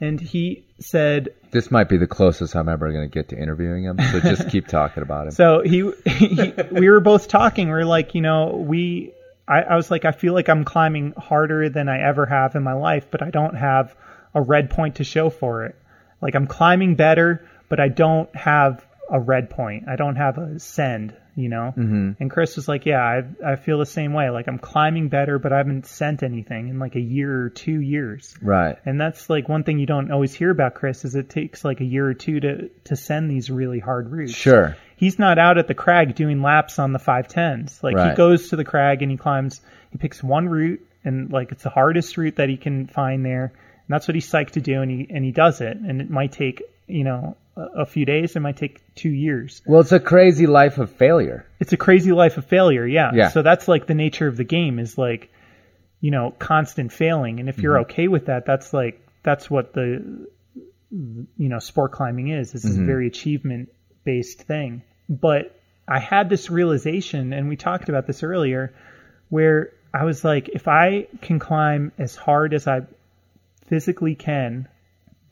and 0.00 0.20
he 0.20 0.64
said, 0.80 1.28
This 1.52 1.70
might 1.70 1.88
be 1.88 1.98
the 1.98 2.08
closest 2.08 2.56
I'm 2.56 2.68
ever 2.68 2.90
going 2.90 3.08
to 3.08 3.14
get 3.14 3.28
to 3.28 3.38
interviewing 3.38 3.84
him. 3.84 4.00
So 4.10 4.18
just 4.18 4.48
keep 4.48 4.66
talking 4.68 5.04
about 5.04 5.26
him. 5.26 5.30
so 5.30 5.62
he, 5.62 5.92
he 6.04 6.52
we 6.72 6.90
were 6.90 6.98
both 6.98 7.28
talking. 7.28 7.68
We 7.68 7.74
are 7.74 7.84
like, 7.84 8.16
you 8.16 8.22
know, 8.22 8.56
we, 8.56 9.12
I, 9.46 9.62
I 9.62 9.76
was 9.76 9.88
like, 9.88 10.04
I 10.04 10.10
feel 10.10 10.34
like 10.34 10.48
I'm 10.48 10.64
climbing 10.64 11.12
harder 11.16 11.68
than 11.68 11.88
I 11.88 12.02
ever 12.02 12.26
have 12.26 12.56
in 12.56 12.64
my 12.64 12.72
life, 12.72 13.06
but 13.08 13.22
I 13.22 13.30
don't 13.30 13.54
have 13.54 13.94
a 14.34 14.42
red 14.42 14.70
point 14.70 14.96
to 14.96 15.04
show 15.04 15.30
for 15.30 15.64
it. 15.66 15.76
Like 16.20 16.34
I'm 16.34 16.48
climbing 16.48 16.96
better, 16.96 17.48
but 17.72 17.80
I 17.80 17.88
don't 17.88 18.28
have 18.36 18.84
a 19.08 19.18
red 19.18 19.48
point. 19.48 19.84
I 19.88 19.96
don't 19.96 20.16
have 20.16 20.36
a 20.36 20.58
send, 20.58 21.14
you 21.34 21.48
know? 21.48 21.72
Mm-hmm. 21.76 22.10
And 22.20 22.30
Chris 22.30 22.56
was 22.56 22.68
like, 22.68 22.84
yeah, 22.86 23.00
I, 23.44 23.52
I 23.52 23.56
feel 23.56 23.78
the 23.78 23.86
same 23.86 24.12
way. 24.12 24.28
Like 24.28 24.46
I'm 24.46 24.58
climbing 24.58 25.08
better, 25.08 25.38
but 25.38 25.52
I 25.54 25.56
haven't 25.56 25.86
sent 25.86 26.22
anything 26.22 26.68
in 26.68 26.78
like 26.78 26.96
a 26.96 27.00
year 27.00 27.44
or 27.44 27.48
two 27.50 27.80
years. 27.80 28.34
right. 28.42 28.76
And 28.84 29.00
that's 29.00 29.30
like 29.30 29.48
one 29.48 29.64
thing 29.64 29.78
you 29.78 29.86
don't 29.86 30.10
always 30.12 30.34
hear 30.34 30.50
about 30.50 30.74
Chris 30.74 31.04
is 31.06 31.14
it 31.14 31.30
takes 31.30 31.64
like 31.64 31.80
a 31.80 31.84
year 31.84 32.06
or 32.06 32.14
two 32.14 32.40
to, 32.40 32.68
to 32.84 32.96
send 32.96 33.30
these 33.30 33.50
really 33.50 33.78
hard 33.80 34.10
routes 34.12 34.32
Sure. 34.34 34.76
he's 34.96 35.18
not 35.18 35.38
out 35.38 35.56
at 35.58 35.66
the 35.68 35.74
crag 35.74 36.14
doing 36.14 36.42
laps 36.42 36.78
on 36.78 36.92
the 36.92 36.98
510s. 36.98 37.82
Like 37.82 37.96
Right. 37.96 38.10
he 38.10 38.16
goes 38.16 38.50
to 38.50 38.56
the 38.56 38.64
crag 38.64 39.00
and 39.02 39.10
he 39.10 39.16
climbs, 39.16 39.60
he 39.90 39.98
picks 39.98 40.22
one 40.22 40.48
route 40.48 40.80
and 41.04 41.32
like 41.32 41.52
it's 41.52 41.64
the 41.64 41.70
hardest 41.70 42.16
route 42.18 42.36
that 42.36 42.48
he 42.48 42.56
can 42.56 42.86
find 42.86 43.24
there. 43.26 43.46
And 43.54 43.88
that's 43.94 44.06
what 44.08 44.14
he's 44.14 44.30
psyched 44.30 44.52
to 44.52 44.60
do 44.60 44.80
and 44.82 44.90
he, 44.90 45.06
and 45.10 45.24
he 45.24 45.32
does 45.32 45.60
it. 45.60 45.76
And 45.76 46.00
it 46.00 46.08
might 46.08 46.32
take, 46.32 46.62
you 46.86 47.04
know, 47.04 47.36
a, 47.56 47.86
few 47.86 48.04
days. 48.04 48.34
It 48.36 48.40
might 48.40 48.56
take 48.56 48.80
two 48.94 49.10
years. 49.10 49.62
Well, 49.66 49.80
it's 49.80 49.92
a 49.92 50.00
crazy 50.00 50.46
life 50.46 50.78
of 50.78 50.90
failure. 50.90 51.46
It's 51.60 51.72
a 51.72 51.76
crazy 51.76 52.12
life 52.12 52.38
of 52.38 52.46
failure. 52.46 52.86
Yeah. 52.86 53.10
Yeah. 53.14 53.28
So 53.28 53.42
that's 53.42 53.68
like 53.68 53.86
the 53.86 53.94
nature 53.94 54.26
of 54.26 54.36
the 54.36 54.44
game 54.44 54.78
is 54.78 54.96
like, 54.96 55.30
you 56.00 56.10
know, 56.10 56.34
constant 56.38 56.92
failing. 56.92 57.40
And 57.40 57.48
if 57.48 57.58
you're 57.58 57.74
Mm-hmm. 57.74 57.90
okay 57.90 58.08
with 58.08 58.26
that, 58.26 58.46
that's 58.46 58.72
like, 58.72 59.06
that's 59.22 59.50
what 59.50 59.72
the, 59.74 60.26
you 60.90 61.48
know, 61.48 61.58
sport 61.58 61.92
climbing 61.92 62.28
is. 62.28 62.52
This 62.52 62.64
is 62.64 62.74
Mm-hmm. 62.74 62.82
a 62.82 62.86
very 62.86 63.06
achievement 63.06 63.68
based 64.04 64.42
thing. 64.42 64.82
But 65.08 65.58
I 65.86 65.98
had 65.98 66.28
this 66.28 66.50
realization, 66.50 67.32
and 67.32 67.48
we 67.48 67.56
talked 67.56 67.88
about 67.88 68.06
this 68.06 68.22
earlier, 68.22 68.72
where 69.28 69.72
I 69.92 70.04
was 70.04 70.24
like, 70.24 70.48
if 70.48 70.68
I 70.68 71.06
can 71.20 71.38
climb 71.38 71.92
as 71.98 72.16
hard 72.16 72.54
as 72.54 72.66
I 72.66 72.82
physically 73.66 74.14
can, 74.14 74.68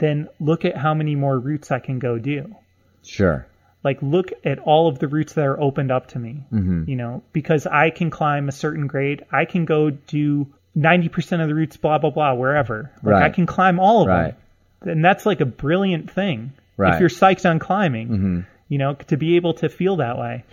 then 0.00 0.28
look 0.40 0.64
at 0.64 0.76
how 0.76 0.92
many 0.94 1.14
more 1.14 1.38
routes 1.38 1.70
I 1.70 1.78
can 1.78 1.98
go 2.00 2.18
do 2.18 2.54
Sure. 3.02 3.46
like 3.84 3.98
look 4.02 4.32
at 4.44 4.58
all 4.58 4.88
of 4.88 4.98
the 4.98 5.08
routes 5.08 5.32
that 5.34 5.46
are 5.46 5.58
opened 5.60 5.90
up 5.90 6.08
to 6.08 6.18
me 6.18 6.42
Mm-hmm. 6.52 6.84
you 6.90 6.96
know 6.96 7.22
because 7.32 7.66
i 7.66 7.88
can 7.90 8.10
climb 8.10 8.48
a 8.48 8.52
certain 8.52 8.86
grade 8.88 9.24
i 9.32 9.44
can 9.46 9.64
go 9.64 9.90
do 9.90 10.46
90% 10.76 11.40
of 11.42 11.48
the 11.48 11.54
routes 11.54 11.76
blah 11.78 11.98
blah 11.98 12.10
blah 12.10 12.34
wherever 12.34 12.90
like 13.02 13.22
i 13.22 13.30
can 13.30 13.46
climb 13.46 13.78
all 13.80 14.02
of 14.02 14.08
Right. 14.08 14.34
them 14.82 14.90
and 14.92 15.04
that's 15.04 15.24
like 15.26 15.40
a 15.40 15.46
brilliant 15.46 16.10
thing 16.10 16.52
Right. 16.76 16.94
if 16.94 17.00
you're 17.00 17.08
psyched 17.08 17.48
on 17.48 17.58
climbing 17.58 18.08
Mm-hmm. 18.08 18.40
you 18.68 18.78
know 18.78 18.94
to 18.94 19.16
be 19.16 19.36
able 19.36 19.54
to 19.54 19.68
feel 19.68 19.96
that 19.96 20.18
way 20.18 20.44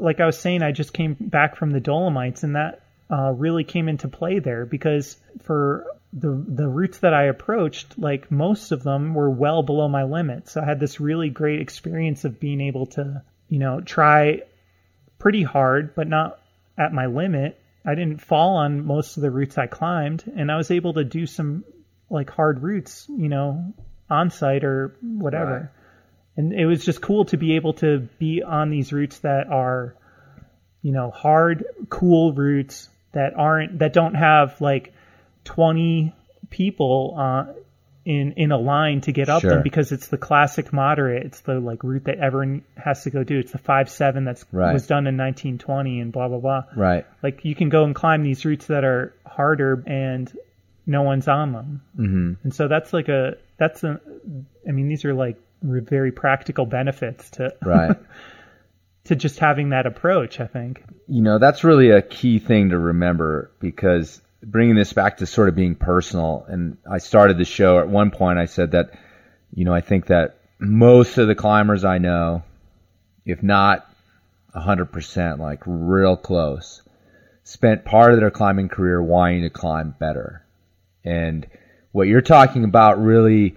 like 0.00 0.20
i 0.20 0.26
was 0.26 0.38
saying 0.38 0.62
i 0.62 0.72
just 0.72 0.92
came 0.92 1.16
back 1.18 1.56
from 1.56 1.70
the 1.70 1.80
dolomites 1.80 2.42
and 2.42 2.56
that 2.56 2.80
uh, 3.10 3.32
really 3.32 3.64
came 3.64 3.88
into 3.88 4.08
play 4.08 4.38
there 4.40 4.66
because 4.66 5.16
for 5.44 5.86
the 6.12 6.44
the 6.48 6.68
routes 6.68 6.98
that 6.98 7.14
I 7.14 7.24
approached, 7.24 7.98
like 7.98 8.30
most 8.30 8.72
of 8.72 8.82
them 8.82 9.14
were 9.14 9.30
well 9.30 9.62
below 9.62 9.88
my 9.88 10.04
limit. 10.04 10.48
So 10.48 10.60
I 10.60 10.64
had 10.64 10.80
this 10.80 11.00
really 11.00 11.30
great 11.30 11.60
experience 11.60 12.24
of 12.24 12.40
being 12.40 12.60
able 12.60 12.86
to, 12.86 13.22
you 13.48 13.58
know, 13.58 13.80
try 13.80 14.42
pretty 15.18 15.42
hard, 15.42 15.94
but 15.94 16.08
not 16.08 16.38
at 16.78 16.92
my 16.92 17.06
limit. 17.06 17.60
I 17.84 17.94
didn't 17.94 18.20
fall 18.20 18.56
on 18.56 18.84
most 18.84 19.16
of 19.16 19.22
the 19.22 19.30
routes 19.30 19.58
I 19.58 19.66
climbed, 19.66 20.24
and 20.36 20.50
I 20.50 20.56
was 20.56 20.70
able 20.70 20.94
to 20.94 21.04
do 21.04 21.26
some 21.26 21.64
like 22.10 22.30
hard 22.30 22.62
routes, 22.62 23.06
you 23.08 23.28
know, 23.28 23.74
on 24.08 24.30
site 24.30 24.64
or 24.64 24.96
whatever. 25.02 25.52
Right. 25.52 25.68
And 26.36 26.52
it 26.52 26.66
was 26.66 26.84
just 26.84 27.00
cool 27.00 27.24
to 27.26 27.36
be 27.36 27.56
able 27.56 27.74
to 27.74 28.08
be 28.18 28.42
on 28.42 28.70
these 28.70 28.92
routes 28.92 29.18
that 29.20 29.48
are, 29.48 29.94
you 30.82 30.92
know, 30.92 31.10
hard, 31.10 31.64
cool 31.88 32.32
routes 32.32 32.88
that 33.12 33.34
aren't 33.36 33.78
that 33.78 33.92
don't 33.92 34.14
have 34.14 34.60
like 34.60 34.92
20 35.46 36.14
people 36.50 37.14
uh, 37.18 37.44
in 38.04 38.32
in 38.32 38.52
a 38.52 38.58
line 38.58 39.00
to 39.00 39.12
get 39.12 39.28
up 39.28 39.40
Sure. 39.40 39.50
them 39.50 39.62
because 39.62 39.90
it's 39.92 40.08
the 40.08 40.18
classic 40.18 40.72
moderate. 40.72 41.24
It's 41.24 41.40
the 41.40 41.58
like 41.58 41.82
route 41.82 42.04
that 42.04 42.18
everyone 42.18 42.62
has 42.76 43.02
to 43.04 43.10
go 43.10 43.24
do. 43.24 43.38
It's 43.38 43.52
the 43.52 43.58
five 43.58 43.88
seven 43.90 44.24
that's 44.24 44.44
Right. 44.52 44.72
was 44.72 44.86
done 44.86 45.06
in 45.06 45.16
1920 45.16 46.00
and 46.00 46.12
blah 46.12 46.28
blah 46.28 46.38
blah. 46.38 46.62
Right. 46.76 47.06
Like 47.22 47.44
you 47.44 47.54
can 47.54 47.68
go 47.68 47.84
and 47.84 47.94
climb 47.94 48.22
these 48.22 48.44
routes 48.44 48.66
that 48.66 48.84
are 48.84 49.14
harder 49.26 49.82
and 49.86 50.30
no 50.86 51.02
one's 51.02 51.26
on 51.26 51.52
them. 51.52 51.82
Mm-hmm. 51.98 52.32
And 52.44 52.54
so 52.54 52.68
that's 52.68 52.92
like 52.92 53.08
a 53.08 53.36
that's 53.56 53.82
a. 53.82 54.00
I 54.68 54.70
mean, 54.72 54.88
these 54.88 55.04
are 55.04 55.14
like 55.14 55.36
very 55.62 56.12
practical 56.12 56.66
benefits 56.66 57.30
to 57.30 57.54
Right. 57.64 57.96
to 59.04 59.16
just 59.16 59.38
having 59.40 59.70
that 59.70 59.86
approach. 59.86 60.38
I 60.38 60.46
think. 60.46 60.84
you 61.08 61.22
know 61.22 61.38
that's 61.38 61.64
really 61.64 61.90
a 61.90 62.02
key 62.02 62.38
thing 62.38 62.68
to 62.70 62.78
remember 62.78 63.50
because 63.58 64.20
bringing 64.46 64.76
this 64.76 64.94
back 64.94 65.18
to 65.18 65.26
sort 65.26 65.48
of 65.50 65.54
being 65.54 65.74
personal. 65.74 66.46
And 66.48 66.78
i 66.90 66.98
started 66.98 67.36
the 67.36 67.44
show 67.44 67.78
at 67.78 67.88
one 67.88 68.10
point 68.10 68.38
i 68.38 68.46
said 68.46 68.70
that 68.70 68.92
you 69.52 69.64
know 69.64 69.74
i 69.74 69.80
think 69.82 70.06
that 70.06 70.38
most 70.58 71.18
of 71.18 71.26
the 71.28 71.34
climbers 71.34 71.84
i 71.84 71.98
know 71.98 72.42
if 73.26 73.42
not 73.42 73.86
100% 74.54 75.38
like 75.38 75.62
real 75.66 76.16
close 76.16 76.82
spent 77.46 77.84
part 77.84 78.12
of 78.12 78.18
their 78.18 78.30
climbing 78.30 78.68
career 78.68 79.00
wanting 79.00 79.42
to 79.42 79.50
climb 79.50 79.94
better. 80.00 80.44
And 81.04 81.46
what 81.92 82.08
you're 82.08 82.20
talking 82.20 82.64
about 82.64 83.00
really, 83.00 83.56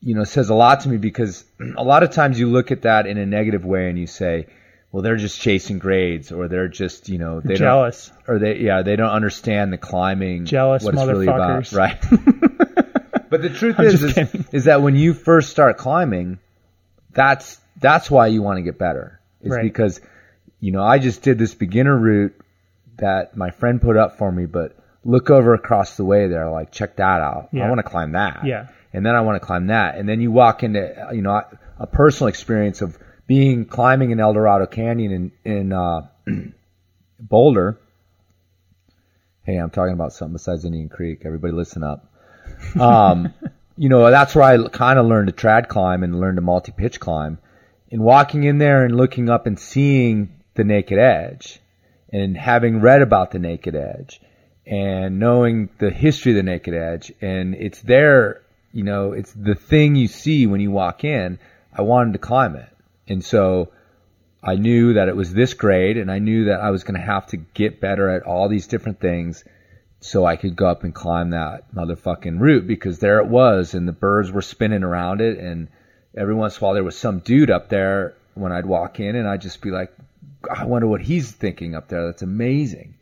you 0.00 0.14
know, 0.14 0.22
says 0.22 0.48
a 0.48 0.54
lot 0.54 0.80
to 0.80 0.88
me 0.88 0.96
because 0.96 1.44
a 1.76 1.82
lot 1.82 2.04
of 2.04 2.12
times 2.12 2.38
you 2.38 2.48
look 2.48 2.70
at 2.70 2.82
that 2.82 3.06
in 3.06 3.18
a 3.18 3.26
negative 3.26 3.64
way 3.64 3.88
and 3.88 3.98
you 3.98 4.06
say, 4.06 4.46
well, 4.94 5.02
they're 5.02 5.16
just 5.16 5.40
chasing 5.40 5.80
grades 5.80 6.30
or 6.30 6.46
they're 6.46 6.68
just, 6.68 7.08
you 7.08 7.18
know, 7.18 7.40
they 7.40 7.56
Jealous. 7.56 8.12
don't, 8.28 8.36
or 8.36 8.38
they, 8.38 8.58
yeah, 8.60 8.82
they 8.82 8.94
don't 8.94 9.10
understand 9.10 9.72
the 9.72 9.76
climbing, 9.76 10.44
Jealous 10.44 10.84
what 10.84 10.94
it's 10.94 11.04
really 11.04 11.26
about, 11.26 11.64
motherfuckers. 11.64 11.76
right? 11.76 12.00
but 13.28 13.42
the 13.42 13.50
truth 13.50 13.74
I'm 13.76 13.86
is, 13.86 14.04
is, 14.04 14.18
is 14.52 14.64
that 14.66 14.82
when 14.82 14.94
you 14.94 15.12
first 15.12 15.50
start 15.50 15.78
climbing, 15.78 16.38
that's 17.10 17.60
that's 17.80 18.08
why 18.08 18.28
you 18.28 18.40
want 18.40 18.58
to 18.58 18.62
get 18.62 18.78
better. 18.78 19.18
Is 19.42 19.50
Right. 19.50 19.64
because 19.64 20.00
you 20.60 20.70
know 20.70 20.84
I 20.84 21.00
just 21.00 21.22
did 21.22 21.38
this 21.40 21.54
beginner 21.54 21.98
route 21.98 22.40
that 22.98 23.36
my 23.36 23.50
friend 23.50 23.82
put 23.82 23.96
up 23.96 24.16
for 24.16 24.30
me, 24.30 24.46
but 24.46 24.76
look 25.04 25.28
over 25.28 25.54
across 25.54 25.96
the 25.96 26.04
way 26.04 26.28
there, 26.28 26.48
like 26.50 26.70
check 26.70 26.94
that 26.98 27.20
out. 27.20 27.48
I 27.52 27.68
want 27.68 27.78
to 27.78 27.82
climb 27.82 28.12
that. 28.12 28.46
Yeah. 28.46 28.68
And 28.92 29.04
then 29.04 29.16
I 29.16 29.22
want 29.22 29.42
to 29.42 29.44
climb 29.44 29.66
that, 29.66 29.98
and 29.98 30.08
then 30.08 30.20
you 30.20 30.30
walk 30.30 30.62
into 30.62 31.08
you 31.12 31.22
know 31.22 31.42
a 31.80 31.86
personal 31.88 32.28
experience 32.28 32.80
of 32.80 32.96
being 33.26 33.64
climbing 33.64 34.10
in 34.10 34.20
El 34.20 34.32
Dorado 34.32 34.66
Canyon 34.66 35.32
in 35.44 35.52
in 35.52 35.72
uh, 35.72 36.08
Boulder. 37.20 37.78
Hey, 39.44 39.56
I'm 39.56 39.70
talking 39.70 39.92
about 39.92 40.12
something 40.12 40.34
besides 40.34 40.64
Indian 40.64 40.88
Creek. 40.88 41.22
Everybody, 41.24 41.52
listen 41.52 41.82
up. 41.82 42.10
Um, 42.78 43.34
you 43.76 43.88
know, 43.88 44.10
that's 44.10 44.34
where 44.34 44.44
I 44.44 44.68
kind 44.68 44.98
of 44.98 45.06
learned 45.06 45.28
to 45.28 45.34
trad 45.34 45.68
climb 45.68 46.02
and 46.02 46.18
learned 46.18 46.38
to 46.38 46.42
multi 46.42 46.72
pitch 46.72 47.00
climb. 47.00 47.38
And 47.90 48.02
walking 48.02 48.44
in 48.44 48.58
there 48.58 48.84
and 48.84 48.96
looking 48.96 49.28
up 49.28 49.46
and 49.46 49.58
seeing 49.58 50.40
the 50.54 50.64
naked 50.64 50.98
edge 50.98 51.60
and 52.12 52.36
having 52.36 52.80
read 52.80 53.02
about 53.02 53.30
the 53.30 53.38
naked 53.38 53.76
edge 53.76 54.20
and 54.66 55.20
knowing 55.20 55.68
the 55.78 55.90
history 55.90 56.32
of 56.32 56.36
the 56.36 56.42
naked 56.42 56.74
edge 56.74 57.12
and 57.20 57.54
it's 57.54 57.80
there, 57.82 58.42
you 58.72 58.82
know, 58.82 59.12
it's 59.12 59.32
the 59.32 59.54
thing 59.54 59.94
you 59.94 60.08
see 60.08 60.46
when 60.46 60.60
you 60.60 60.70
walk 60.70 61.04
in. 61.04 61.38
I 61.72 61.82
wanted 61.82 62.14
to 62.14 62.18
climb 62.18 62.56
it. 62.56 62.68
And 63.08 63.24
so 63.24 63.70
I 64.42 64.56
knew 64.56 64.94
that 64.94 65.08
it 65.08 65.16
was 65.16 65.32
this 65.32 65.54
grade 65.54 65.96
and 65.96 66.10
I 66.10 66.18
knew 66.18 66.46
that 66.46 66.60
I 66.60 66.70
was 66.70 66.84
going 66.84 67.00
to 67.00 67.06
have 67.06 67.26
to 67.28 67.36
get 67.36 67.80
better 67.80 68.08
at 68.10 68.22
all 68.22 68.48
these 68.48 68.66
different 68.66 69.00
things 69.00 69.44
so 70.00 70.26
I 70.26 70.36
could 70.36 70.54
go 70.54 70.66
up 70.66 70.84
and 70.84 70.94
climb 70.94 71.30
that 71.30 71.74
motherfucking 71.74 72.38
route 72.38 72.66
because 72.66 72.98
there 72.98 73.20
it 73.20 73.26
was 73.26 73.74
and 73.74 73.88
the 73.88 73.92
birds 73.92 74.30
were 74.30 74.42
spinning 74.42 74.82
around 74.82 75.22
it 75.22 75.38
and 75.38 75.68
every 76.16 76.34
once 76.34 76.56
in 76.56 76.60
a 76.60 76.62
while 76.64 76.74
there 76.74 76.84
was 76.84 76.96
some 76.96 77.20
dude 77.20 77.50
up 77.50 77.70
there 77.70 78.14
when 78.34 78.52
I'd 78.52 78.66
walk 78.66 79.00
in 79.00 79.16
and 79.16 79.26
I'd 79.26 79.40
just 79.40 79.62
be 79.62 79.70
like, 79.70 79.94
I 80.54 80.66
wonder 80.66 80.86
what 80.86 81.00
he's 81.00 81.30
thinking 81.30 81.74
up 81.74 81.88
there. 81.88 82.06
That's 82.06 82.22
amazing. 82.22 82.96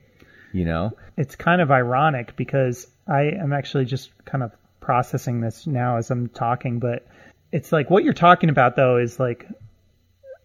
You 0.52 0.66
know? 0.66 0.92
it's 1.16 1.34
kind 1.36 1.60
of 1.60 1.70
ironic 1.70 2.36
because 2.36 2.86
I 3.06 3.22
am 3.22 3.52
actually 3.52 3.84
just 3.84 4.10
kind 4.24 4.44
of 4.44 4.52
processing 4.80 5.40
this 5.40 5.66
now 5.66 5.96
as 5.96 6.10
I'm 6.10 6.28
talking, 6.28 6.78
but 6.78 7.06
it's 7.52 7.72
like 7.72 7.90
what 7.90 8.04
you're 8.04 8.12
talking 8.12 8.48
about 8.48 8.76
though 8.76 8.98
is 8.98 9.18
like 9.20 9.46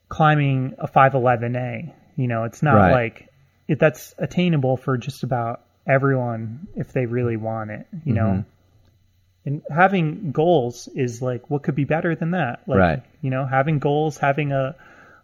climbing 0.10 0.76
a 0.80 0.88
511A. 0.88 1.94
You 2.16 2.28
know, 2.28 2.44
it's 2.46 2.64
not 2.64 2.76
Right. 2.76 2.92
like 2.92 3.30
it, 3.68 3.80
that's 3.80 4.14
attainable 4.18 4.78
for 4.78 4.98
just 4.98 5.24
about 5.24 5.62
everyone 5.86 6.68
if 6.76 6.92
they 6.94 7.06
really 7.06 7.38
want 7.38 7.72
it, 7.72 7.86
you 8.06 8.14
Mm-hmm. 8.14 8.14
know. 8.14 8.46
And 9.46 9.62
having 9.74 10.32
goals 10.32 10.90
is 10.94 11.22
like 11.22 11.50
what 11.50 11.64
could 11.64 11.76
be 11.76 11.86
better 11.86 12.16
than 12.16 12.32
that? 12.32 12.62
Like, 12.68 12.80
Right. 12.80 13.04
you 13.22 13.30
know, 13.30 13.46
having 13.46 13.80
goals, 13.80 14.18
having 14.18 14.52
a 14.52 14.76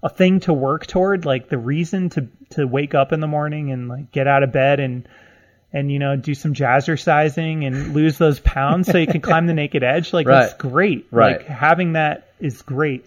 a 0.02 0.10
thing 0.10 0.42
to 0.42 0.52
work 0.54 0.86
toward, 0.86 1.26
like 1.26 1.48
the 1.50 1.58
reason 1.58 2.10
to 2.10 2.28
to 2.52 2.66
wake 2.68 2.94
up 2.94 3.12
in 3.14 3.20
the 3.22 3.28
morning 3.28 3.72
and 3.72 3.88
like 3.90 4.12
get 4.12 4.28
out 4.28 4.44
of 4.44 4.52
bed 4.52 4.80
and 4.80 5.08
and 5.74 5.92
you 5.92 5.98
know 6.00 6.16
do 6.16 6.34
some 6.36 6.54
jazzercising 6.54 7.66
and 7.66 7.94
lose 7.94 8.18
those 8.18 8.40
pounds 8.40 8.88
so 8.88 8.98
you 8.98 9.08
can 9.08 9.22
climb 9.30 9.48
the 9.48 9.54
naked 9.54 9.82
edge 9.84 10.14
like 10.14 10.28
that's 10.28 10.54
great 10.56 11.08
Right. 11.10 11.40
like 11.40 11.48
having 11.48 11.94
that 11.94 12.28
is 12.40 12.62
great 12.62 13.06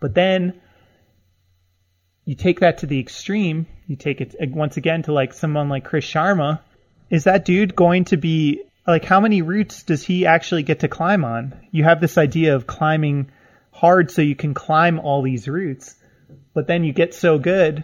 but 0.00 0.14
then 0.14 0.60
you 2.28 2.34
take 2.34 2.60
that 2.60 2.78
to 2.78 2.86
the 2.86 3.00
extreme 3.00 3.66
you 3.86 3.96
take 3.96 4.20
it 4.20 4.34
once 4.50 4.76
again 4.76 5.02
to 5.02 5.12
like 5.12 5.32
someone 5.32 5.68
like 5.68 5.84
chris 5.84 6.04
sharma 6.04 6.60
is 7.10 7.24
that 7.24 7.44
dude 7.44 7.74
going 7.74 8.04
to 8.04 8.16
be 8.16 8.62
like 8.86 9.04
how 9.04 9.18
many 9.20 9.40
routes 9.42 9.82
does 9.82 10.02
he 10.04 10.26
actually 10.26 10.62
get 10.62 10.80
to 10.80 10.88
climb 10.88 11.24
on 11.24 11.54
you 11.70 11.84
have 11.84 12.00
this 12.00 12.18
idea 12.18 12.54
of 12.54 12.66
climbing 12.66 13.30
hard 13.72 14.10
so 14.10 14.20
you 14.20 14.36
can 14.36 14.52
climb 14.54 14.98
all 14.98 15.22
these 15.22 15.48
routes 15.48 15.94
but 16.54 16.66
then 16.66 16.84
you 16.84 16.92
get 16.92 17.14
so 17.14 17.38
good 17.38 17.82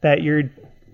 that 0.00 0.22
you're 0.22 0.44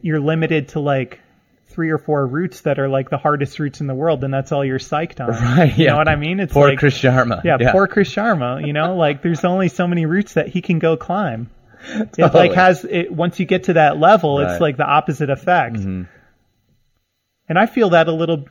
you're 0.01 0.21
limited 0.21 0.69
to 0.69 0.81
like 0.81 1.21
three 1.67 1.91
or 1.91 1.99
four 1.99 2.27
routes 2.27 2.63
that 2.63 2.79
are 2.79 2.89
like 2.89 3.11
the 3.11 3.19
hardest 3.19 3.59
routes 3.61 3.81
in 3.81 3.87
the 3.87 3.95
world, 3.95 4.25
and 4.25 4.33
that's 4.35 4.51
all 4.53 4.65
you're 4.65 4.79
psyched 4.81 5.21
on. 5.21 5.29
Right, 5.59 5.77
You 5.79 5.85
yeah. 5.85 5.91
know 5.93 5.99
what 5.99 6.09
I 6.09 6.17
mean? 6.17 6.41
It's 6.41 6.53
Poor 6.53 6.71
like, 6.71 6.79
Chris 6.79 6.99
Sharma. 6.99 7.43
yeah, 7.45 7.71
poor 7.73 7.87
Chris 7.87 8.13
Sharma. 8.13 8.67
You 8.67 8.73
know, 8.73 8.97
like 8.97 9.23
there's 9.23 9.45
only 9.45 9.69
so 9.69 9.87
many 9.87 10.07
routes 10.07 10.35
that 10.35 10.49
he 10.49 10.61
can 10.61 10.79
go 10.79 10.97
climb. 10.97 11.51
It 11.85 12.13
Totally. 12.13 12.49
like 12.49 12.53
has 12.57 12.85
it 12.85 13.13
once 13.13 13.39
you 13.41 13.47
get 13.47 13.65
to 13.65 13.75
that 13.75 13.99
level, 13.99 14.39
Right. 14.39 14.45
Mm-hmm. 14.45 14.53
it's 14.55 14.61
like 14.61 14.77
the 14.77 14.87
opposite 14.87 15.31
effect. 15.31 15.77
And 15.77 17.59
I 17.59 17.67
feel 17.67 17.91
that 17.91 18.09
a 18.09 18.13
little, 18.13 18.45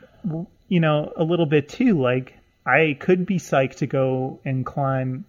you 0.67 0.79
know, 0.79 1.11
a 1.15 1.23
little 1.23 1.45
bit 1.45 1.69
too. 1.69 2.01
Like 2.01 2.33
I 2.65 2.97
could 2.99 3.25
be 3.25 3.37
psyched 3.37 3.75
to 3.77 3.87
go 3.87 4.39
and 4.43 4.65
climb, 4.65 5.25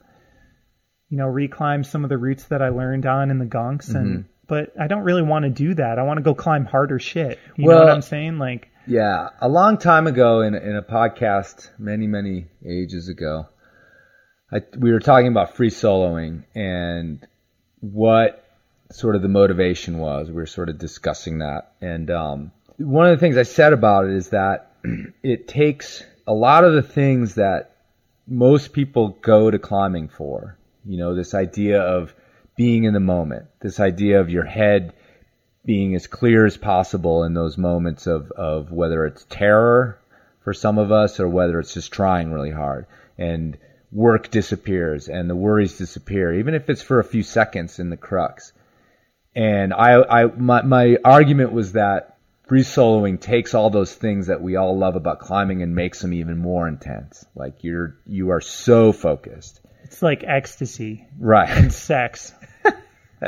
you 1.10 1.18
know, 1.18 1.26
reclimb 1.26 1.84
some 1.84 2.04
of 2.04 2.08
the 2.10 2.18
routes 2.18 2.44
that 2.46 2.62
I 2.62 2.70
learned 2.70 3.06
on 3.06 3.30
in 3.30 3.38
the 3.38 3.44
gunks, 3.46 3.94
and 3.94 4.06
Mm-hmm. 4.06 4.28
but 4.48 4.72
I 4.80 4.86
don't 4.86 5.02
really 5.04 5.22
want 5.22 5.44
to 5.44 5.50
do 5.50 5.74
that. 5.74 5.98
I 5.98 6.02
want 6.02 6.18
to 6.18 6.22
go 6.22 6.34
climb 6.34 6.64
harder 6.64 6.98
shit. 6.98 7.38
You 7.56 7.68
know 7.68 7.78
what 7.78 7.90
I'm 7.90 8.02
saying? 8.02 8.38
Like, 8.38 8.68
Yeah, 8.86 9.28
a 9.40 9.48
long 9.48 9.76
time 9.78 10.06
ago 10.06 10.40
in 10.40 10.54
in 10.54 10.76
a 10.76 10.82
podcast, 10.82 11.68
many 11.78 12.06
many 12.06 12.46
ages 12.66 13.08
ago, 13.08 13.46
I, 14.50 14.62
we 14.78 14.92
were 14.92 15.00
talking 15.00 15.28
about 15.28 15.56
free 15.56 15.70
soloing 15.70 16.44
and 16.54 17.26
what 17.80 18.44
sort 18.90 19.16
of 19.16 19.22
the 19.22 19.28
motivation 19.28 19.98
was. 19.98 20.28
We 20.28 20.34
were 20.34 20.46
sort 20.46 20.68
of 20.68 20.78
discussing 20.78 21.38
that, 21.38 21.72
and 21.80 22.10
um, 22.10 22.52
one 22.78 23.06
of 23.06 23.12
the 23.12 23.20
things 23.20 23.36
I 23.36 23.42
said 23.42 23.72
about 23.72 24.06
it 24.06 24.12
is 24.12 24.30
that 24.30 24.72
it 25.22 25.48
takes 25.48 26.02
a 26.26 26.32
lot 26.32 26.64
of 26.64 26.74
the 26.74 26.82
things 26.82 27.34
that 27.34 27.76
most 28.26 28.72
people 28.72 29.18
go 29.20 29.50
to 29.50 29.58
climbing 29.58 30.08
for. 30.08 30.58
You 30.84 30.98
know, 30.98 31.14
this 31.14 31.34
idea 31.34 31.80
of 31.80 32.14
being 32.56 32.84
in 32.84 32.94
the 32.94 33.00
moment, 33.00 33.46
this 33.60 33.80
idea 33.80 34.20
of 34.20 34.30
your 34.30 34.44
head 34.44 34.92
being 35.64 35.94
as 35.94 36.06
clear 36.06 36.46
as 36.46 36.56
possible 36.56 37.24
in 37.24 37.34
those 37.34 37.58
moments 37.58 38.06
of, 38.06 38.30
of 38.32 38.72
whether 38.72 39.04
it's 39.04 39.26
terror 39.28 40.00
for 40.40 40.54
some 40.54 40.78
of 40.78 40.90
us 40.90 41.20
or 41.20 41.28
whether 41.28 41.60
it's 41.60 41.74
just 41.74 41.92
trying 41.92 42.32
really 42.32 42.50
hard 42.50 42.86
and 43.18 43.58
work 43.90 44.30
disappears 44.30 45.08
and 45.08 45.28
the 45.30 45.36
worries 45.36 45.78
disappear, 45.78 46.34
even 46.34 46.54
if 46.54 46.68
it's 46.68 46.82
for 46.82 47.00
a 47.00 47.04
few 47.04 47.22
seconds 47.22 47.78
in 47.78 47.90
the 47.90 47.96
crux. 47.96 48.52
And 49.34 49.72
I, 49.72 50.02
I 50.02 50.24
my, 50.26 50.62
my 50.62 50.96
argument 51.04 51.52
was 51.52 51.72
that 51.72 52.16
free 52.48 52.62
soloing 52.62 53.20
takes 53.20 53.54
all 53.54 53.70
those 53.70 53.94
things 53.94 54.26
that 54.28 54.40
we 54.42 54.56
all 54.56 54.76
love 54.76 54.96
about 54.96 55.20
climbing 55.20 55.62
and 55.62 55.74
makes 55.74 56.00
them 56.00 56.12
even 56.12 56.38
more 56.38 56.66
intense. 56.66 57.24
Like 57.34 57.62
you're 57.62 57.96
you 58.06 58.30
are 58.30 58.40
so 58.40 58.92
focused. 58.92 59.60
it's 59.84 60.02
like 60.02 60.24
ecstasy 60.24 61.06
Right. 61.18 61.48
and 61.50 61.72
sex. 61.72 62.32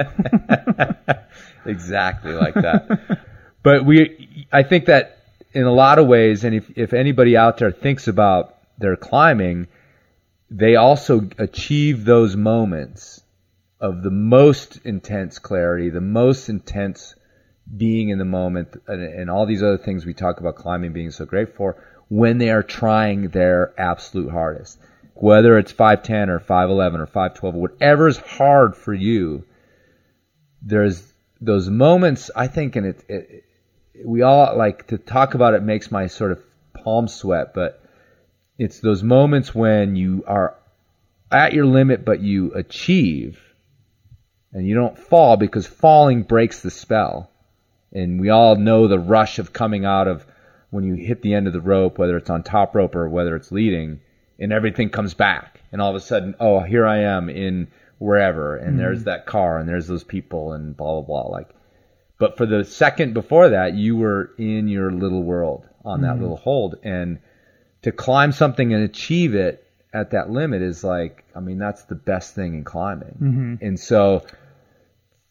exactly 1.66 2.32
like 2.32 2.54
that. 2.54 3.20
but 3.62 3.84
we, 3.84 4.46
I 4.52 4.62
think 4.62 4.86
that 4.86 5.18
in 5.52 5.64
a 5.64 5.72
lot 5.72 5.98
of 5.98 6.06
ways, 6.06 6.44
and 6.44 6.54
if, 6.54 6.70
if 6.76 6.92
anybody 6.92 7.36
out 7.36 7.58
there 7.58 7.72
thinks 7.72 8.08
about 8.08 8.56
their 8.78 8.96
climbing, 8.96 9.66
they 10.50 10.76
also 10.76 11.28
achieve 11.38 12.04
those 12.04 12.36
moments 12.36 13.22
of 13.80 14.02
the 14.02 14.10
most 14.10 14.80
intense 14.84 15.38
clarity, 15.38 15.90
the 15.90 16.00
most 16.00 16.48
intense 16.48 17.14
being 17.76 18.08
in 18.08 18.18
the 18.18 18.24
moment, 18.24 18.76
and, 18.88 19.02
and 19.02 19.30
all 19.30 19.46
these 19.46 19.62
other 19.62 19.78
things 19.78 20.04
we 20.04 20.12
talk 20.12 20.40
about 20.40 20.56
climbing 20.56 20.92
being 20.92 21.10
so 21.10 21.24
great 21.24 21.54
for 21.54 21.76
when 22.08 22.38
they 22.38 22.50
are 22.50 22.64
trying 22.64 23.28
their 23.28 23.72
absolute 23.78 24.30
hardest. 24.30 24.78
Whether 25.14 25.56
it's 25.58 25.72
5'10 25.72 26.28
or 26.28 26.40
5'11 26.40 26.98
or 26.98 27.06
5'12, 27.06 27.52
whatever 27.54 28.08
is 28.08 28.18
hard 28.18 28.74
for 28.76 28.92
you, 28.92 29.44
there's 30.62 31.10
those 31.40 31.68
moments 31.68 32.30
I 32.34 32.48
think 32.48 32.76
and 32.76 32.86
it, 32.86 33.04
it 33.08 33.44
we 34.04 34.22
all 34.22 34.56
like 34.56 34.88
to 34.88 34.98
talk 34.98 35.34
about 35.34 35.54
it 35.54 35.62
makes 35.62 35.90
my 35.90 36.06
sort 36.06 36.32
of 36.32 36.42
palm 36.74 37.08
sweat 37.08 37.54
but 37.54 37.79
it's 38.60 38.80
those 38.80 39.02
moments 39.02 39.54
when 39.54 39.96
you 39.96 40.22
are 40.26 40.54
at 41.32 41.54
your 41.54 41.64
limit 41.64 42.04
but 42.04 42.20
you 42.20 42.52
achieve 42.52 43.40
and 44.52 44.66
you 44.66 44.74
don't 44.74 44.98
fall 44.98 45.38
because 45.38 45.66
falling 45.66 46.22
breaks 46.24 46.60
the 46.60 46.70
spell. 46.70 47.30
And 47.92 48.20
we 48.20 48.28
all 48.28 48.56
know 48.56 48.86
the 48.86 48.98
rush 48.98 49.38
of 49.38 49.54
coming 49.54 49.86
out 49.86 50.08
of 50.08 50.26
when 50.68 50.84
you 50.84 50.94
hit 50.94 51.22
the 51.22 51.32
end 51.32 51.46
of 51.46 51.54
the 51.54 51.60
rope 51.62 51.96
whether 51.96 52.18
it's 52.18 52.28
on 52.28 52.42
top 52.42 52.74
rope 52.74 52.94
or 52.94 53.08
whether 53.08 53.34
it's 53.34 53.50
leading 53.50 54.00
and 54.38 54.52
everything 54.52 54.90
comes 54.90 55.14
back. 55.14 55.62
And 55.72 55.80
all 55.80 55.88
of 55.88 55.96
a 55.96 56.00
sudden 56.00 56.34
oh 56.38 56.60
here 56.60 56.86
I 56.86 56.98
am 56.98 57.30
in 57.30 57.68
wherever 57.96 58.56
and 58.56 58.72
mm-hmm. 58.72 58.78
there's 58.78 59.04
that 59.04 59.24
car 59.24 59.56
and 59.56 59.66
there's 59.66 59.86
those 59.86 60.04
people 60.04 60.52
and 60.52 60.76
blah 60.76 61.00
blah 61.00 61.22
blah. 61.22 61.30
Like 61.30 61.48
but 62.18 62.36
for 62.36 62.44
the 62.44 62.66
second 62.66 63.14
before 63.14 63.48
that 63.48 63.72
you 63.72 63.96
were 63.96 64.32
in 64.36 64.68
your 64.68 64.92
little 64.92 65.22
world 65.22 65.66
on 65.82 66.02
that 66.02 66.08
mm-hmm. 66.12 66.20
little 66.20 66.36
hold. 66.36 66.74
And 66.82 67.20
to 67.82 67.92
climb 67.92 68.32
something 68.32 68.72
and 68.74 68.84
achieve 68.84 69.34
it 69.34 69.66
at 69.92 70.12
that 70.12 70.30
limit 70.30 70.62
is 70.62 70.84
like, 70.84 71.24
I 71.34 71.40
mean, 71.40 71.58
that's 71.58 71.82
the 71.84 71.94
best 71.94 72.34
thing 72.34 72.54
in 72.54 72.64
climbing. 72.64 73.16
Mm-hmm. 73.20 73.54
And 73.66 73.80
so 73.80 74.24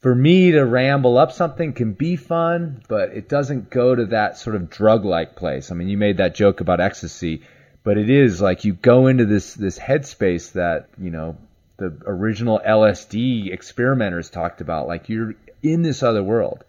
for 0.02 0.14
me 0.14 0.52
to 0.52 0.66
ramble 0.66 1.18
up 1.18 1.32
something 1.32 1.74
can 1.74 1.94
be 1.94 2.16
fun, 2.16 2.82
but 2.88 3.10
it 3.10 3.30
doesn't 3.30 3.70
go 3.70 3.96
to 3.96 4.08
that 4.08 4.38
sort 4.38 4.56
of 4.56 4.70
drug 4.70 5.06
like 5.06 5.36
place. 5.36 5.72
I 5.72 5.76
mean, 5.76 5.90
you 5.90 5.98
made 5.98 6.18
that 6.18 6.36
joke 6.36 6.62
about 6.62 6.80
ecstasy, 6.80 7.44
but 7.84 7.98
it 7.98 8.10
is 8.10 8.42
like 8.42 8.66
you 8.66 8.74
go 8.74 9.08
into 9.08 9.26
this, 9.26 9.54
this 9.54 9.80
headspace 9.80 10.54
that, 10.54 10.90
you 10.98 11.12
know, 11.12 11.38
the 11.78 11.98
original 12.06 12.60
LSD 12.66 13.54
experimenters 13.54 14.30
talked 14.30 14.60
about. 14.60 14.88
Like 14.88 15.08
you're 15.08 15.36
in 15.64 15.82
this 15.82 16.04
other 16.04 16.24
world. 16.24 16.66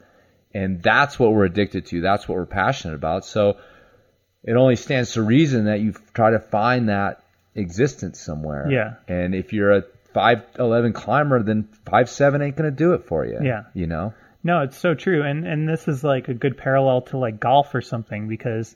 And 0.53 0.83
that's 0.83 1.19
what 1.19 1.33
we're 1.33 1.45
addicted 1.45 1.87
to. 1.87 2.01
That's 2.01 2.29
what 2.29 2.37
we're 2.37 2.47
passionate 2.47 2.95
about. 2.95 3.25
So 3.25 3.57
it 4.45 4.55
only 4.55 4.77
stands 4.77 5.13
to 5.13 5.23
reason 5.23 5.67
that 5.67 5.81
you 5.81 5.95
try 6.15 6.31
to 6.31 6.39
find 6.39 6.89
that 6.89 7.23
existence 7.55 8.21
somewhere. 8.21 8.71
Yeah. 8.71 8.95
And 9.09 9.35
if 9.35 9.53
you're 9.53 9.73
a 9.73 9.85
five 10.15 10.45
eleven 10.59 10.93
climber, 10.93 11.43
then 11.43 11.69
five 11.87 12.09
seven 12.09 12.43
ain't 12.43 12.57
gonna 12.57 12.71
do 12.71 12.95
it 12.95 13.05
for 13.07 13.25
you. 13.25 13.39
Yeah. 13.43 13.65
You 13.75 13.87
know. 13.87 14.15
No, 14.43 14.63
it's 14.63 14.79
so 14.79 14.95
true, 14.95 15.23
and 15.23 15.47
and 15.47 15.69
this 15.69 15.87
is 15.87 16.03
like 16.03 16.29
a 16.29 16.35
good 16.35 16.57
parallel 16.57 17.03
to 17.03 17.19
like 17.19 17.41
golf 17.41 17.75
or 17.75 17.83
something 17.83 18.27
because 18.27 18.75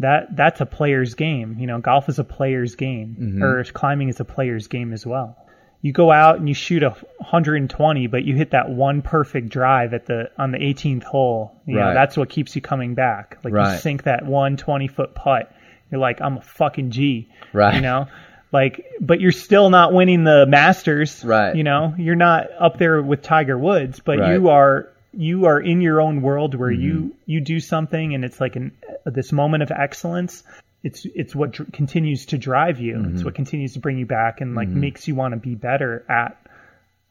that 0.00 0.34
that's 0.34 0.60
a 0.60 0.66
player's 0.66 1.14
game. 1.14 1.58
You 1.60 1.68
know, 1.68 1.78
golf 1.78 2.08
is 2.08 2.18
a 2.18 2.24
player's 2.24 2.74
game, 2.74 3.16
mm-hmm. 3.18 3.42
or 3.42 3.62
climbing 3.64 4.08
is 4.08 4.18
a 4.18 4.24
player's 4.24 4.66
game 4.66 4.92
as 4.92 5.06
well. 5.06 5.45
You 5.82 5.92
go 5.92 6.10
out 6.10 6.38
and 6.38 6.48
you 6.48 6.54
shoot 6.54 6.82
a 6.82 6.90
120, 6.90 8.06
but 8.08 8.24
you 8.24 8.34
hit 8.34 8.50
that 8.50 8.68
one 8.70 9.02
perfect 9.02 9.48
drive 9.50 9.94
at 9.94 10.06
the 10.06 10.30
on 10.38 10.50
the 10.50 10.58
18th 10.58 11.04
hole. 11.04 11.52
You 11.66 11.76
know, 11.76 11.80
Right. 11.86 11.94
that's 11.94 12.16
what 12.16 12.28
keeps 12.28 12.56
you 12.56 12.62
coming 12.62 12.94
back. 12.94 13.38
Like 13.44 13.52
you 13.54 13.78
sink 13.78 14.04
that 14.04 14.24
one 14.26 14.56
20 14.56 14.88
foot 14.88 15.14
putt. 15.14 15.52
You're 15.90 16.00
like, 16.00 16.20
I'm 16.20 16.38
a 16.38 16.40
fucking 16.42 16.90
G. 16.90 17.28
Right. 17.52 17.74
You 17.76 17.80
know, 17.82 18.06
like, 18.52 18.84
but 19.00 19.20
you're 19.20 19.30
still 19.32 19.70
not 19.70 19.92
winning 19.92 20.24
the 20.24 20.44
Masters. 20.46 21.24
Right. 21.24 21.54
You 21.54 21.62
know, 21.62 21.94
you're 21.96 22.16
not 22.16 22.46
up 22.58 22.78
there 22.78 23.00
with 23.02 23.22
Tiger 23.22 23.56
Woods, 23.58 24.00
but 24.00 24.18
Right. 24.18 24.32
you 24.34 24.48
are 24.48 24.88
you 25.18 25.46
are 25.46 25.58
in 25.60 25.80
your 25.80 26.00
own 26.00 26.20
world 26.20 26.54
where 26.54 26.70
you 26.70 26.94
Mm-hmm. 26.94 27.08
you 27.26 27.40
do 27.40 27.58
something 27.60 28.14
and 28.14 28.24
it's 28.24 28.40
like 28.40 28.56
an 28.56 28.72
this 29.06 29.30
moment 29.32 29.62
of 29.62 29.70
excellence. 29.70 30.42
It's 30.86 31.04
it's 31.04 31.34
what 31.34 31.50
dr- 31.50 31.72
continues 31.72 32.26
to 32.26 32.38
drive 32.38 32.78
you. 32.78 32.94
Mm-hmm. 32.94 33.14
It's 33.16 33.24
what 33.24 33.34
continues 33.34 33.72
to 33.72 33.80
bring 33.80 33.98
you 33.98 34.06
back 34.06 34.40
and 34.40 34.54
like 34.54 34.68
makes 34.68 35.08
you 35.08 35.16
want 35.16 35.34
to 35.34 35.40
be 35.40 35.56
better 35.56 36.04
at 36.08 36.38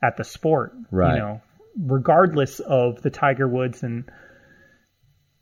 at 0.02 0.16
the 0.16 0.24
sport. 0.24 0.74
Right. 0.92 1.16
You 1.16 1.20
know, 1.20 1.42
regardless 1.78 2.60
of 2.62 3.02
the 3.02 3.10
Tiger 3.10 3.48
Woods 3.48 3.84
and 3.84 4.06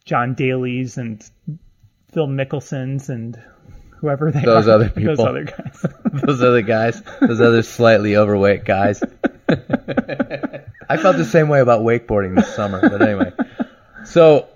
John 0.06 0.34
Daly's 0.34 0.98
and 0.98 1.24
Phil 2.12 2.28
Mickelson's 2.28 3.10
and 3.10 3.40
whoever 4.00 4.32
they 4.32 4.42
Those 4.42 4.68
are. 4.68 4.72
other 4.72 4.90
Those 4.96 5.20
other 5.20 5.44
guys. 5.44 5.86
those 6.26 6.42
other 6.42 6.62
guys, 6.62 7.02
those 7.22 7.40
other 7.40 7.62
slightly 7.64 8.18
overweight 8.18 8.66
guys. 8.66 9.02
I 9.50 10.98
felt 10.98 11.18
the 11.18 11.26
same 11.30 11.50
way 11.50 11.60
about 11.60 11.82
wakeboarding 11.82 12.36
this 12.36 12.54
summer, 12.56 12.82
but 12.82 13.02
anyway. 13.02 13.32
So, 14.06 14.48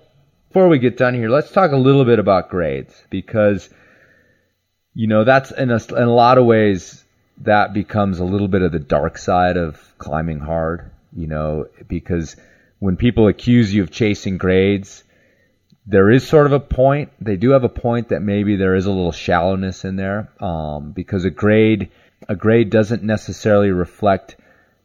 before 0.48 0.68
we 0.68 0.78
get 0.78 0.96
done 0.96 1.14
here, 1.14 1.28
let's 1.28 1.50
talk 1.50 1.72
a 1.72 1.76
little 1.76 2.04
bit 2.04 2.18
about 2.18 2.48
grades 2.48 2.94
because, 3.10 3.68
you 4.94 5.06
know, 5.06 5.24
that's 5.24 5.50
in 5.50 5.70
a, 5.70 5.80
in 5.94 6.04
a 6.04 6.14
lot 6.14 6.38
of 6.38 6.46
ways 6.46 7.04
that 7.42 7.72
becomes 7.72 8.18
a 8.18 8.24
little 8.24 8.48
bit 8.48 8.62
of 8.62 8.72
the 8.72 8.78
dark 8.78 9.18
side 9.18 9.56
of 9.56 9.80
climbing 9.98 10.40
hard, 10.40 10.90
you 11.12 11.26
know, 11.26 11.66
because 11.86 12.34
when 12.78 12.96
people 12.96 13.28
accuse 13.28 13.72
you 13.72 13.82
of 13.82 13.90
chasing 13.90 14.38
grades, 14.38 15.04
there 15.86 16.10
is 16.10 16.26
sort 16.26 16.46
of 16.46 16.52
a 16.52 16.60
point. 16.60 17.10
They 17.20 17.36
do 17.36 17.50
have 17.50 17.64
a 17.64 17.68
point 17.68 18.08
that 18.08 18.20
maybe 18.20 18.56
there 18.56 18.74
is 18.74 18.86
a 18.86 18.90
little 18.90 19.12
shallowness 19.12 19.84
in 19.84 19.96
there, 19.96 20.30
um, 20.40 20.92
because 20.92 21.24
a 21.24 21.30
grade 21.30 21.90
a 22.28 22.36
grade 22.36 22.70
doesn't 22.70 23.02
necessarily 23.02 23.70
reflect 23.70 24.36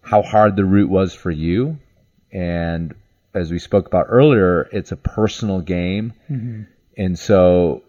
how 0.02 0.22
hard 0.22 0.56
the 0.56 0.66
route 0.66 0.90
was 0.90 1.14
for 1.14 1.32
you. 1.32 1.80
And 2.32 2.94
as 3.34 3.52
we 3.52 3.60
spoke 3.60 3.88
about 3.88 4.08
earlier, 4.10 4.70
it's 4.72 4.92
a 4.92 4.98
personal 4.98 5.62
game, 5.62 6.14
and 6.98 7.18
so 7.18 7.84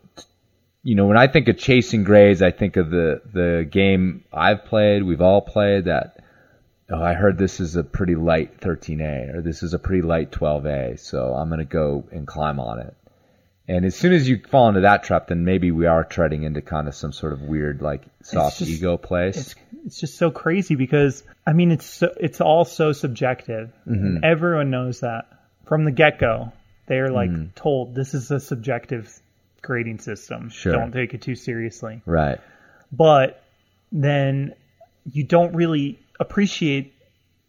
you 0.82 0.94
know 0.94 1.06
when 1.06 1.16
I 1.16 1.26
think 1.26 1.48
of 1.48 1.58
chasing 1.58 2.04
grades, 2.04 2.42
I 2.42 2.50
think 2.50 2.76
of 2.76 2.90
the 2.90 3.20
the 3.32 3.66
game 3.70 4.24
I've 4.32 4.64
played, 4.64 5.02
we've 5.02 5.20
all 5.22 5.40
played 5.40 5.86
that. 5.86 6.18
Oh, 6.90 7.02
I 7.02 7.14
heard 7.14 7.38
this 7.38 7.60
is 7.60 7.76
a 7.76 7.82
pretty 7.82 8.14
light 8.14 8.60
13A 8.60 9.34
or 9.34 9.40
this 9.40 9.62
is 9.62 9.72
a 9.72 9.78
pretty 9.78 10.02
light 10.02 10.30
12A, 10.30 11.00
so 11.00 11.32
I'm 11.32 11.48
going 11.48 11.60
to 11.60 11.64
go 11.64 12.04
and 12.12 12.26
climb 12.26 12.60
on 12.60 12.78
it. 12.78 12.94
And 13.66 13.86
as 13.86 13.96
soon 13.96 14.12
as 14.12 14.28
you 14.28 14.42
fall 14.50 14.68
into 14.68 14.82
that 14.82 15.02
trap, 15.04 15.28
then 15.28 15.46
maybe 15.46 15.70
we 15.70 15.86
are 15.86 16.04
treading 16.04 16.42
into 16.42 16.60
kind 16.60 16.86
of 16.86 16.94
some 16.94 17.12
sort 17.12 17.32
of 17.32 17.40
weird, 17.40 17.80
like 17.80 18.02
soft 18.22 18.58
just- 18.58 18.70
ego 18.70 18.98
place. 18.98 19.36
it's 19.38 19.54
it's 19.86 20.00
just 20.00 20.16
so 20.16 20.30
crazy 20.30 20.74
because 20.76 21.22
I 21.46 21.52
mean 21.52 21.70
it's 21.70 21.86
so, 21.86 22.12
it's 22.18 22.40
all 22.40 22.64
so 22.64 22.92
subjective. 22.92 23.70
Mm-hmm. 23.86 24.18
Everyone 24.22 24.70
knows 24.70 25.00
that 25.00 25.26
from 25.66 25.84
the 25.84 25.90
get 25.90 26.18
go. 26.18 26.52
They're 26.86 27.10
like 27.10 27.54
told 27.54 27.94
this 27.94 28.14
is 28.14 28.30
a 28.30 28.38
subjective 28.40 29.10
grading 29.62 29.98
system. 30.00 30.50
Sure. 30.50 30.72
Don't 30.72 30.92
take 30.92 31.14
it 31.14 31.22
too 31.22 31.34
seriously. 31.34 32.02
right. 32.06 32.38
But 32.92 33.42
then 33.90 34.54
you 35.10 35.24
don't 35.24 35.54
really 35.54 35.98
appreciate 36.20 36.92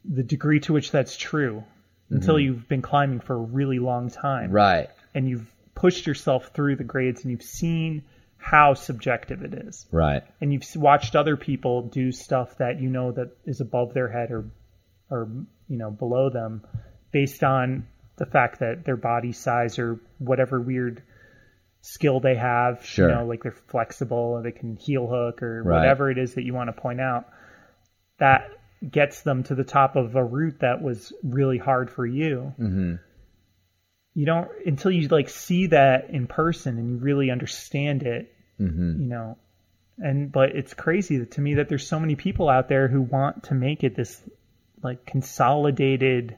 the 0.03 0.24
degree 0.24 0.59
to 0.61 0.74
which 0.74 0.91
that's 0.91 1.18
true 1.18 1.63
until 2.09 2.39
you've 2.39 2.68
been 2.68 2.82
climbing 2.82 3.20
for 3.20 3.34
a 3.36 3.39
really 3.39 3.80
long 3.80 4.09
time. 4.09 4.45
Mm-hmm. 4.45 4.55
Right. 4.55 4.89
And 5.13 5.28
you've 5.28 5.51
pushed 5.74 6.07
yourself 6.07 6.51
through 6.53 6.78
the 6.78 6.84
grades 6.84 7.22
and 7.24 7.32
you've 7.32 7.43
seen 7.43 8.03
how 8.38 8.76
subjective 8.76 9.41
it 9.43 9.53
is 9.53 9.86
Right. 9.91 10.22
and 10.39 10.53
you've 10.53 10.63
watched 10.76 11.16
other 11.16 11.36
people 11.36 11.82
do 11.82 12.11
stuff 12.11 12.57
that 12.59 12.80
you 12.80 12.89
know 12.89 13.11
that 13.11 13.36
is 13.45 13.59
above 13.59 13.93
their 13.95 14.07
head 14.07 14.30
or 14.32 14.45
or 15.09 15.28
you 15.68 15.78
know 15.78 15.89
below 15.89 16.30
them 16.30 16.63
based 17.11 17.43
on 17.43 17.88
the 18.18 18.26
fact 18.26 18.59
that 18.59 18.86
their 18.86 18.97
body 18.97 19.32
size 19.32 19.78
or 19.80 19.99
whatever 20.20 20.59
weird 20.61 21.03
skill 21.82 22.20
they 22.20 22.36
have 22.36 22.84
Sure. 22.86 23.09
you 23.09 23.16
know 23.16 23.26
like 23.26 23.43
they're 23.43 23.51
flexible 23.51 24.18
or 24.18 24.41
they 24.41 24.51
can 24.51 24.76
heel 24.76 25.07
hook 25.07 25.43
or 25.43 25.61
Right. 25.63 25.80
whatever 25.80 26.09
it 26.09 26.18
is 26.18 26.34
that 26.36 26.43
you 26.43 26.53
want 26.53 26.74
to 26.76 26.82
point 26.82 26.99
out 27.01 27.26
that 28.18 28.49
gets 28.89 29.22
them 29.22 29.43
to 29.43 29.55
the 29.55 29.63
top 29.63 29.95
of 29.95 30.16
a 30.16 30.24
route 30.24 30.59
that 30.61 30.82
was 30.82 31.13
really 31.24 31.57
hard 31.57 31.91
for 31.91 32.05
you 32.05 32.53
Mm-hmm. 32.59 32.95
you 34.13 34.26
don't 34.26 34.49
until 34.66 34.91
you 34.91 35.07
like 35.09 35.30
see 35.30 35.68
that 35.68 36.09
in 36.09 36.28
person 36.28 36.78
and 36.78 36.89
you 36.91 36.97
really 36.97 37.30
understand 37.32 38.03
it 38.03 38.32
Mm-hmm. 38.59 39.01
you 39.01 39.07
know 39.09 39.38
and 39.97 40.32
but 40.32 40.55
it's 40.55 40.74
crazy 40.74 41.26
to 41.26 41.41
me 41.41 41.55
that 41.55 41.68
there's 41.70 41.86
so 41.88 41.99
many 41.99 42.16
people 42.16 42.49
out 42.49 42.68
there 42.70 42.88
who 42.88 43.01
want 43.01 43.43
to 43.43 43.53
make 43.53 43.84
it 43.84 43.95
this 43.95 44.20
like 44.82 45.05
consolidated 45.05 46.38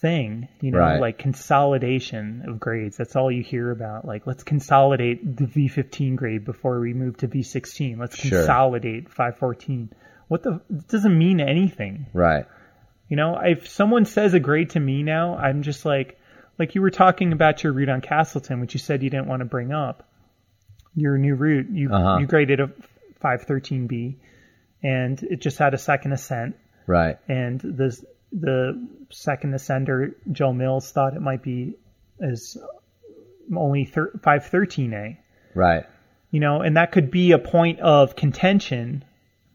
thing 0.00 0.46
you 0.60 0.70
know 0.70 0.78
Right. 0.78 1.00
like 1.00 1.18
consolidation 1.18 2.44
of 2.46 2.60
grades 2.60 2.96
that's 2.96 3.16
all 3.16 3.32
you 3.32 3.42
hear 3.42 3.70
about 3.72 4.04
like 4.04 4.26
let's 4.28 4.44
consolidate 4.44 5.36
the 5.36 5.44
v15 5.44 6.14
grade 6.14 6.44
before 6.44 6.78
we 6.78 6.94
move 6.94 7.16
to 7.16 7.26
v16 7.28 7.98
let's 7.98 8.16
Sure. 8.16 8.38
consolidate 8.38 9.08
514 9.08 9.90
what 10.28 10.42
the 10.44 10.60
it 10.70 10.86
doesn't 10.88 11.18
mean 11.18 11.40
anything 11.40 12.06
Right. 12.12 12.46
you 13.08 13.16
know, 13.16 13.38
if 13.42 13.66
someone 13.68 14.04
says 14.04 14.34
a 14.34 14.40
grade 14.40 14.70
to 14.70 14.80
me 14.80 15.02
now, 15.02 15.34
I'm 15.36 15.62
just 15.62 15.86
like, 15.86 16.18
like 16.58 16.74
you 16.74 16.82
were 16.82 16.90
talking 16.90 17.32
about 17.32 17.64
your 17.64 17.72
route 17.72 17.88
on 17.88 18.02
Castleton, 18.02 18.60
which 18.60 18.74
you 18.74 18.80
said 18.80 19.02
you 19.02 19.08
didn't 19.08 19.28
want 19.28 19.40
to 19.40 19.46
bring 19.46 19.72
up. 19.72 20.06
Your 20.94 21.16
new 21.16 21.34
route, 21.34 21.68
you 21.70 21.90
Uh-huh. 21.90 22.18
you 22.20 22.26
graded 22.26 22.60
a 22.60 22.70
513B, 23.24 24.16
and 24.82 25.22
it 25.22 25.40
just 25.40 25.58
had 25.58 25.72
a 25.72 25.78
second 25.78 26.12
ascent, 26.12 26.56
Right. 26.86 27.16
and 27.28 27.58
the 27.60 27.96
the 28.32 28.86
second 29.10 29.54
ascender 29.54 30.14
Joe 30.32 30.52
Mills 30.52 30.90
thought 30.92 31.14
it 31.14 31.20
might 31.22 31.42
be 31.42 31.74
as 32.20 32.56
only 33.56 33.84
thir- 33.86 34.10
513A 34.22 35.16
Right. 35.54 35.84
you 36.30 36.40
know, 36.40 36.60
and 36.60 36.76
that 36.76 36.92
could 36.92 37.10
be 37.10 37.32
a 37.32 37.38
point 37.38 37.80
of 37.80 38.14
contention, 38.16 39.04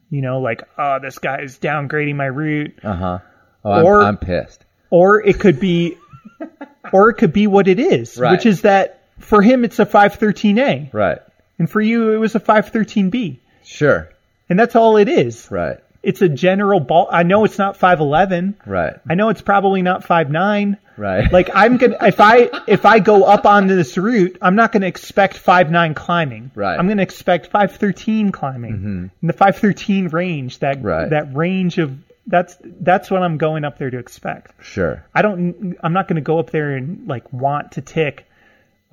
you 0.10 0.22
know, 0.22 0.40
like, 0.40 0.64
oh, 0.78 0.98
this 1.02 1.20
guy 1.20 1.42
is 1.42 1.58
downgrading 1.60 2.16
my 2.16 2.26
route, 2.26 2.74
Uh 2.84 2.94
huh. 2.96 3.20
Oh, 3.64 3.72
I'm, 3.72 3.86
Or- 3.86 4.02
I'm 4.02 4.18
pissed. 4.18 4.66
or 4.90 5.22
it 5.26 5.40
could 5.40 5.60
be, 5.60 5.98
or 6.94 7.10
it 7.10 7.16
could 7.16 7.34
be 7.34 7.46
what 7.48 7.68
it 7.68 7.80
is, 7.80 8.18
Right. 8.18 8.32
which 8.32 8.46
is 8.46 8.62
that 8.62 9.02
for 9.20 9.42
him 9.42 9.64
it's 9.64 9.78
a 9.80 9.86
513A, 9.86 10.90
Right. 10.94 11.20
and 11.60 11.70
for 11.70 11.80
you 11.80 12.12
it 12.14 12.18
was 12.18 12.34
a 12.36 12.40
513B, 12.40 13.38
Sure. 13.64 14.10
and 14.50 14.60
that's 14.60 14.76
all 14.76 14.98
it 14.98 15.08
is. 15.08 15.50
Right. 15.52 15.78
It's 16.04 16.22
a 16.22 16.28
general 16.30 16.82
ball. 16.82 17.08
I 17.10 17.24
know 17.24 17.46
it's 17.46 17.58
not 17.58 17.78
511. 17.78 18.56
Right. 18.66 18.94
I 19.10 19.16
know 19.16 19.30
it's 19.30 19.42
probably 19.42 19.82
not 19.82 20.04
five 20.04 20.30
nine. 20.30 20.78
Right. 20.98 21.32
Like 21.32 21.50
I'm 21.56 21.78
gonna 21.78 21.98
if 22.02 22.20
I 22.20 22.50
if 22.68 22.86
I 22.86 23.00
go 23.00 23.24
up 23.24 23.46
on 23.46 23.68
this 23.68 23.98
route, 23.98 24.38
I'm 24.42 24.56
not 24.56 24.72
gonna 24.74 24.86
expect 24.88 25.38
five 25.38 25.72
nine 25.72 25.94
climbing. 25.94 26.52
Right. 26.54 26.78
I'm 26.78 26.88
gonna 26.90 27.02
expect 27.02 27.48
five 27.48 27.78
thirteen 27.78 28.32
climbing 28.34 29.12
in 29.22 29.28
the 29.28 29.34
five 29.34 29.58
thirteen 29.58 30.10
range. 30.10 30.60
That 30.60 30.84
Right. 30.84 31.10
that 31.10 31.34
range 31.34 31.78
of 31.80 31.98
that's 32.28 32.58
that's 32.62 33.10
what 33.10 33.24
I'm 33.24 33.38
going 33.38 33.64
up 33.66 33.78
there 33.80 33.90
to 33.90 33.98
expect. 33.98 34.54
sure. 34.64 35.06
I 35.16 35.22
don't. 35.22 35.76
I'm 35.82 35.94
not 35.94 36.08
gonna 36.10 36.22
go 36.22 36.38
up 36.38 36.52
there 36.52 36.76
and 36.76 37.08
like 37.08 37.32
want 37.34 37.72
to 37.74 37.82
tick 37.82 38.26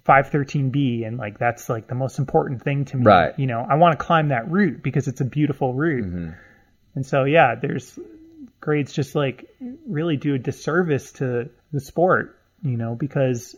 513B 0.07 1.07
and 1.07 1.19
like 1.19 1.39
that's 1.39 1.69
like 1.69 1.87
the 1.87 1.95
most 1.95 2.19
important 2.19 2.63
thing 2.63 2.85
to 2.87 2.97
me. 2.97 3.05
Right. 3.05 3.39
You 3.39 3.47
know, 3.47 3.67
I 3.69 3.75
want 3.75 3.99
to 3.99 4.05
climb 4.05 4.29
that 4.29 4.51
route 4.51 4.83
because 4.83 5.09
it's 5.09 5.21
a 5.21 5.25
beautiful 5.25 5.75
route. 5.75 6.05
Mm-hmm. 6.07 6.31
And 6.95 7.07
so 7.07 7.25
yeah, 7.25 7.55
there's 7.55 7.99
grades 8.61 8.93
just 8.93 9.15
like 9.15 9.49
really 9.87 10.17
do 10.17 10.35
a 10.35 10.39
disservice 10.39 11.13
to 11.13 11.51
the 11.73 11.81
sport, 11.81 12.39
you 12.63 12.77
know, 12.77 12.95
because 12.95 13.57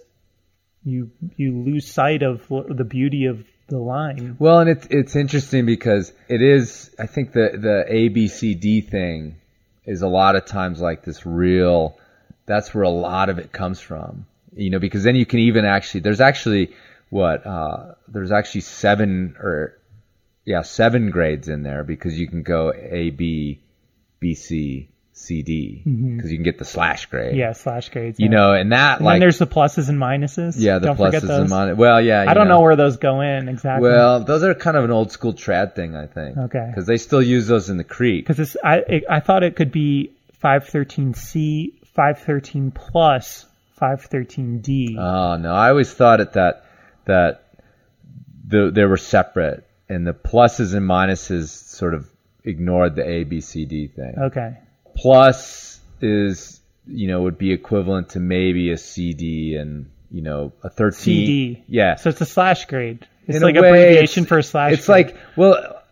you 0.85 1.11
you 1.37 1.53
lose 1.53 1.87
sight 1.87 2.22
of 2.22 2.47
the 2.49 2.85
beauty 2.85 3.26
of 3.26 3.45
the 3.68 3.78
line. 3.78 4.37
Well, 4.39 4.59
and 4.59 4.70
it's 4.70 4.87
it's 4.91 5.16
interesting 5.16 5.66
because 5.66 6.12
it 6.28 6.43
is. 6.43 6.95
I 6.99 7.07
think 7.07 7.33
the 7.33 7.53
the 7.55 7.85
A 7.89 8.09
B 8.09 8.28
C 8.28 8.55
D 8.55 8.80
thing 8.80 9.37
is 9.85 10.03
a 10.03 10.09
lot 10.09 10.37
of 10.37 10.45
times 10.45 10.80
like 10.80 11.05
this 11.05 11.24
real. 11.24 11.99
That's 12.47 12.74
where 12.74 12.85
a 12.85 12.91
lot 12.91 13.30
of 13.30 13.39
it 13.39 13.53
comes 13.53 13.80
from, 13.80 14.26
you 14.55 14.70
know, 14.70 14.78
because 14.78 15.05
then 15.05 15.14
you 15.14 15.24
can 15.24 15.39
even 15.39 15.64
actually. 15.64 16.01
There's 16.01 16.20
actually 16.20 16.74
what 17.09 17.47
uh, 17.47 17.95
there's 18.09 18.33
actually 18.33 18.62
seven 18.62 19.37
or 19.39 19.78
yeah 20.45 20.62
seven 20.62 21.11
grades 21.11 21.49
in 21.49 21.62
there 21.62 21.84
because 21.84 22.18
you 22.18 22.26
can 22.28 22.43
go 22.43 22.72
A 22.72 23.11
B 23.11 23.61
B 24.20 24.34
C 24.34 24.88
C 25.14 25.43
D 25.43 25.82
mm-hmm. 25.86 26.16
because 26.16 26.32
you 26.32 26.38
can 26.38 26.45
get 26.45 26.59
the 26.59 26.64
slash 26.64 27.07
grade. 27.07 27.36
Yeah, 27.36 27.53
slash 27.53 27.90
grades. 27.90 28.18
You 28.18 28.26
yeah. 28.26 28.30
know, 28.30 28.53
and 28.55 28.72
that 28.72 28.97
And 28.99 29.05
like 29.05 29.14
then 29.14 29.20
there's 29.20 29.38
the 29.38 29.47
pluses 29.47 29.88
and 29.88 29.99
minuses. 29.99 30.55
yeah 30.57 30.78
the 30.78 30.86
Don't 30.86 30.97
forget 30.97 31.22
pluses 31.22 31.26
those. 31.28 31.40
and 31.40 31.51
minuses. 31.51 31.76
Well, 31.76 32.01
yeah, 32.01 32.24
I 32.26 32.34
don't 32.34 32.49
know. 32.49 32.61
where 32.61 32.76
those 32.76 32.97
go 32.97 33.20
in 33.20 33.49
exactly. 33.49 33.88
Well, 33.88 34.24
those 34.24 34.43
are 34.43 34.55
kind 34.55 34.76
of 34.76 34.84
an 34.84 34.90
old 34.90 35.12
school 35.12 35.34
trad 35.34 35.74
thing, 35.74 35.95
I 35.95 36.07
think. 36.07 36.38
Okay. 36.38 36.66
Because 36.66 36.86
they 36.86 36.97
still 36.97 37.22
use 37.22 37.47
those 37.47 37.68
in 37.70 37.76
the 37.76 37.84
creek. 37.84 38.26
because 38.26 38.57
I 38.64 38.76
it, 38.78 39.05
I 39.09 39.20
thought 39.20 39.43
it 39.43 39.55
could 39.55 39.70
be 39.70 40.12
513C, 40.43 41.84
513 41.95 42.70
plus, 42.70 43.47
513D. 43.80 44.97
Oh 44.99 45.36
no, 45.36 45.53
I 45.55 45.68
always 45.68 45.93
thought 45.93 46.20
it 46.20 46.32
that 46.34 46.64
that 47.05 47.45
the, 48.47 48.70
they 48.70 48.84
were 48.84 48.97
separate, 48.97 49.66
and 49.93 50.07
the 50.07 50.12
pluses 50.14 50.74
and 50.74 50.88
minuses 50.88 51.49
sort 51.49 51.95
of 51.95 52.09
ignored 52.45 52.97
the 52.97 53.07
A 53.09 53.24
B 53.24 53.40
C 53.40 53.64
D 53.64 53.88
thing. 53.88 54.14
okay. 54.18 54.59
Plus 54.97 55.80
is 56.01 56.61
you 56.86 57.07
know 57.09 57.22
would 57.22 57.38
be 57.38 57.53
equivalent 57.53 58.11
to 58.11 58.20
maybe 58.20 58.72
a 58.72 58.76
CD 58.76 59.57
and 59.57 59.90
you 60.11 60.22
know 60.22 60.53
a 60.62 60.70
thirteen. 60.70 61.26
CD. 61.26 61.64
Yeah. 61.68 61.97
So 61.97 62.11
it's 62.11 62.20
a 62.20 62.26
slash 62.26 62.66
grade. 62.66 63.07
It's 63.26 63.36
In 63.36 63.43
a 63.43 63.47
like 63.47 63.55
way, 63.55 63.68
abbreviation 63.68 64.24
for 64.24 64.38
a 64.38 64.43
slash. 64.43 64.72
It's 64.72 64.86
grade. 64.86 65.07
like 65.07 65.16
well, 65.36 65.82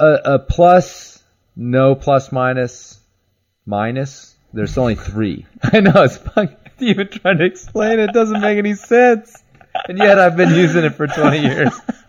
a, 0.00 0.06
a 0.24 0.38
plus, 0.38 1.22
no 1.54 1.94
plus 1.94 2.32
minus, 2.32 2.98
minus. 3.66 4.34
There's 4.52 4.78
only 4.78 4.94
three. 4.94 5.46
I 5.62 5.80
know 5.80 6.04
it's. 6.04 6.18
Even 6.80 7.08
trying 7.08 7.38
to 7.38 7.44
explain 7.44 8.00
it 8.00 8.12
doesn't 8.12 8.40
make 8.40 8.58
any 8.58 8.74
sense, 8.74 9.42
and 9.88 9.96
yet 9.96 10.18
I've 10.18 10.36
been 10.36 10.54
using 10.54 10.84
it 10.84 10.94
for 10.94 11.06
20 11.06 11.38
years. 11.38 11.72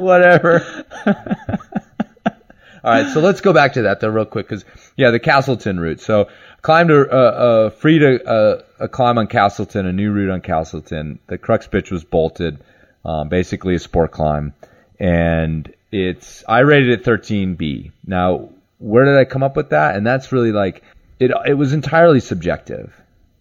Whatever. 0.00 0.64
All 2.82 2.90
right, 2.90 3.12
so 3.12 3.20
let's 3.20 3.42
go 3.42 3.52
back 3.52 3.74
to 3.74 3.82
that 3.82 4.00
though, 4.00 4.08
real 4.08 4.24
quick, 4.24 4.48
because 4.48 4.64
yeah, 4.96 5.10
the 5.10 5.18
Castleton 5.18 5.78
route. 5.78 6.00
So 6.00 6.28
climbed 6.62 6.90
a, 6.90 7.14
a, 7.14 7.66
a 7.66 7.70
free 7.70 7.98
to 7.98 8.20
a, 8.26 8.84
a 8.84 8.88
climb 8.88 9.18
on 9.18 9.26
Castleton, 9.26 9.86
a 9.86 9.92
new 9.92 10.10
route 10.10 10.30
on 10.30 10.40
Castleton. 10.40 11.18
The 11.26 11.36
crux 11.36 11.66
pitch 11.66 11.90
was 11.90 12.04
bolted, 12.04 12.58
um, 13.04 13.28
basically 13.28 13.74
a 13.74 13.78
sport 13.78 14.12
climb, 14.12 14.54
and 14.98 15.70
it's 15.92 16.42
I 16.48 16.60
rated 16.60 17.00
it 17.00 17.04
13B. 17.04 17.92
Now, 18.06 18.48
where 18.78 19.04
did 19.04 19.18
I 19.18 19.26
come 19.26 19.42
up 19.42 19.56
with 19.56 19.70
that? 19.70 19.96
And 19.96 20.06
that's 20.06 20.32
really 20.32 20.52
like 20.52 20.82
it. 21.18 21.32
It 21.46 21.54
was 21.54 21.74
entirely 21.74 22.20
subjective, 22.20 22.94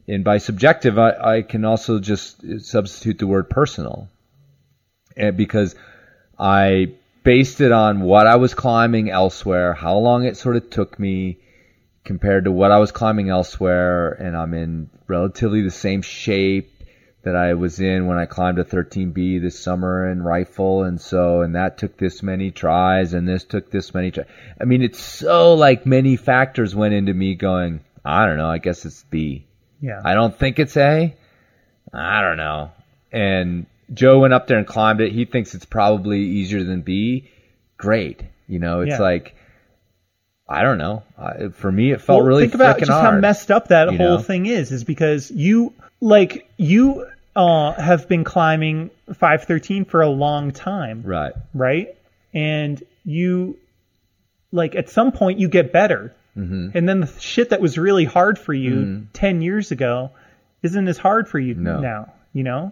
and 0.05 0.26
by 0.26 0.39
subjective, 0.39 0.99
I, 0.99 1.12
I 1.38 1.41
can 1.43 1.64
also 1.64 1.99
just 1.99 2.43
substitute 2.60 3.20
the 3.20 3.28
word 3.28 3.49
personal, 3.49 4.10
and 5.16 5.38
because 5.38 5.76
I 6.39 6.93
based 7.23 7.61
it 7.61 7.71
on 7.71 8.01
what 8.01 8.27
I 8.27 8.37
was 8.37 8.53
climbing 8.53 9.09
elsewhere, 9.09 9.73
how 9.73 9.97
long 9.97 10.23
it 10.25 10.37
sort 10.37 10.55
of 10.55 10.69
took 10.69 10.97
me 10.99 11.39
compared 12.05 12.45
to 12.45 12.51
what 12.51 12.71
I 12.71 12.79
was 12.79 12.91
climbing 12.91 13.29
elsewhere, 13.29 14.11
and 14.11 14.35
I'm 14.35 14.53
in 14.53 14.89
relatively 15.07 15.61
the 15.61 15.71
same 15.71 16.01
shape 16.01 16.71
that 17.23 17.35
I 17.35 17.53
was 17.53 17.79
in 17.81 18.07
when 18.07 18.17
I 18.17 18.25
climbed 18.25 18.59
a 18.59 18.63
13B 18.63 19.41
this 19.41 19.59
summer 19.59 20.09
in 20.09 20.23
rifle, 20.23 20.83
and 20.83 20.99
so 20.99 21.41
and 21.41 21.55
that 21.55 21.77
took 21.77 21.97
this 21.97 22.23
many 22.23 22.51
tries, 22.51 23.13
and 23.13 23.27
this 23.27 23.43
took 23.43 23.69
this 23.69 23.93
many 23.93 24.11
tries. 24.11 24.27
I 24.59 24.63
mean, 24.63 24.81
it's 24.81 24.99
so 24.99 25.53
like 25.55 25.85
many 25.85 26.15
factors 26.15 26.73
went 26.73 26.93
into 26.93 27.13
me 27.13 27.35
going. 27.35 27.81
I 28.05 28.25
don't 28.25 28.37
know. 28.37 28.49
I 28.49 28.59
guess 28.59 28.85
it's 28.85 29.03
B. 29.03 29.45
yeah. 29.81 30.01
I 30.03 30.13
don't 30.13 30.35
think 30.35 30.57
it's 30.57 30.77
A. 30.77 31.13
I 31.93 32.21
don't 32.21 32.37
know. 32.37 32.71
And 33.11 33.65
Joe 33.93 34.19
went 34.19 34.33
up 34.33 34.47
there 34.47 34.57
and 34.57 34.67
climbed 34.67 35.01
it. 35.01 35.11
He 35.11 35.25
thinks 35.25 35.55
it's 35.55 35.65
probably 35.65 36.19
easier 36.19 36.63
than 36.63 36.81
B. 36.81 37.29
Great. 37.77 38.21
You 38.47 38.59
know, 38.59 38.81
it's 38.81 38.91
Yeah. 38.91 38.99
like 39.01 39.35
I 40.51 40.63
don't 40.63 40.79
know. 40.79 41.03
I, 41.15 41.49
for 41.49 41.71
me, 41.71 41.91
it 41.91 42.01
felt 42.01 42.19
Well, 42.19 42.27
really 42.27 42.43
think 42.43 42.55
about 42.55 42.79
just 42.79 42.89
hard. 42.89 43.13
how 43.13 43.19
messed 43.19 43.51
up 43.51 43.67
that 43.67 43.87
whole 43.89 44.17
know? 44.17 44.19
thing 44.19 44.47
is. 44.47 44.71
Is 44.71 44.83
because 44.83 45.29
you 45.29 45.73
like 46.01 46.49
you 46.57 47.05
uh, 47.35 47.73
have 47.73 48.07
been 48.09 48.23
climbing 48.23 48.89
513 49.13 49.85
for 49.85 50.01
a 50.01 50.09
long 50.09 50.51
time, 50.51 51.03
Right. 51.05 51.33
right? 51.53 51.95
And 52.33 52.81
you 53.05 53.57
like 54.51 54.75
at 54.75 54.89
some 54.89 55.11
point 55.11 55.39
you 55.39 55.47
get 55.49 55.71
better, 55.71 56.13
Mm-hmm. 56.37 56.69
and 56.77 56.87
then 56.89 57.01
the 57.01 57.07
shit 57.19 57.49
that 57.49 57.59
was 57.61 57.77
really 57.77 58.05
hard 58.05 58.39
for 58.39 58.53
you 58.53 59.07
10 59.13 59.41
years 59.41 59.71
ago 59.71 60.11
isn't 60.63 60.87
as 60.87 60.97
hard 60.97 61.27
for 61.27 61.37
you 61.39 61.53
No. 61.53 61.79
now. 61.79 62.13
You 62.33 62.43
know. 62.43 62.71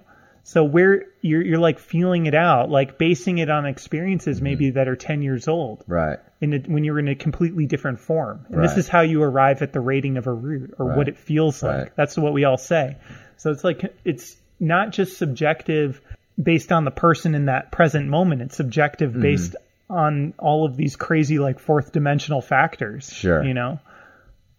So 0.50 0.64
where 0.64 1.04
you're 1.20 1.42
you're 1.42 1.60
like 1.60 1.78
feeling 1.78 2.26
it 2.26 2.34
out, 2.34 2.70
like 2.70 2.98
basing 2.98 3.38
it 3.40 3.50
on 3.50 3.66
experiences 3.66 4.42
maybe 4.42 4.70
that 4.72 4.88
are 4.88 4.96
10 4.96 5.22
years 5.22 5.50
old 5.50 5.84
Right. 5.88 6.20
in 6.40 6.54
a, 6.54 6.60
when 6.60 6.86
you're 6.86 7.00
in 7.00 7.10
a 7.10 7.16
completely 7.16 7.66
different 7.66 8.00
form. 8.00 8.46
And 8.50 8.64
this 8.64 8.78
is 8.78 8.88
how 8.88 9.02
you 9.02 9.22
arrive 9.24 9.62
at 9.62 9.74
the 9.74 9.82
rating 9.82 10.16
of 10.16 10.26
a 10.26 10.32
route 10.32 10.74
or 10.80 10.86
Right. 10.88 10.98
what 10.98 11.10
it 11.10 11.18
feels 11.18 11.62
like. 11.62 11.78
Right. 11.78 11.92
That's 11.98 12.18
what 12.18 12.32
we 12.32 12.46
all 12.46 12.56
say. 12.58 12.96
So 13.36 13.52
it's 13.52 13.66
like 13.66 13.94
it's 14.06 14.38
not 14.58 14.92
just 14.92 15.18
subjective 15.18 16.00
based 16.42 16.72
on 16.72 16.86
the 16.86 16.92
person 16.92 17.36
in 17.36 17.48
that 17.48 17.74
present 17.74 18.08
moment. 18.08 18.42
It's 18.42 18.56
subjective 18.56 19.12
Mm-hmm. 19.12 19.22
based 19.22 19.56
on 19.90 20.34
all 20.38 20.66
of 20.66 20.78
these 20.78 20.96
crazy 20.96 21.40
like 21.40 21.60
fourth 21.60 21.92
dimensional 21.92 22.42
factors. 22.42 23.12
Sure. 23.12 23.44
You 23.44 23.54
know. 23.54 23.80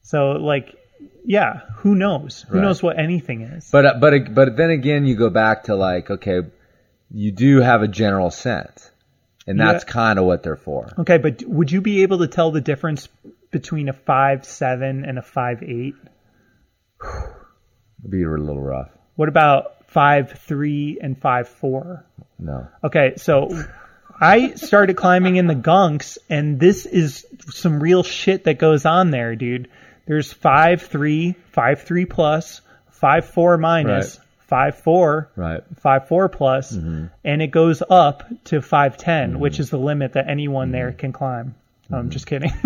So 0.03 0.33
like 0.33 0.75
yeah, 1.25 1.61
who 1.77 1.95
knows? 1.95 2.45
Who 2.49 2.57
Right. 2.59 2.63
knows 2.65 2.83
what 2.83 2.99
anything 2.99 3.43
is? 3.43 3.71
But 3.71 3.87
uh, 3.87 3.95
but 4.01 4.35
but 4.35 4.57
then 4.57 4.71
again, 4.71 5.05
you 5.07 5.15
go 5.17 5.31
back 5.31 5.65
to 5.65 5.75
like 5.75 6.11
okay, 6.11 6.41
you 7.11 7.33
do 7.33 7.61
have 7.61 7.83
a 7.83 7.89
general 7.89 8.31
sense, 8.31 8.91
and 9.47 9.59
that's 9.61 9.85
kind 9.85 10.19
of 10.19 10.25
what 10.25 10.43
they're 10.43 10.57
for. 10.57 10.91
okay, 10.99 11.19
but 11.19 11.43
would 11.47 11.71
you 11.71 11.81
be 11.81 12.03
able 12.03 12.19
to 12.19 12.27
tell 12.29 12.51
the 12.51 12.61
difference 12.61 13.09
between 13.51 13.89
a 13.89 13.93
five 13.93 14.45
seven 14.45 15.05
and 15.05 15.19
a 15.19 15.23
five 15.23 15.63
eight? 15.63 15.95
It'd 17.03 18.11
be 18.11 18.23
a 18.23 18.29
little 18.29 18.61
rough. 18.61 18.91
What 19.17 19.29
about 19.29 19.89
five 19.91 20.33
three 20.41 20.99
and 21.03 21.19
five 21.21 21.49
four? 21.49 22.05
No. 22.39 22.69
Okay, 22.85 23.15
so 23.17 23.51
I 24.21 24.55
started 24.55 24.97
climbing 24.97 25.37
in 25.37 25.47
the 25.47 25.55
gunks, 25.55 26.19
and 26.29 26.61
this 26.61 26.87
is 26.87 27.27
some 27.51 27.81
real 27.81 28.03
shit 28.03 28.45
that 28.45 28.59
goes 28.59 28.85
on 28.85 29.11
there, 29.11 29.35
dude. 29.37 29.69
There's 30.09 30.33
five 30.33 30.81
three, 30.81 31.35
five 31.53 31.83
three 31.83 32.07
plus, 32.07 32.63
five 32.91 33.27
four 33.27 33.59
minus, 33.59 34.17
Right. 34.17 34.27
five 34.47 34.79
four, 34.79 35.29
Right. 35.37 35.61
five 35.77 36.09
four 36.09 36.31
plus, 36.31 36.75
mm-hmm. 36.75 37.09
and 37.25 37.43
it 37.43 37.49
goes 37.49 37.83
up 37.91 38.25
to 38.45 38.63
five 38.63 38.95
which 38.95 39.05
mm-hmm. 39.05 39.61
is 39.61 39.69
the 39.69 39.79
limit 39.79 40.15
that 40.15 40.27
anyone 40.27 40.73
there 40.73 40.89
mm-hmm. 40.89 40.99
can 40.99 41.13
climb. 41.13 41.55
I'm 41.93 42.09
just 42.09 42.27
kidding. 42.27 42.51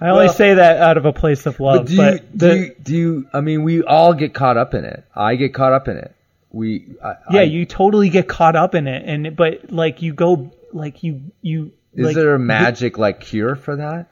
I 0.00 0.08
only 0.10 0.26
Well- 0.26 0.34
say 0.34 0.54
that 0.54 0.78
out 0.78 0.96
of 0.96 1.06
a 1.06 1.12
place 1.12 1.46
of 1.46 1.60
love, 1.60 1.84
But 1.84 1.86
do 1.86 1.94
you, 1.94 1.98
but 2.00 2.36
do 2.36 2.56
you, 2.56 2.74
do 2.82 2.96
you, 2.96 3.28
I 3.32 3.40
mean, 3.40 3.62
we 3.62 3.84
all 3.84 4.12
get 4.12 4.34
caught 4.34 4.56
up 4.56 4.74
in 4.74 4.84
it. 4.84 5.04
I 5.14 5.36
get 5.36 5.54
caught 5.54 5.72
up 5.72 5.86
in 5.86 5.98
it. 5.98 6.12
We, 6.50 6.84
I, 7.02 7.14
yeah, 7.30 7.40
I- 7.40 7.44
you 7.44 7.64
totally 7.64 8.08
get 8.08 8.26
caught 8.26 8.56
up 8.56 8.74
in 8.74 8.88
it, 8.88 9.04
and 9.06 9.36
but 9.36 9.70
like 9.70 10.02
you 10.02 10.12
go, 10.14 10.50
like 10.72 11.04
you 11.04 11.22
you. 11.42 11.70
is 11.94 12.06
like, 12.06 12.16
there 12.16 12.34
a 12.34 12.40
magic 12.40 12.98
like 12.98 13.20
cure 13.20 13.54
for 13.54 13.76
that? 13.76 14.08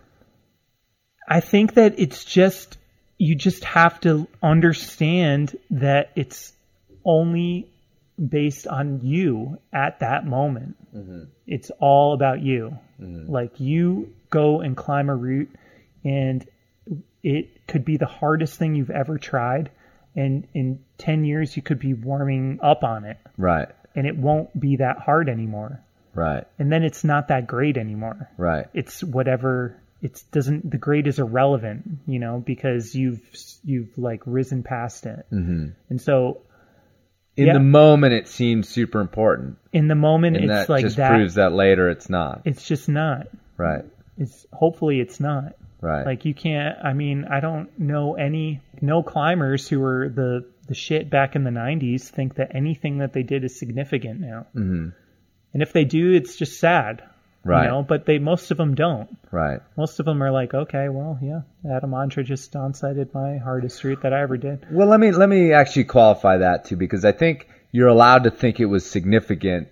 I 1.28 1.40
think 1.40 1.74
that 1.74 1.98
it's 1.98 2.24
just 2.24 2.78
you 3.18 3.34
just 3.34 3.64
have 3.64 4.00
to 4.00 4.28
understand 4.42 5.56
that 5.70 6.10
it's 6.16 6.52
only 7.04 7.70
based 8.28 8.66
on 8.66 9.00
you 9.02 9.58
at 9.72 10.00
that 10.00 10.26
moment. 10.26 10.76
Mm-hmm. 10.94 11.24
It's 11.46 11.70
all 11.80 12.14
about 12.14 12.42
you. 12.42 12.78
Mm-hmm. 13.00 13.30
Like 13.30 13.60
you 13.60 14.14
go 14.30 14.60
and 14.60 14.76
climb 14.76 15.08
a 15.08 15.16
route, 15.16 15.50
and 16.04 16.46
it 17.22 17.66
could 17.66 17.84
be 17.84 17.96
the 17.96 18.06
hardest 18.06 18.58
thing 18.58 18.74
you've 18.74 18.90
ever 18.90 19.18
tried. 19.18 19.70
And 20.16 20.46
in 20.54 20.84
10 20.98 21.24
years, 21.24 21.56
you 21.56 21.62
could 21.62 21.80
be 21.80 21.92
warming 21.94 22.60
up 22.62 22.84
on 22.84 23.04
it, 23.04 23.18
Right. 23.36 23.68
and 23.96 24.06
it 24.06 24.16
won't 24.16 24.58
be 24.58 24.76
that 24.76 24.98
hard 24.98 25.28
anymore. 25.28 25.80
Right. 26.14 26.44
And 26.58 26.70
then 26.70 26.84
it's 26.84 27.02
not 27.02 27.28
that 27.28 27.48
great 27.48 27.76
anymore. 27.76 28.30
Right. 28.36 28.66
It's 28.74 29.02
whatever 29.02 29.76
it's 30.04 30.22
doesn't 30.24 30.70
the 30.70 30.76
grade 30.78 31.06
is 31.08 31.18
irrelevant, 31.18 31.82
you 32.06 32.18
know, 32.20 32.42
because 32.44 32.94
you've 32.94 33.20
you've 33.64 33.96
like 33.98 34.20
risen 34.26 34.62
past 34.62 35.06
it, 35.06 35.24
mm-hmm. 35.32 35.68
and 35.88 36.00
so 36.00 36.42
in 37.36 37.46
Yeah. 37.46 37.54
the 37.54 37.60
moment 37.60 38.12
it 38.12 38.28
seems 38.28 38.68
super 38.68 39.00
important, 39.00 39.56
in 39.72 39.88
the 39.88 39.94
moment 39.94 40.36
and 40.36 40.44
it's 40.44 40.68
that 40.68 40.68
like 40.68 40.84
just 40.84 40.98
that. 40.98 41.08
proves 41.08 41.34
that 41.34 41.52
later 41.52 41.88
it's 41.88 42.08
not. 42.10 42.42
It's 42.44 42.68
just 42.68 42.88
not. 42.88 43.26
right, 43.56 43.84
It's 44.18 44.46
hopefully 44.52 45.00
it's 45.00 45.18
not. 45.20 45.54
right. 45.80 46.04
Like 46.06 46.24
you 46.26 46.34
can't. 46.34 46.76
I 46.84 46.92
mean, 46.92 47.24
I 47.24 47.40
don't 47.40 47.68
know 47.78 48.14
any 48.14 48.60
no 48.82 49.02
climbers 49.02 49.66
who 49.68 49.80
were 49.80 50.08
the 50.10 50.44
the 50.68 50.74
shit 50.74 51.08
back 51.10 51.34
in 51.34 51.44
the 51.44 51.50
'90s 51.50 52.02
think 52.10 52.34
that 52.36 52.54
anything 52.54 52.98
that 52.98 53.12
they 53.14 53.22
did 53.22 53.42
is 53.44 53.58
significant 53.58 54.20
now. 54.20 54.46
Mm-hmm. 54.54 54.88
And 55.54 55.62
if 55.62 55.72
they 55.72 55.84
do, 55.84 56.12
it's 56.12 56.36
just 56.36 56.58
sad. 56.60 57.02
Right. 57.44 57.64
You 57.64 57.68
know, 57.70 57.82
but 57.82 58.06
they 58.06 58.18
most 58.18 58.50
of 58.50 58.56
them 58.56 58.74
don't. 58.74 59.08
right. 59.30 59.60
Most 59.76 60.00
of 60.00 60.06
them 60.06 60.22
are 60.22 60.30
like, 60.30 60.54
okay, 60.54 60.88
well, 60.88 61.18
yeah, 61.22 61.42
Adam 61.70 61.90
Ondra 61.90 62.24
just 62.24 62.52
onside 62.54 63.12
my 63.12 63.36
hardest 63.36 63.84
route 63.84 64.00
that 64.02 64.14
I 64.14 64.22
ever 64.22 64.36
did. 64.38 64.66
Well, 64.70 64.88
let 64.88 64.98
me 64.98 65.10
let 65.12 65.28
me 65.28 65.52
actually 65.52 65.84
qualify 65.84 66.38
that 66.38 66.64
too, 66.64 66.76
because 66.76 67.04
I 67.04 67.12
think 67.12 67.48
you're 67.70 67.88
allowed 67.88 68.24
to 68.24 68.30
think 68.30 68.60
it 68.60 68.66
was 68.66 68.88
significant 68.88 69.68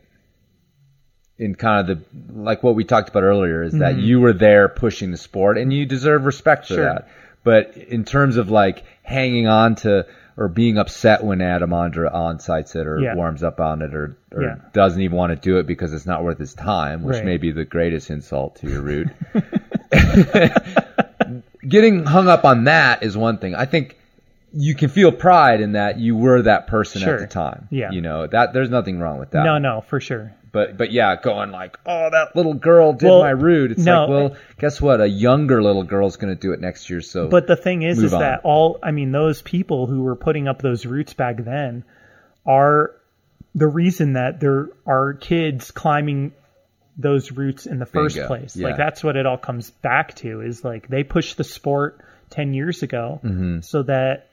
in 1.39 1.55
kind 1.55 1.89
of 1.89 1.99
the 1.99 2.05
like 2.43 2.63
what 2.63 2.75
we 2.75 2.85
talked 2.85 3.09
about 3.09 3.23
earlier 3.23 3.63
is 3.63 3.73
that 3.73 3.97
you 3.97 4.21
were 4.21 4.33
there 4.35 4.69
pushing 4.69 5.11
the 5.11 5.17
sport, 5.17 5.57
and 5.59 5.73
you 5.73 5.87
deserve 5.87 6.25
respect 6.25 6.67
for 6.67 6.75
Mm-hmm. 6.75 6.83
Sure. 6.83 6.93
that. 6.95 7.09
But 7.45 7.77
in 7.77 8.05
terms 8.05 8.37
of 8.37 8.51
like 8.51 8.85
hanging 9.03 9.49
on 9.49 9.75
to 9.77 10.07
or 10.43 10.49
being 10.49 10.77
upset 10.77 11.23
when 11.23 11.41
Adam 11.41 11.71
Ondra 11.71 12.13
onsights 12.13 12.75
it 12.75 12.85
or 12.85 12.99
Yeah. 12.99 13.15
warms 13.15 13.45
up 13.45 13.61
on 13.61 13.81
it 13.81 13.95
or, 13.95 14.17
or 14.33 14.43
Yeah. 14.43 14.55
doesn't 14.73 15.01
even 15.01 15.17
want 15.17 15.31
to 15.31 15.37
do 15.37 15.59
it 15.59 15.69
because 15.69 15.93
it's 15.93 16.05
not 16.05 16.25
worth 16.25 16.39
his 16.39 16.53
time, 16.53 17.05
which 17.05 17.19
Right. 17.19 17.25
may 17.25 17.37
be 17.37 17.53
the 17.53 17.65
greatest 17.65 18.11
insult 18.11 18.57
to 18.57 18.69
your 18.69 18.83
route. 18.83 19.09
Getting 21.69 22.05
hung 22.05 22.27
up 22.27 22.45
on 22.45 22.65
that 22.65 23.05
is 23.05 23.17
one 23.17 23.39
thing. 23.39 23.55
I 23.55 23.67
think 23.67 23.97
you 24.53 24.75
can 24.75 24.89
feel 24.89 25.13
pride 25.13 25.61
in 25.61 25.73
that 25.73 26.01
you 26.01 26.17
were 26.17 26.43
that 26.43 26.67
person 26.67 27.03
Sure. 27.03 27.15
at 27.15 27.21
the 27.21 27.29
time. 27.29 27.69
Yeah. 27.71 27.93
You 27.93 28.01
know, 28.01 28.27
that 28.27 28.53
there's 28.53 28.69
nothing 28.69 28.99
wrong 28.99 29.19
with 29.21 29.31
that. 29.31 29.45
No, 29.45 29.59
no, 29.59 29.81
for 29.83 30.01
sure. 30.01 30.33
But 30.53 30.77
but 30.77 30.93
yeah, 30.93 31.17
going 31.17 31.51
like, 31.51 31.79
oh, 31.87 32.11
that 32.11 32.37
little 32.37 32.53
girl 32.55 32.93
did 32.93 33.09
Well, 33.09 33.21
my 33.21 33.31
route. 33.31 33.71
It's 33.73 33.85
no. 33.85 34.01
like, 34.03 34.09
well, 34.11 34.37
guess 34.59 34.81
what? 34.81 35.01
A 35.01 35.09
younger 35.09 35.63
little 35.63 35.83
girl's 35.83 36.17
going 36.17 36.35
to 36.35 36.39
do 36.41 36.53
it 36.53 36.61
next 36.61 36.91
year. 36.91 37.01
So, 37.01 37.29
But 37.29 37.47
the 37.47 37.57
thing 37.57 37.83
is, 37.83 38.03
is 38.03 38.13
on. 38.13 38.21
that 38.21 38.43
all 38.45 38.79
I 38.83 38.91
mean, 38.91 39.13
those 39.13 39.41
people 39.41 39.87
who 39.87 40.03
were 40.03 40.15
putting 40.17 40.49
up 40.49 40.61
those 40.61 40.85
routes 40.85 41.15
back 41.15 41.43
then 41.43 41.85
are 42.45 42.95
the 43.55 43.67
reason 43.67 44.13
that 44.15 44.41
there 44.41 44.69
are 44.87 45.15
kids 45.15 45.71
climbing 45.71 46.33
those 46.99 47.33
routes 47.33 47.65
in 47.67 47.79
the 47.79 47.87
first 47.87 48.17
Bingo. 48.17 48.29
place. 48.29 48.55
Yeah. 48.55 48.69
Like 48.69 48.77
that's 48.77 49.03
what 49.03 49.17
it 49.17 49.25
all 49.25 49.39
comes 49.39 49.71
back 49.71 50.15
to 50.17 50.43
is 50.43 50.63
like 50.63 50.89
they 50.89 51.03
pushed 51.05 51.39
the 51.39 51.45
sport 51.45 52.05
10 52.31 52.53
years 52.53 52.83
ago 52.83 53.21
Mm-hmm. 53.25 53.61
so 53.61 53.83
that 53.85 54.29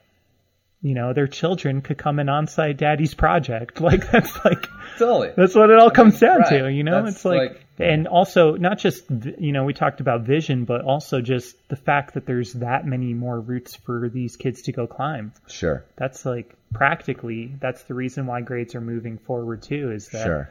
you 0.82 0.94
know 0.96 1.12
their 1.14 1.28
children 1.28 1.82
could 1.82 1.98
come 1.98 2.20
and 2.20 2.30
onsight 2.30 2.78
daddy's 2.78 3.14
project. 3.14 3.82
Like 3.90 4.10
that's 4.12 4.34
like 4.46 4.68
totally. 4.98 5.32
that's 5.36 5.56
what 5.56 5.70
it 5.70 5.80
all 5.80 5.90
comes 5.92 6.20
down 6.20 6.40
right. 6.40 6.50
to, 6.50 6.72
you 6.72 6.84
know. 6.84 7.04
That's 7.04 7.18
it's 7.18 7.26
like, 7.26 7.40
like- 7.52 7.66
and 7.82 8.08
also 8.08 8.56
not 8.56 8.78
just 8.78 9.04
you 9.10 9.52
know 9.54 9.64
we 9.64 9.74
talked 9.74 10.02
about 10.02 10.22
vision, 10.22 10.66
but 10.66 10.82
also 10.82 11.22
just 11.22 11.56
the 11.70 11.76
fact 11.78 12.14
that 12.16 12.26
there's 12.26 12.54
that 12.54 12.86
many 12.86 13.14
more 13.14 13.40
routes 13.40 13.76
for 13.76 14.10
these 14.10 14.36
kids 14.36 14.64
to 14.64 14.72
go 14.74 14.86
climb. 14.88 15.32
Sure, 15.48 15.86
That's 15.96 16.26
like 16.26 16.56
practically 16.74 17.54
that's 17.60 17.84
the 17.84 17.94
reason 17.94 18.26
why 18.28 18.42
grades 18.42 18.76
are 18.76 18.82
moving 18.82 19.18
forward 19.18 19.62
too. 19.64 19.92
Is 19.92 20.08
that 20.10 20.24
sure. 20.24 20.50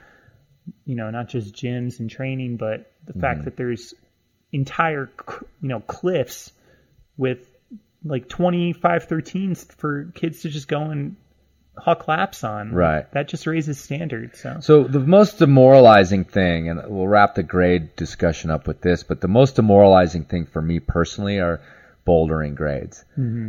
you 0.84 0.94
know 0.94 1.10
not 1.10 1.28
just 1.28 1.54
gyms 1.54 2.00
and 2.00 2.10
training, 2.10 2.56
but 2.56 2.90
the 3.06 3.12
Mm-hmm. 3.12 3.20
fact 3.20 3.44
that 3.44 3.56
there's 3.56 3.94
entire 4.52 5.10
you 5.62 5.68
know 5.68 5.80
cliffs 5.80 6.52
with 7.16 7.47
like 8.04 8.28
25 8.28 9.08
13s 9.08 9.72
for 9.76 10.12
kids 10.14 10.42
to 10.42 10.48
just 10.48 10.68
go 10.68 10.82
and 10.82 11.16
huck 11.76 12.08
laps 12.08 12.44
on. 12.44 12.72
Right. 12.72 13.10
That 13.12 13.28
just 13.28 13.46
raises 13.46 13.80
standards. 13.80 14.40
So. 14.40 14.58
So 14.60 14.84
the 14.84 15.00
most 15.00 15.38
demoralizing 15.38 16.24
thing, 16.24 16.68
and 16.68 16.82
we'll 16.88 17.08
wrap 17.08 17.34
the 17.34 17.42
grade 17.42 17.96
discussion 17.96 18.50
up 18.50 18.66
with 18.66 18.80
this, 18.80 19.02
but 19.02 19.20
the 19.20 19.28
most 19.28 19.56
demoralizing 19.56 20.24
thing 20.24 20.46
for 20.46 20.60
me 20.60 20.80
personally 20.80 21.38
are 21.38 21.60
bouldering 22.06 22.54
grades, 22.54 23.04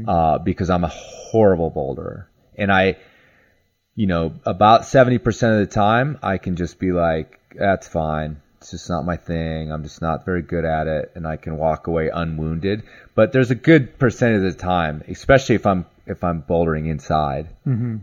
uh, 0.07 0.37
because 0.39 0.69
I'm 0.69 0.83
a 0.83 0.89
horrible 0.89 1.71
boulderer, 1.71 2.25
and 2.57 2.71
I, 2.71 2.97
you 3.95 4.05
know, 4.05 4.33
about 4.45 4.85
seventy 4.85 5.17
percent 5.17 5.53
of 5.53 5.59
the 5.59 5.73
time 5.73 6.19
I 6.21 6.39
can 6.39 6.57
just 6.57 6.77
be 6.77 6.91
like, 6.91 7.39
that's 7.55 7.87
fine. 7.87 8.41
It's 8.59 8.71
just 8.71 8.89
not 8.89 9.05
my 9.05 9.15
thing. 9.15 9.71
I'm 9.71 9.83
just 9.83 10.01
not 10.01 10.25
very 10.25 10.41
good 10.41 10.65
at 10.65 10.87
it, 10.87 11.11
and 11.15 11.25
I 11.25 11.37
can 11.37 11.55
walk 11.55 11.87
away 11.87 12.09
unwounded. 12.09 12.83
But 13.15 13.31
there's 13.31 13.51
a 13.51 13.55
good 13.55 13.97
percent 13.97 14.35
of 14.35 14.41
the 14.41 14.53
time, 14.53 15.03
especially 15.07 15.55
if 15.55 15.65
I'm 15.65 15.85
if 16.05 16.23
I'm 16.23 16.41
bouldering 16.43 16.87
inside, 16.87 17.47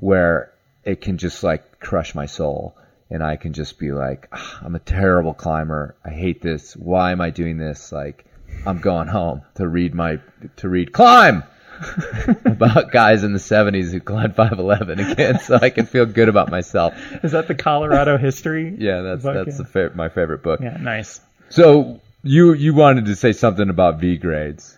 where 0.01 0.53
it 0.85 1.01
can 1.03 1.19
just 1.19 1.43
like 1.43 1.79
crush 1.79 2.15
my 2.15 2.27
soul, 2.27 2.75
and 3.11 3.23
I 3.23 3.37
can 3.37 3.53
just 3.53 3.79
be 3.79 3.93
like, 3.93 4.29
"Ah, 4.33 4.61
I'm 4.63 4.75
a 4.75 4.79
terrible 4.81 5.35
climber. 5.35 5.95
I 6.05 6.11
hate 6.11 6.41
this. 6.41 6.75
Why 6.75 7.13
am 7.13 7.21
I 7.21 7.31
doing 7.31 7.59
this? 7.59 7.93
Like, 7.93 8.25
I'm 8.65 8.79
going 8.79 9.09
home 9.09 9.43
to 9.57 9.69
read 9.69 9.95
my 9.95 10.21
to 10.57 10.69
read 10.69 10.93
climb 10.93 11.43
about 12.45 12.91
guys 12.91 13.25
in 13.25 13.33
the 13.33 13.39
70s 13.39 13.91
who 13.91 14.01
climbed 14.01 14.37
511 14.37 15.01
again, 15.01 15.39
so 15.41 15.59
I 15.61 15.71
can 15.71 15.87
feel 15.87 16.07
good 16.07 16.29
about 16.29 16.51
myself. 16.51 16.95
Is 17.23 17.33
that 17.33 17.49
the 17.49 17.55
Colorado 17.55 18.17
history? 18.17 18.75
Yeah, 18.79 19.03
that's 19.03 19.23
book? 19.23 19.47
that's 19.47 19.59
yeah. 19.59 19.67
fa- 19.67 19.93
my 19.95 20.09
favorite 20.09 20.43
book. 20.43 20.61
Yeah, 20.61 20.77
nice. 20.77 21.21
So 21.49 22.01
you 22.23 22.55
you 22.55 22.75
wanted 22.75 23.07
to 23.07 23.17
say 23.17 23.33
something 23.33 23.69
about 23.69 24.01
V 24.01 24.17
grades? 24.17 24.77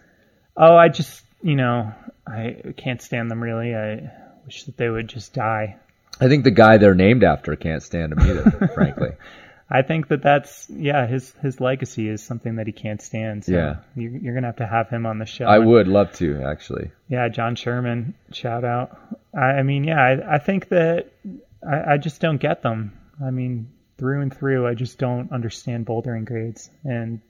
Oh, 0.57 0.77
I 0.77 0.89
just 0.89 1.23
you 1.43 1.57
know 1.57 1.93
I 2.27 2.75
can't 2.77 3.01
stand 3.01 3.31
them 3.31 3.43
really. 3.43 3.75
I 3.75 4.11
wish 4.45 4.65
that 4.65 4.77
they 4.77 4.89
would 4.89 5.09
just 5.09 5.33
die. 5.33 5.77
I 6.21 6.29
think 6.29 6.45
the 6.45 6.51
guy 6.51 6.79
they're 6.79 6.95
named 6.95 7.23
after 7.23 7.55
can't 7.57 7.83
stand 7.83 8.13
them 8.13 8.21
either, 8.21 8.71
frankly. 8.75 9.11
I 9.71 9.83
think 9.83 10.09
that 10.09 10.23
that's 10.23 10.67
yeah 10.71 11.07
his 11.07 11.33
his 11.43 11.61
legacy 11.61 12.09
is 12.09 12.23
something 12.23 12.57
that 12.57 12.67
he 12.67 12.73
can't 12.73 13.03
stand. 13.03 13.45
So 13.45 13.53
Yeah. 13.53 13.77
you're, 13.95 14.17
you're 14.17 14.35
gonna 14.35 14.47
have 14.49 14.57
to 14.57 14.67
have 14.67 14.89
him 14.89 15.05
on 15.05 15.19
the 15.19 15.27
show. 15.27 15.45
I 15.45 15.57
And, 15.57 15.67
would 15.67 15.89
love 15.89 16.13
to 16.15 16.43
actually. 16.43 16.91
Yeah, 17.09 17.29
John 17.29 17.55
Sherman, 17.55 18.15
shout 18.33 18.65
out. 18.65 18.99
I, 19.35 19.59
I 19.61 19.63
mean, 19.63 19.85
yeah, 19.85 20.01
I, 20.01 20.37
I 20.37 20.39
think 20.39 20.69
that 20.71 21.13
I, 21.67 21.95
I 21.95 21.97
just 21.99 22.21
don't 22.21 22.41
get 22.41 22.63
them. 22.63 22.93
I 23.23 23.31
mean, 23.31 23.71
through 23.99 24.23
and 24.23 24.35
through, 24.35 24.67
I 24.67 24.75
just 24.75 24.99
don't 24.99 25.33
understand 25.33 25.85
bouldering 25.87 26.25
grades, 26.25 26.71
and 26.85 27.21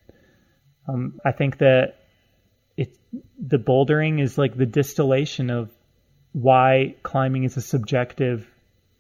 um, 0.87 1.19
I 1.25 1.33
think 1.33 1.59
that 1.59 1.97
it 2.77 2.97
the 3.41 3.59
bouldering 3.59 4.21
is 4.23 4.39
like 4.39 4.57
the 4.57 4.67
distillation 4.67 5.51
of 5.51 5.71
why 6.33 6.95
climbing 7.03 7.45
is 7.45 7.57
a 7.57 7.61
subjective 7.63 8.47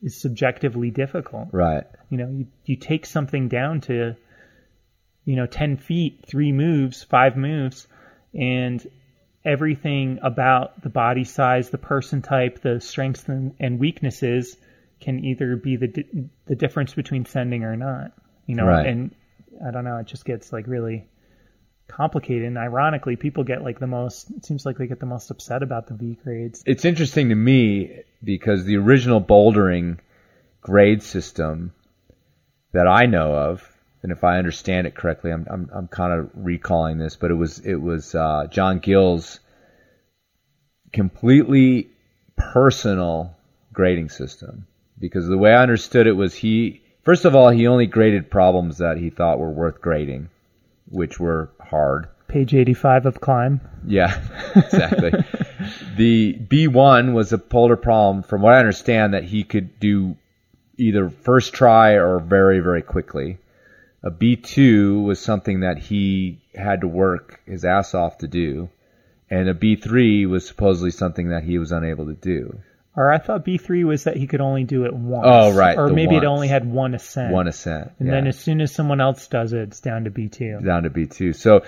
is 0.03 0.20
subjectively 0.20 0.90
difficult. 0.90 1.49
Right. 1.53 1.84
You 2.11 2.18
know, 2.18 2.30
you, 2.30 2.46
you 2.64 2.76
take 2.76 3.07
something 3.07 3.49
down 3.49 3.80
to, 3.82 4.16
you 5.24 5.36
know, 5.36 5.46
10 5.46 5.76
feet, 5.76 6.24
three 6.26 6.53
moves, 6.53 7.03
five 7.03 7.36
moves, 7.36 7.86
and 8.34 8.86
everything 9.44 10.18
about 10.22 10.82
the 10.82 10.88
body 10.88 11.24
size, 11.24 11.70
the 11.70 11.78
person 11.78 12.22
type, 12.22 12.61
the 12.61 12.80
strengths 12.80 13.24
and, 13.28 13.78
weaknesses 13.78 14.57
can 15.01 15.24
either 15.24 15.57
be 15.57 15.76
the 15.76 15.86
di- 15.88 16.28
the 16.46 16.57
difference 16.57 16.92
between 16.94 17.24
sending 17.24 17.62
or 17.64 17.76
not. 17.76 18.12
You 18.46 18.57
know, 18.57 18.66
Right. 18.66 18.86
and 18.86 19.14
I 19.64 19.70
don't 19.70 19.84
know, 19.84 19.99
it 19.99 20.07
just 20.07 20.24
gets 20.24 20.53
like 20.53 20.66
really 20.66 21.07
complicated. 21.89 22.47
And 22.47 22.59
ironically, 22.59 23.16
people 23.16 23.45
get 23.45 23.62
like 23.62 23.80
the 23.80 23.86
most. 23.86 24.30
It 24.30 24.45
seems 24.45 24.64
like 24.64 24.78
they 24.78 24.86
get 24.86 25.01
the 25.01 25.07
most 25.07 25.30
upset 25.30 25.62
about 25.62 25.89
the 25.89 25.95
V 25.95 26.18
grades. 26.22 26.62
It's 26.66 26.84
interesting 26.84 27.30
to 27.30 27.34
me 27.34 28.03
because 28.22 28.64
the 28.64 28.76
original 28.76 29.20
bouldering 29.20 29.99
grade 30.61 31.03
system 31.03 31.72
that 32.72 32.86
I 32.86 33.07
know 33.07 33.32
of, 33.32 33.66
and 34.03 34.12
if 34.12 34.22
I 34.22 34.39
understand 34.39 34.86
it 34.86 34.95
correctly, 34.95 35.32
I'm 35.32 35.47
I'm, 35.51 35.70
I'm 35.72 35.89
kind 35.89 36.12
of 36.12 36.30
recalling 36.34 36.99
this, 36.99 37.16
but 37.16 37.30
it 37.30 37.34
was 37.34 37.59
it 37.61 37.76
was 37.76 38.14
uh, 38.14 38.47
John 38.51 38.80
Gill's 38.80 39.41
completely 40.93 41.91
personal 42.36 43.34
grading 43.72 44.09
system 44.09 44.66
because 44.99 45.26
the 45.26 45.39
way 45.39 45.53
I 45.53 45.62
understood 45.62 46.07
it 46.07 46.12
was 46.12 46.34
he 46.34 46.82
first 47.05 47.24
of 47.24 47.34
all 47.34 47.51
he 47.51 47.66
only 47.66 47.86
graded 47.86 48.30
problems 48.30 48.78
that 48.78 48.97
he 48.97 49.11
thought 49.11 49.39
were 49.39 49.51
worth 49.51 49.80
grading, 49.80 50.30
which 50.91 51.18
were 51.18 51.51
hard. 51.61 52.09
Page 52.28 52.55
85 52.55 53.07
of 53.07 53.20
Climb. 53.20 53.61
Yeah, 53.86 54.20
exactly. 54.55 55.12
the 55.97 56.34
B1 56.34 57.14
was 57.14 57.32
a 57.32 57.39
boulder 57.39 57.76
problem, 57.76 58.22
from 58.22 58.43
what 58.43 58.55
I 58.55 58.59
understand, 58.59 59.14
that 59.14 59.24
he 59.24 59.45
could 59.45 59.80
do 59.80 60.16
either 60.76 61.11
first 61.11 61.55
try 61.55 61.93
or 61.93 62.18
very, 62.20 62.61
very 62.61 62.82
quickly. 62.82 63.39
A 64.03 64.11
B2 64.11 65.03
was 65.03 65.18
something 65.18 65.61
that 65.61 65.78
he 65.78 66.41
had 66.55 66.82
to 66.82 66.89
work 66.89 67.41
his 67.47 67.64
ass 67.64 67.95
off 67.95 68.18
to 68.18 68.28
do. 68.28 68.68
And 69.30 69.49
a 69.49 69.55
B3 69.55 70.28
was 70.28 70.47
supposedly 70.47 70.91
something 70.91 71.30
that 71.30 71.45
he 71.45 71.59
was 71.59 71.72
unable 71.72 72.07
to 72.07 72.14
do. 72.14 72.61
Or 72.99 73.12
I 73.12 73.18
thought 73.18 73.44
B3 73.44 73.84
was 73.84 74.05
that 74.05 74.16
he 74.16 74.26
could 74.26 74.40
only 74.40 74.64
do 74.64 74.84
it 74.84 74.92
once. 74.92 75.24
Oh, 75.24 75.53
right, 75.55 75.78
Or 75.78 75.88
maybe 75.88 76.16
it 76.16 76.24
only 76.24 76.49
had 76.49 76.68
one 76.68 76.94
ascent. 76.94 77.32
One 77.32 77.46
ascent. 77.46 77.92
And 78.01 78.09
yeah. 78.09 78.14
then 78.14 78.26
as 78.26 78.36
soon 78.36 78.61
as 78.61 78.72
someone 78.72 79.01
else 79.01 79.28
does 79.28 79.53
it, 79.53 79.61
it's 79.61 79.78
down 79.80 80.03
to 80.05 80.11
B2. 80.11 80.64
down 80.64 80.82
to 80.82 80.90
B2. 80.90 81.36
So 81.36 81.62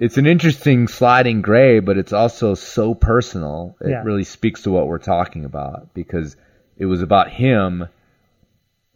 it's 0.00 0.18
an 0.18 0.26
interesting 0.26 0.88
sliding 0.88 1.42
grade, 1.42 1.84
but 1.84 1.96
it's 1.96 2.12
also 2.12 2.54
so 2.54 2.92
personal. 2.92 3.76
It 3.80 3.90
Yeah. 3.90 4.02
really 4.02 4.24
speaks 4.24 4.62
to 4.62 4.72
what 4.72 4.88
we're 4.88 4.98
talking 4.98 5.44
about 5.44 5.94
because 5.94 6.36
it 6.76 6.86
was 6.86 7.02
about 7.02 7.30
him. 7.30 7.86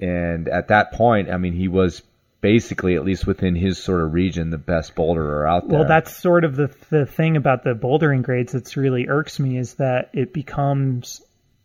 And 0.00 0.48
at 0.48 0.68
that 0.68 0.92
point, 0.92 1.30
I 1.30 1.36
mean, 1.36 1.52
he 1.52 1.68
was 1.68 2.02
basically, 2.40 2.96
at 2.96 3.04
least 3.04 3.24
within 3.26 3.54
his 3.54 3.78
sort 3.78 4.00
of 4.00 4.12
region, 4.14 4.50
the 4.50 4.58
best 4.58 4.94
boulderer 4.94 5.48
out 5.48 5.68
there. 5.68 5.78
Well, 5.80 5.88
that's 5.88 6.16
sort 6.16 6.44
of 6.44 6.56
the 6.56 6.70
the 6.90 7.06
thing 7.06 7.36
about 7.36 7.64
the 7.64 7.74
bouldering 7.74 8.22
grades 8.22 8.52
that's 8.52 8.76
really 8.76 9.08
irks 9.08 9.38
me 9.40 9.58
is 9.58 9.74
that 9.74 10.10
it 10.12 10.32
becomes, 10.32 11.20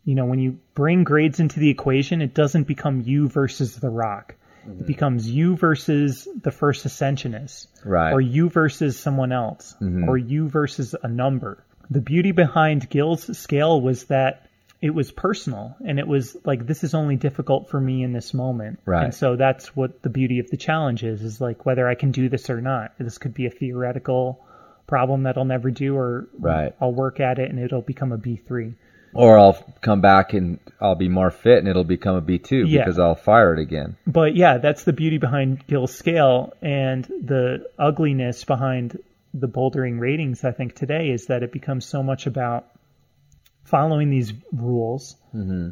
you 0.06 0.16
know, 0.16 0.26
when 0.26 0.40
you 0.40 0.60
bring 0.74 1.04
grades 1.04 1.40
into 1.40 1.60
the 1.60 1.70
equation, 1.70 2.22
it 2.22 2.34
doesn't 2.34 2.68
become 2.68 3.02
you 3.02 3.28
versus 3.30 3.76
the 3.78 3.90
rock. 3.90 4.36
It 4.66 4.70
mm-hmm. 4.70 4.86
becomes 4.86 5.30
you 5.30 5.56
versus 5.56 6.28
the 6.42 6.52
first 6.52 6.86
ascensionist, 6.86 7.68
Right. 7.86 8.12
or 8.14 8.22
you 8.22 8.50
versus 8.50 8.98
someone 8.98 9.32
else, 9.32 9.76
mm-hmm. 9.82 10.08
or 10.10 10.18
you 10.18 10.48
versus 10.50 10.96
a 11.02 11.08
number. 11.08 11.64
The 11.90 12.02
beauty 12.02 12.32
behind 12.32 12.90
Gill's 12.90 13.38
scale 13.38 13.82
was 13.82 14.06
that 14.06 14.48
it 14.82 14.94
was 14.94 15.12
personal, 15.12 15.76
and 15.86 16.00
it 16.00 16.08
was 16.08 16.36
like 16.44 16.66
this 16.66 16.84
is 16.84 16.94
only 16.94 17.16
difficult 17.16 17.70
for 17.70 17.80
me 17.80 18.04
in 18.04 18.12
this 18.12 18.34
moment, 18.34 18.80
Right. 18.86 19.06
and 19.06 19.14
so 19.14 19.38
that's 19.38 19.76
what 19.76 20.02
the 20.02 20.10
beauty 20.10 20.40
of 20.40 20.50
the 20.50 20.58
challenge 20.58 21.04
is: 21.04 21.22
is 21.22 21.40
like 21.40 21.66
whether 21.66 21.88
I 21.88 21.96
can 21.96 22.12
do 22.12 22.28
this 22.28 22.50
or 22.50 22.62
not. 22.62 22.94
This 23.00 23.18
could 23.18 23.34
be 23.34 23.46
a 23.46 23.50
theoretical 23.50 24.46
problem 24.88 25.24
that 25.24 25.38
I'll 25.38 25.46
never 25.46 25.72
do, 25.72 25.96
or 25.96 26.28
Right. 26.38 26.74
I'll 26.82 26.94
work 26.94 27.20
at 27.20 27.40
it 27.40 27.50
and 27.50 27.60
it'll 27.60 27.82
become 27.82 28.12
a 28.12 28.18
B 28.18 28.36
three. 28.36 28.74
Or 29.14 29.38
I'll 29.40 29.54
come 29.82 30.02
back 30.02 30.34
and 30.34 30.60
I'll 30.82 30.96
be 30.96 31.10
more 31.10 31.32
fit 31.32 31.60
and 31.60 31.68
it'll 31.68 31.84
become 31.84 32.16
a 32.16 32.22
B2 32.22 32.66
Yeah. 32.68 32.82
because 32.82 33.00
I'll 33.00 33.16
fire 33.16 33.54
it 33.54 33.60
again. 33.60 33.96
but 34.08 34.36
yeah, 34.36 34.58
that's 34.58 34.84
the 34.84 34.94
beauty 34.94 35.18
behind 35.18 35.66
Gill's 35.68 35.96
scale 35.96 36.54
and 36.62 37.06
the 37.06 37.70
ugliness 37.80 38.44
behind 38.44 38.98
the 39.34 39.48
bouldering 39.48 40.00
ratings. 40.00 40.44
I 40.44 40.52
think 40.52 40.76
today 40.76 41.10
is 41.10 41.28
that 41.28 41.44
it 41.44 41.52
becomes 41.52 41.86
so 41.86 42.04
much 42.04 42.28
about 42.28 42.68
following 43.64 44.10
these 44.10 44.34
rules 44.52 45.16
mm-hmm. 45.34 45.70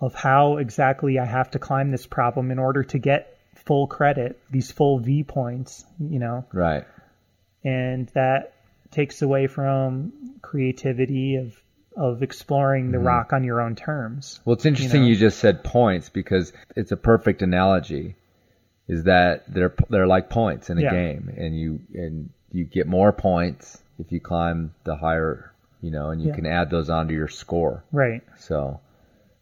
of 0.00 0.14
how 0.14 0.56
exactly 0.56 1.18
I 1.18 1.24
have 1.26 1.50
to 1.52 1.58
climb 1.58 1.90
this 1.90 2.06
problem 2.06 2.50
in 2.50 2.58
order 2.58 2.82
to 2.84 2.98
get 2.98 3.38
full 3.66 3.86
credit, 3.86 4.40
these 4.50 4.70
full 4.70 4.98
V 5.00 5.22
points, 5.24 5.84
you 6.00 6.18
know, 6.18 6.44
Right. 6.52 6.84
and 7.64 8.08
that 8.14 8.54
takes 8.90 9.22
away 9.22 9.46
from 9.48 10.12
creativity 10.42 11.36
of 11.36 11.54
of 11.96 12.22
exploring 12.22 12.90
the 12.90 12.98
mm-hmm. 12.98 13.06
rock 13.06 13.32
on 13.32 13.42
your 13.42 13.60
own 13.60 13.74
terms. 13.74 14.40
Well, 14.44 14.54
it's 14.54 14.66
interesting 14.66 15.02
know? 15.02 15.08
you, 15.08 15.16
just 15.16 15.38
said 15.38 15.64
points 15.64 16.08
because 16.10 16.52
it's 16.76 16.92
a 16.92 16.96
perfect 16.96 17.42
analogy. 17.42 18.16
Is 18.88 19.04
that 19.04 19.52
they're 19.52 19.74
they're 19.88 20.06
like 20.06 20.30
points 20.30 20.70
in 20.70 20.78
a 20.78 20.82
Yeah. 20.82 20.90
game, 20.92 21.34
and 21.36 21.58
you 21.58 21.80
and 21.94 22.30
you 22.52 22.64
get 22.64 22.86
more 22.86 23.12
points 23.12 23.82
if 23.98 24.12
you 24.12 24.20
climb 24.20 24.74
the 24.84 24.94
higher, 24.94 25.52
you 25.82 25.90
know, 25.90 26.10
and 26.10 26.20
you 26.20 26.28
Yeah. 26.28 26.34
can 26.36 26.46
add 26.46 26.70
those 26.70 26.88
onto 26.88 27.12
your 27.12 27.26
score. 27.26 27.82
Right. 27.90 28.22
So, 28.38 28.78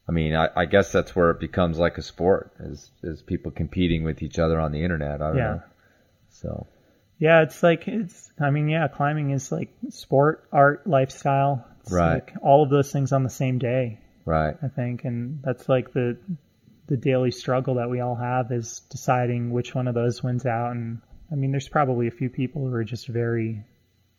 I 0.08 0.12
mean, 0.12 0.34
I, 0.34 0.48
I 0.56 0.64
guess 0.64 0.92
that's 0.92 1.14
where 1.14 1.30
it 1.30 1.40
becomes 1.40 1.78
like 1.78 1.98
a 1.98 2.02
sport, 2.02 2.52
is 2.60 2.90
is 3.02 3.20
people 3.20 3.50
competing 3.50 4.02
with 4.04 4.22
each 4.22 4.38
other 4.38 4.58
on 4.58 4.72
the 4.72 4.82
internet. 4.82 5.20
I 5.20 5.28
don't 5.28 5.36
Yeah. 5.36 5.50
know. 5.54 5.62
So, 6.30 6.66
Yeah, 7.18 7.42
it's 7.42 7.62
like 7.62 7.86
it's. 7.86 8.32
I 8.40 8.50
mean, 8.50 8.68
yeah, 8.68 8.88
climbing 8.88 9.30
is 9.30 9.52
like 9.52 9.68
sport, 9.90 10.44
art, 10.52 10.86
lifestyle. 10.86 11.66
It's 11.84 11.92
Right. 11.92 12.14
Like 12.14 12.34
all 12.42 12.62
of 12.62 12.70
those 12.70 12.90
things 12.90 13.12
on 13.12 13.22
the 13.22 13.30
same 13.30 13.58
day, 13.58 14.00
right, 14.24 14.56
I 14.62 14.68
think, 14.68 15.04
and 15.04 15.40
that's 15.42 15.68
like 15.68 15.92
the 15.92 16.18
the 16.86 16.96
daily 16.96 17.30
struggle 17.30 17.76
that 17.76 17.88
we 17.88 18.00
all 18.00 18.14
have 18.14 18.52
is 18.52 18.80
deciding 18.90 19.50
which 19.50 19.74
one 19.74 19.88
of 19.88 19.94
those 19.94 20.22
wins 20.22 20.44
out. 20.44 20.72
And 20.72 21.00
I 21.32 21.34
mean, 21.34 21.50
there's 21.50 21.68
probably 21.68 22.08
a 22.08 22.10
few 22.10 22.28
people 22.28 22.66
who 22.66 22.74
are 22.74 22.84
just 22.84 23.08
very 23.08 23.64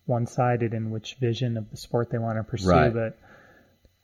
one-sided 0.05 0.74
in 0.74 0.91
which 0.91 1.16
vision 1.20 1.57
of 1.57 1.70
the 1.70 1.78
sport 1.78 2.09
they 2.09 2.18
want 2.18 2.38
to 2.38 2.43
pursue, 2.43 2.70
Right. 2.70 2.93
but. 2.93 3.18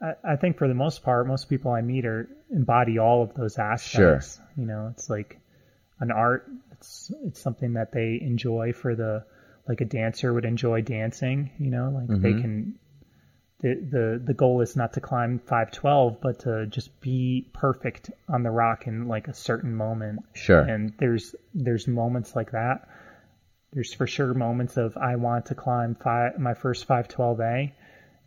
I, 0.02 0.34
I 0.34 0.36
think 0.36 0.58
for 0.58 0.68
the 0.68 0.74
most 0.74 1.04
part, 1.04 1.28
most 1.28 1.48
people 1.48 1.70
I 1.70 1.82
meet 1.82 2.08
are 2.08 2.28
embody 2.50 2.98
all 2.98 3.22
of 3.22 3.36
those 3.36 3.60
aspects. 3.60 4.38
Sure. 4.38 4.48
You 4.58 4.66
know, 4.66 4.90
it's 4.92 5.12
like 5.12 5.40
an 6.00 6.12
art. 6.12 6.50
It's 6.72 7.12
it's 7.24 7.40
something 7.40 7.74
that 7.74 7.92
they 7.92 8.20
enjoy 8.20 8.74
for 8.74 8.96
the 8.96 9.24
like 9.68 9.80
a 9.82 9.86
dancer 9.86 10.34
would 10.34 10.46
enjoy 10.46 10.82
dancing. 10.82 11.52
You 11.60 11.72
know, 11.72 11.90
like 11.90 12.22
they 12.22 12.30
mm-hmm. 12.30 12.42
can. 12.42 12.80
The, 13.62 13.76
the 13.76 14.22
the 14.26 14.34
goal 14.34 14.62
is 14.62 14.76
not 14.76 14.94
to 14.94 15.02
climb 15.02 15.38
512 15.38 16.20
but 16.20 16.40
to 16.40 16.66
just 16.66 17.00
be 17.00 17.48
perfect 17.54 18.10
on 18.28 18.42
the 18.42 18.50
rock 18.50 18.88
in 18.88 19.08
like 19.08 19.28
a 19.28 19.34
certain 19.34 19.76
moment. 19.76 20.22
Sure, 20.34 20.62
and 20.62 20.94
there's 20.98 21.36
there's 21.54 21.88
moments 21.88 22.36
like 22.36 22.52
that. 22.52 22.88
There's 23.74 23.94
for 23.94 24.08
sure 24.08 24.34
moments 24.34 24.78
of 24.78 24.98
i 24.98 25.16
want 25.16 25.46
to 25.46 25.56
climb 25.56 25.96
five, 25.96 26.38
my 26.40 26.54
first 26.56 26.88
512a 26.88 27.72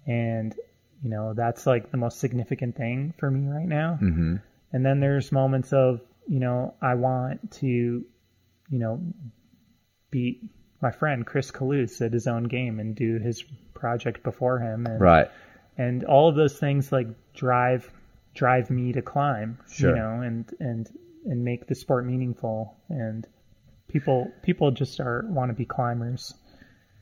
and 0.07 0.55
you 1.03 1.11
know 1.11 1.35
that's 1.35 1.67
like 1.67 1.91
the 1.91 1.97
most 1.99 2.19
significant 2.19 2.77
thing 2.77 3.13
for 3.19 3.31
me 3.31 3.47
right 3.49 3.67
now. 3.69 3.99
Mm-hmm. 4.01 4.37
and 4.73 4.87
then 4.87 5.01
there's 5.01 5.33
moments 5.33 5.73
of 5.73 6.01
you 6.29 6.41
know 6.41 6.75
i 6.81 6.95
want 6.95 7.53
to 7.53 7.67
you 7.67 8.79
know 8.79 9.01
beat 10.11 10.43
my 10.81 10.91
friend 10.91 11.25
chris 11.27 11.51
Kalous 11.51 12.01
at 12.05 12.13
his 12.13 12.27
own 12.27 12.45
game 12.45 12.79
and 12.81 12.95
do 12.95 13.19
his 13.19 13.43
project 13.75 14.23
before 14.23 14.59
him 14.59 14.87
and 14.87 15.01
right, 15.01 15.31
and 15.79 16.05
all 16.05 16.29
of 16.29 16.37
those 16.37 16.59
things 16.59 16.91
like 16.93 17.07
drive 17.35 17.91
drive 18.35 18.71
me 18.71 18.93
to 18.93 19.03
climb 19.03 19.59
Sure. 19.71 19.91
you 19.91 19.97
know 19.97 20.21
and 20.23 20.51
and 20.61 20.89
and 21.27 21.45
make 21.45 21.67
the 21.67 21.75
sport 21.75 22.05
meaningful 22.07 22.77
and 22.89 23.27
people 23.89 24.31
people 24.43 24.71
just 24.71 25.01
are 25.01 25.25
want 25.29 25.51
to 25.51 25.55
be 25.55 25.65
climbers 25.65 26.35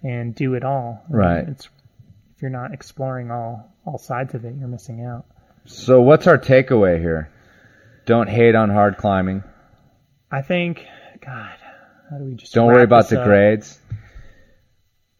and 0.04 0.34
do 0.34 0.54
it 0.54 0.64
all. 0.64 1.04
Right. 1.08 1.46
It's 1.48 1.68
if 2.34 2.42
you're 2.42 2.50
not 2.50 2.72
exploring 2.74 3.30
all 3.30 3.72
all 3.86 3.98
sides 3.98 4.34
of 4.34 4.44
it 4.44 4.54
you're 4.58 4.68
missing 4.68 5.04
out 5.04 5.24
So, 5.64 6.00
what's 6.00 6.26
our 6.26 6.38
takeaway 6.38 6.98
here? 6.98 7.30
Don't 8.04 8.28
hate 8.28 8.54
on 8.56 8.68
hard 8.70 8.96
climbing. 8.96 9.42
i 10.30 10.42
think 10.42 10.84
god 11.24 11.56
how 12.12 12.18
do 12.18 12.24
we 12.24 12.34
just 12.34 12.52
Don't 12.52 12.66
worry 12.66 12.82
about 12.84 13.08
the 13.08 13.18
up? 13.20 13.26
grades. 13.26 13.78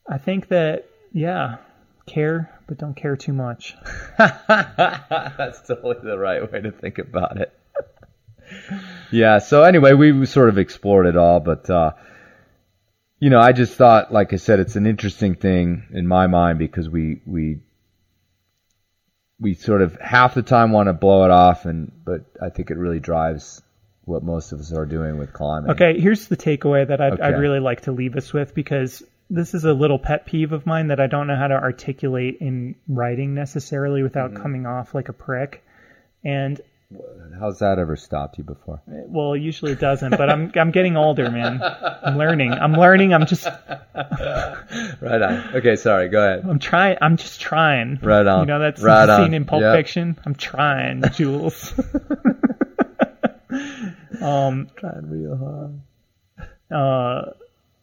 i 0.08 0.18
think 0.18 0.48
that 0.48 0.86
yeah 1.12 1.56
care 2.06 2.50
but 2.66 2.76
don't 2.78 2.94
care 2.94 3.16
too 3.16 3.32
much 3.32 3.74
That's 4.18 5.60
totally 5.66 5.96
the 6.02 6.18
right 6.18 6.50
way 6.52 6.60
to 6.60 6.70
think 6.70 6.98
about 6.98 7.38
it. 7.40 7.52
yeah. 9.10 9.38
So 9.38 9.62
anyway, 9.62 9.94
we 9.94 10.26
sort 10.26 10.48
of 10.50 10.58
explored 10.58 11.06
it 11.06 11.16
all, 11.16 11.40
but 11.40 11.68
uh, 11.70 11.92
you 13.18 13.30
know, 13.30 13.40
I 13.40 13.52
just 13.52 13.74
thought, 13.74 14.12
like 14.12 14.32
I 14.32 14.36
said, 14.36 14.60
it's 14.60 14.76
an 14.76 14.86
interesting 14.86 15.34
thing 15.34 15.86
in 15.92 16.06
my 16.06 16.26
mind 16.26 16.58
because 16.58 16.88
we 16.88 17.20
we 17.26 17.60
we 19.40 19.54
sort 19.54 19.80
of 19.82 19.96
half 20.00 20.34
the 20.34 20.42
time 20.42 20.72
want 20.72 20.88
to 20.88 20.92
blow 20.92 21.24
it 21.24 21.30
off, 21.30 21.64
and 21.64 21.90
but 22.04 22.26
I 22.40 22.50
think 22.50 22.70
it 22.70 22.76
really 22.76 23.00
drives 23.00 23.62
what 24.04 24.22
most 24.22 24.52
of 24.52 24.60
us 24.60 24.72
are 24.72 24.86
doing 24.86 25.18
with 25.18 25.32
climbing. 25.32 25.70
Okay, 25.72 25.98
here's 26.00 26.26
the 26.28 26.36
takeaway 26.36 26.86
that 26.88 27.00
I'd, 27.00 27.20
I'd 27.20 27.38
really 27.38 27.60
like 27.60 27.82
to 27.82 27.92
leave 27.92 28.16
us 28.16 28.32
with 28.32 28.54
because 28.54 29.02
this 29.30 29.54
is 29.54 29.64
a 29.64 29.72
little 29.72 29.98
pet 29.98 30.26
peeve 30.26 30.52
of 30.52 30.66
mine 30.66 30.88
that 30.88 31.00
I 31.00 31.06
don't 31.06 31.26
know 31.26 31.36
how 31.36 31.46
to 31.48 31.54
articulate 31.54 32.38
in 32.40 32.74
writing 32.88 33.34
necessarily 33.34 34.02
without 34.02 34.32
Mm-hmm. 34.32 34.42
coming 34.42 34.66
off 34.66 34.94
like 34.94 35.08
a 35.08 35.12
prick. 35.12 35.64
And 36.24 36.60
How's 37.40 37.60
that 37.60 37.78
ever 37.78 37.96
stopped 37.96 38.36
you 38.36 38.44
before? 38.44 38.82
well, 38.86 39.34
usually 39.34 39.72
it 39.72 39.80
doesn't, 39.80 40.10
but 40.10 40.28
I'm 40.28 40.52
I'm 40.56 40.70
getting 40.72 40.98
older, 40.98 41.30
man. 41.30 41.62
I'm 41.62 42.18
learning. 42.18 42.52
I'm 42.52 42.74
learning. 42.74 43.14
I'm 43.14 43.24
just 43.24 43.46
Right 43.94 45.22
on. 45.22 45.56
Okay, 45.56 45.76
sorry. 45.76 46.10
Go 46.10 46.22
ahead. 46.22 46.44
I'm 46.46 46.58
trying. 46.58 46.98
I'm 47.00 47.16
just 47.16 47.40
trying. 47.40 47.98
Right 48.02 48.26
on. 48.26 48.40
You 48.40 48.46
know 48.46 48.58
that's 48.58 48.82
Right 48.82 49.16
scene 49.24 49.32
in 49.32 49.46
Pulp 49.46 49.62
Yep. 49.62 49.74
Fiction. 49.76 50.18
I'm 50.26 50.34
trying, 50.34 51.02
Jules. 51.14 51.72
um, 53.52 54.68
Trying 54.76 55.10
real 55.10 55.36
hard. 55.36 55.80
uh, 56.70 57.30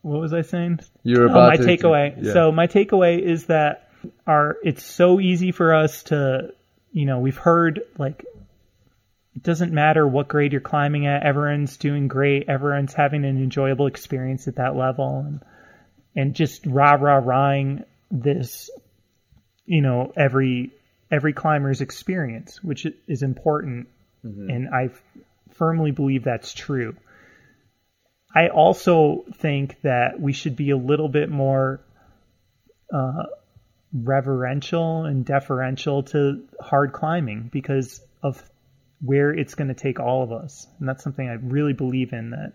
what 0.01 0.21
was 0.21 0.33
I 0.33 0.41
saying? 0.41 0.79
You're 1.03 1.29
Oh, 1.29 1.33
my 1.33 1.57
to 1.57 1.63
takeaway. 1.63 2.15
Yeah. 2.21 2.33
So 2.33 2.51
my 2.51 2.67
takeaway 2.67 3.19
is 3.21 3.45
that 3.47 3.89
our 4.25 4.57
it's 4.63 4.83
so 4.83 5.19
easy 5.19 5.51
for 5.51 5.73
us 5.73 6.03
to, 6.03 6.53
you 6.91 7.05
know, 7.05 7.19
we've 7.19 7.37
heard 7.37 7.81
like 7.97 8.25
it 9.35 9.43
doesn't 9.43 9.71
matter 9.71 10.07
what 10.07 10.27
grade 10.27 10.51
you're 10.51 10.61
climbing 10.61 11.05
at, 11.05 11.23
everyone's 11.23 11.77
doing 11.77 12.07
great, 12.07 12.49
everyone's 12.49 12.93
having 12.93 13.23
an 13.25 13.37
enjoyable 13.37 13.87
experience 13.87 14.47
at 14.47 14.55
that 14.55 14.75
level, 14.75 15.23
and 15.25 15.41
and 16.15 16.33
just 16.35 16.65
rah 16.65 16.93
rah 16.93 17.17
rahing 17.17 17.83
this, 18.11 18.69
you 19.65 19.81
know, 19.81 20.11
every 20.17 20.71
every 21.11 21.33
climber's 21.33 21.81
experience, 21.81 22.63
which 22.63 22.87
is 23.07 23.21
important, 23.23 23.87
and 24.23 24.69
I 24.73 24.89
firmly 25.59 25.91
believe 25.91 26.23
that's 26.23 26.53
true. 26.53 26.95
I 28.35 28.47
also 28.47 29.25
think 29.35 29.79
that 29.81 30.19
we 30.19 30.33
should 30.33 30.55
be 30.55 30.71
a 30.71 30.77
little 30.77 31.09
bit 31.09 31.29
more 31.29 31.81
uh, 32.93 33.23
reverential 33.93 35.05
and 35.05 35.25
deferential 35.25 36.03
to 36.03 36.47
hard 36.59 36.93
climbing 36.93 37.49
because 37.51 38.01
of 38.23 38.43
where 39.01 39.31
it's 39.31 39.55
going 39.55 39.69
to 39.69 39.73
take 39.73 39.99
all 39.99 40.23
of 40.23 40.31
us. 40.31 40.67
And 40.79 40.87
that's 40.87 41.03
something 41.03 41.27
I 41.27 41.33
really 41.33 41.73
believe 41.73 42.13
in 42.13 42.31
that 42.31 42.53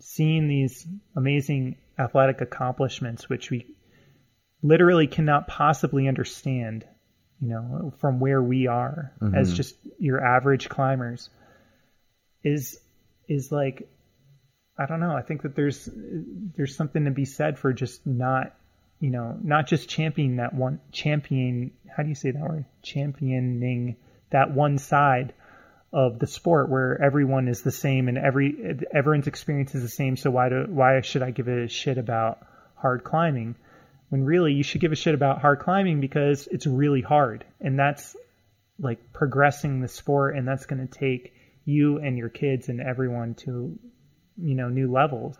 seeing 0.00 0.48
these 0.48 0.86
amazing 1.16 1.76
athletic 1.98 2.40
accomplishments, 2.40 3.28
which 3.28 3.50
we 3.50 3.66
literally 4.62 5.06
cannot 5.06 5.46
possibly 5.48 6.08
understand, 6.08 6.86
you 7.40 7.48
know, 7.48 7.92
from 7.98 8.20
where 8.20 8.42
we 8.42 8.66
are 8.66 9.12
mm-hmm. 9.20 9.34
as 9.34 9.52
just 9.52 9.76
your 9.98 10.24
average 10.24 10.68
climbers, 10.68 11.28
is 12.42 12.78
is 13.28 13.52
like 13.52 13.88
I 14.78 14.86
don't 14.86 15.00
know. 15.00 15.14
I 15.14 15.22
think 15.22 15.42
that 15.42 15.54
there's 15.54 15.88
there's 16.56 16.74
something 16.74 17.04
to 17.04 17.10
be 17.10 17.26
said 17.26 17.58
for 17.58 17.72
just 17.72 18.06
not 18.06 18.54
you 18.98 19.10
know 19.10 19.38
not 19.42 19.66
just 19.66 19.88
championing 19.88 20.36
that 20.36 20.54
one 20.54 20.80
champion. 20.92 21.72
How 21.94 22.02
do 22.02 22.08
you 22.08 22.14
say 22.14 22.30
that 22.30 22.42
word? 22.42 22.64
Championing 22.82 23.96
that 24.30 24.52
one 24.52 24.78
side 24.78 25.34
of 25.92 26.18
the 26.18 26.26
sport 26.26 26.70
where 26.70 27.00
everyone 27.02 27.48
is 27.48 27.62
the 27.62 27.72
same 27.72 28.08
and 28.08 28.16
every 28.16 28.78
everyone's 28.94 29.26
experience 29.26 29.74
is 29.74 29.82
the 29.82 29.88
same. 29.88 30.16
So 30.16 30.30
why 30.30 30.48
do 30.48 30.66
why 30.68 31.00
should 31.02 31.22
I 31.22 31.30
give 31.30 31.48
a 31.48 31.68
shit 31.68 31.98
about 31.98 32.38
hard 32.76 33.04
climbing? 33.04 33.56
When 34.08 34.24
really 34.24 34.54
you 34.54 34.62
should 34.62 34.80
give 34.80 34.92
a 34.92 34.96
shit 34.96 35.14
about 35.14 35.40
hard 35.40 35.60
climbing 35.60 36.00
because 36.00 36.48
it's 36.50 36.66
really 36.66 37.02
hard 37.02 37.44
and 37.60 37.78
that's 37.78 38.16
like 38.78 39.12
progressing 39.12 39.80
the 39.80 39.88
sport 39.88 40.36
and 40.36 40.48
that's 40.48 40.66
going 40.66 40.86
to 40.86 40.98
take 40.98 41.34
you 41.70 41.98
and 41.98 42.18
your 42.18 42.28
kids 42.28 42.68
and 42.68 42.80
everyone 42.80 43.34
to 43.34 43.78
you 44.36 44.54
know 44.54 44.68
new 44.68 44.90
levels. 44.90 45.36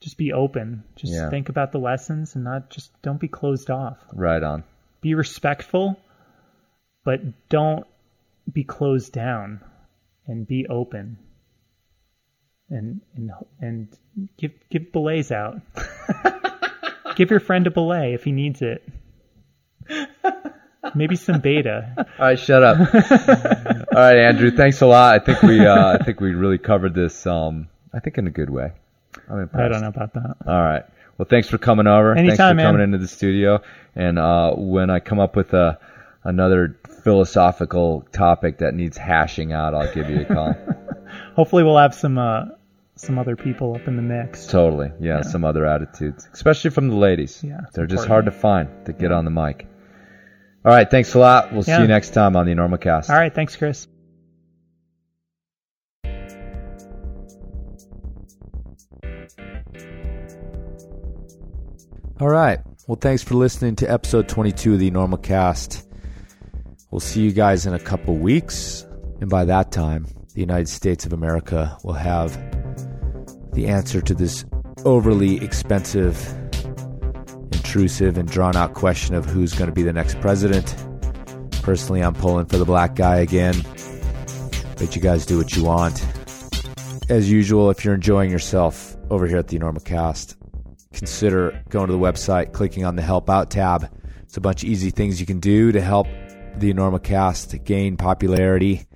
Just 0.00 0.18
be 0.18 0.32
open. 0.32 0.84
Just 0.96 1.12
yeah. 1.12 1.30
think 1.30 1.48
about 1.48 1.72
the 1.72 1.78
lessons 1.78 2.34
and 2.34 2.44
not 2.44 2.70
just 2.70 2.90
don't 3.02 3.20
be 3.20 3.28
closed 3.28 3.70
off. 3.70 3.98
Right 4.12 4.42
on. 4.42 4.64
Be 5.00 5.14
respectful, 5.14 5.98
but 7.04 7.48
don't 7.48 7.86
be 8.52 8.64
closed 8.64 9.12
down 9.12 9.60
and 10.26 10.46
be 10.46 10.66
open 10.66 11.18
and 12.70 13.00
and 13.14 13.30
and 13.60 13.98
give 14.36 14.52
give 14.70 14.92
belays 14.92 15.32
out. 15.32 15.60
give 17.16 17.30
your 17.30 17.40
friend 17.40 17.66
a 17.66 17.70
belay 17.70 18.14
if 18.14 18.24
he 18.24 18.32
needs 18.32 18.62
it. 18.62 18.86
Maybe 20.94 21.16
some 21.16 21.40
beta. 21.40 21.92
All 21.96 22.04
right, 22.18 22.38
shut 22.38 22.62
up. 22.62 22.78
All 22.94 24.00
right, 24.00 24.18
Andrew. 24.18 24.50
Thanks 24.50 24.80
a 24.80 24.86
lot. 24.86 25.14
I 25.14 25.24
think 25.24 25.42
we 25.42 25.64
uh, 25.64 25.98
I 25.98 26.04
think 26.04 26.20
we 26.20 26.32
really 26.34 26.58
covered 26.58 26.94
this. 26.94 27.26
Um, 27.26 27.68
I 27.92 28.00
think 28.00 28.18
in 28.18 28.26
a 28.26 28.30
good 28.30 28.50
way. 28.50 28.72
I'm 29.28 29.40
impressed. 29.40 29.64
I 29.64 29.68
don't 29.68 29.80
know 29.82 29.88
about 29.88 30.14
that. 30.14 30.36
All 30.46 30.62
right. 30.62 30.84
Well, 31.16 31.26
thanks 31.28 31.48
for 31.48 31.58
coming 31.58 31.86
over. 31.86 32.12
Anytime, 32.12 32.36
thanks 32.36 32.50
for 32.50 32.54
man. 32.54 32.66
coming 32.66 32.82
into 32.82 32.98
the 32.98 33.08
studio. 33.08 33.62
And 33.94 34.18
uh, 34.18 34.52
when 34.54 34.90
I 34.90 34.98
come 34.98 35.20
up 35.20 35.36
with 35.36 35.52
a 35.54 35.78
another 36.24 36.78
philosophical 37.04 38.06
topic 38.12 38.58
that 38.58 38.74
needs 38.74 38.96
hashing 38.96 39.52
out, 39.52 39.74
I'll 39.74 39.92
give 39.94 40.10
you 40.10 40.22
a 40.22 40.24
call. 40.24 40.54
Hopefully, 41.36 41.62
we'll 41.62 41.78
have 41.78 41.94
some 41.94 42.18
uh, 42.18 42.46
some 42.96 43.18
other 43.18 43.36
people 43.36 43.74
up 43.74 43.86
in 43.86 43.96
the 43.96 44.02
mix. 44.02 44.46
Totally, 44.46 44.90
yeah, 45.00 45.16
yeah, 45.16 45.22
some 45.22 45.44
other 45.44 45.66
attitudes, 45.66 46.28
especially 46.32 46.70
from 46.70 46.88
the 46.88 46.96
ladies. 46.96 47.42
Yeah, 47.44 47.60
they're 47.72 47.86
just 47.86 48.06
hard 48.06 48.24
to 48.24 48.32
find 48.32 48.86
to 48.86 48.92
get 48.92 49.12
on 49.12 49.24
the 49.24 49.30
mic. 49.30 49.68
All 50.64 50.72
right, 50.72 50.90
thanks 50.90 51.12
a 51.14 51.18
lot. 51.18 51.52
We'll 51.52 51.64
yeah. 51.66 51.76
see 51.76 51.82
you 51.82 51.88
next 51.88 52.10
time 52.10 52.36
on 52.36 52.46
the 52.46 52.52
Enormocast. 52.52 53.10
All 53.10 53.16
right, 53.16 53.34
thanks, 53.34 53.54
Chris. 53.54 53.86
All 62.20 62.28
right. 62.28 62.60
Well, 62.86 62.96
thanks 62.96 63.22
for 63.22 63.34
listening 63.34 63.76
to 63.76 63.90
episode 63.90 64.28
22 64.28 64.74
of 64.74 64.78
the 64.78 64.90
Enormocast. 64.90 65.84
We'll 66.90 67.00
see 67.00 67.22
you 67.22 67.32
guys 67.32 67.66
in 67.66 67.74
a 67.74 67.78
couple 67.78 68.14
weeks. 68.16 68.86
And 69.20 69.28
by 69.28 69.44
that 69.44 69.72
time, 69.72 70.06
the 70.32 70.40
United 70.40 70.68
States 70.68 71.04
of 71.04 71.12
America 71.12 71.76
will 71.82 71.94
have 71.94 72.32
the 73.52 73.66
answer 73.66 74.00
to 74.00 74.14
this 74.14 74.44
overly 74.84 75.42
expensive, 75.44 76.16
intrusive, 77.74 78.16
and 78.16 78.30
drawn 78.30 78.54
out 78.54 78.72
question 78.72 79.16
of 79.16 79.24
who's 79.24 79.52
going 79.52 79.66
to 79.66 79.74
be 79.74 79.82
the 79.82 79.92
next 79.92 80.20
president. 80.20 80.76
Personally, 81.62 82.02
I'm 82.02 82.14
pulling 82.14 82.46
for 82.46 82.56
the 82.56 82.64
black 82.64 82.94
guy 82.94 83.16
again. 83.16 83.56
But 84.78 84.94
you 84.94 85.02
guys 85.02 85.26
do 85.26 85.36
what 85.38 85.56
you 85.56 85.64
want. 85.64 86.06
As 87.08 87.28
usual, 87.28 87.70
if 87.70 87.84
you're 87.84 87.94
enjoying 87.94 88.30
yourself 88.30 88.96
over 89.10 89.26
here 89.26 89.38
at 89.38 89.48
the 89.48 89.58
Enormocast, 89.58 90.36
consider 90.92 91.60
going 91.68 91.88
to 91.88 91.92
the 91.92 91.98
website, 91.98 92.52
clicking 92.52 92.84
on 92.84 92.94
the 92.94 93.02
Help 93.02 93.28
Out 93.28 93.50
tab. 93.50 93.90
It's 94.22 94.36
a 94.36 94.40
bunch 94.40 94.62
of 94.62 94.68
easy 94.68 94.90
things 94.90 95.18
you 95.18 95.26
can 95.26 95.40
do 95.40 95.72
to 95.72 95.80
help 95.80 96.06
the 96.56 96.72
Enormocast 96.72 97.64
gain 97.64 97.96
popularity, 97.96 98.86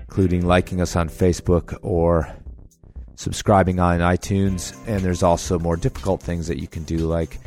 including 0.00 0.46
liking 0.46 0.80
us 0.80 0.96
on 0.96 1.10
Facebook 1.10 1.76
or 1.82 2.34
subscribing 3.16 3.78
on 3.78 4.00
iTunes. 4.00 4.74
And 4.88 5.04
there's 5.04 5.22
also 5.22 5.58
more 5.58 5.76
difficult 5.76 6.22
things 6.22 6.46
that 6.46 6.58
you 6.58 6.66
can 6.66 6.84
do, 6.84 7.00
like 7.00 7.40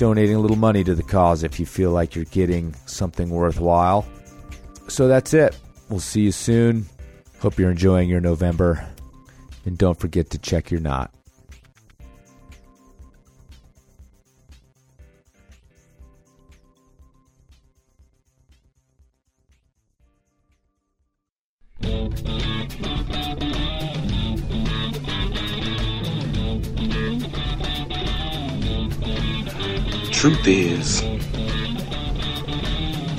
donating 0.00 0.34
a 0.34 0.38
little 0.38 0.56
money 0.56 0.82
to 0.82 0.94
the 0.94 1.02
cause 1.02 1.42
if 1.42 1.60
you 1.60 1.66
feel 1.66 1.90
like 1.90 2.14
you're 2.14 2.24
getting 2.24 2.74
something 2.86 3.28
worthwhile. 3.28 4.08
So 4.88 5.08
that's 5.08 5.34
it. 5.34 5.54
We'll 5.90 6.00
see 6.00 6.22
you 6.22 6.32
soon. 6.32 6.86
Hope 7.40 7.58
you're 7.58 7.70
enjoying 7.70 8.08
your 8.08 8.22
November. 8.22 8.82
And 9.66 9.76
don't 9.76 10.00
forget 10.00 10.30
to 10.30 10.38
check 10.38 10.70
your 10.70 10.80
knot. 10.80 11.12
Truth 30.20 30.46
is, 30.46 31.00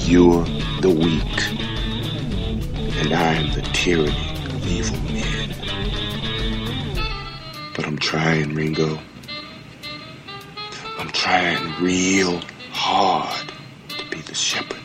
you're 0.08 0.46
the 0.82 0.90
weak, 0.92 1.42
and 3.00 3.12
I 3.12 3.34
am 3.34 3.52
the 3.54 3.64
tyranny 3.74 4.30
of 4.46 4.68
evil 4.68 5.00
men. 5.12 5.56
But 7.76 7.88
I'm 7.88 7.98
trying, 7.98 8.54
Ringo. 8.54 9.00
I'm 11.00 11.10
trying 11.10 11.84
real 11.84 12.40
hard 12.70 13.52
to 13.98 14.10
be 14.12 14.22
the 14.22 14.36
shepherd. 14.36 14.81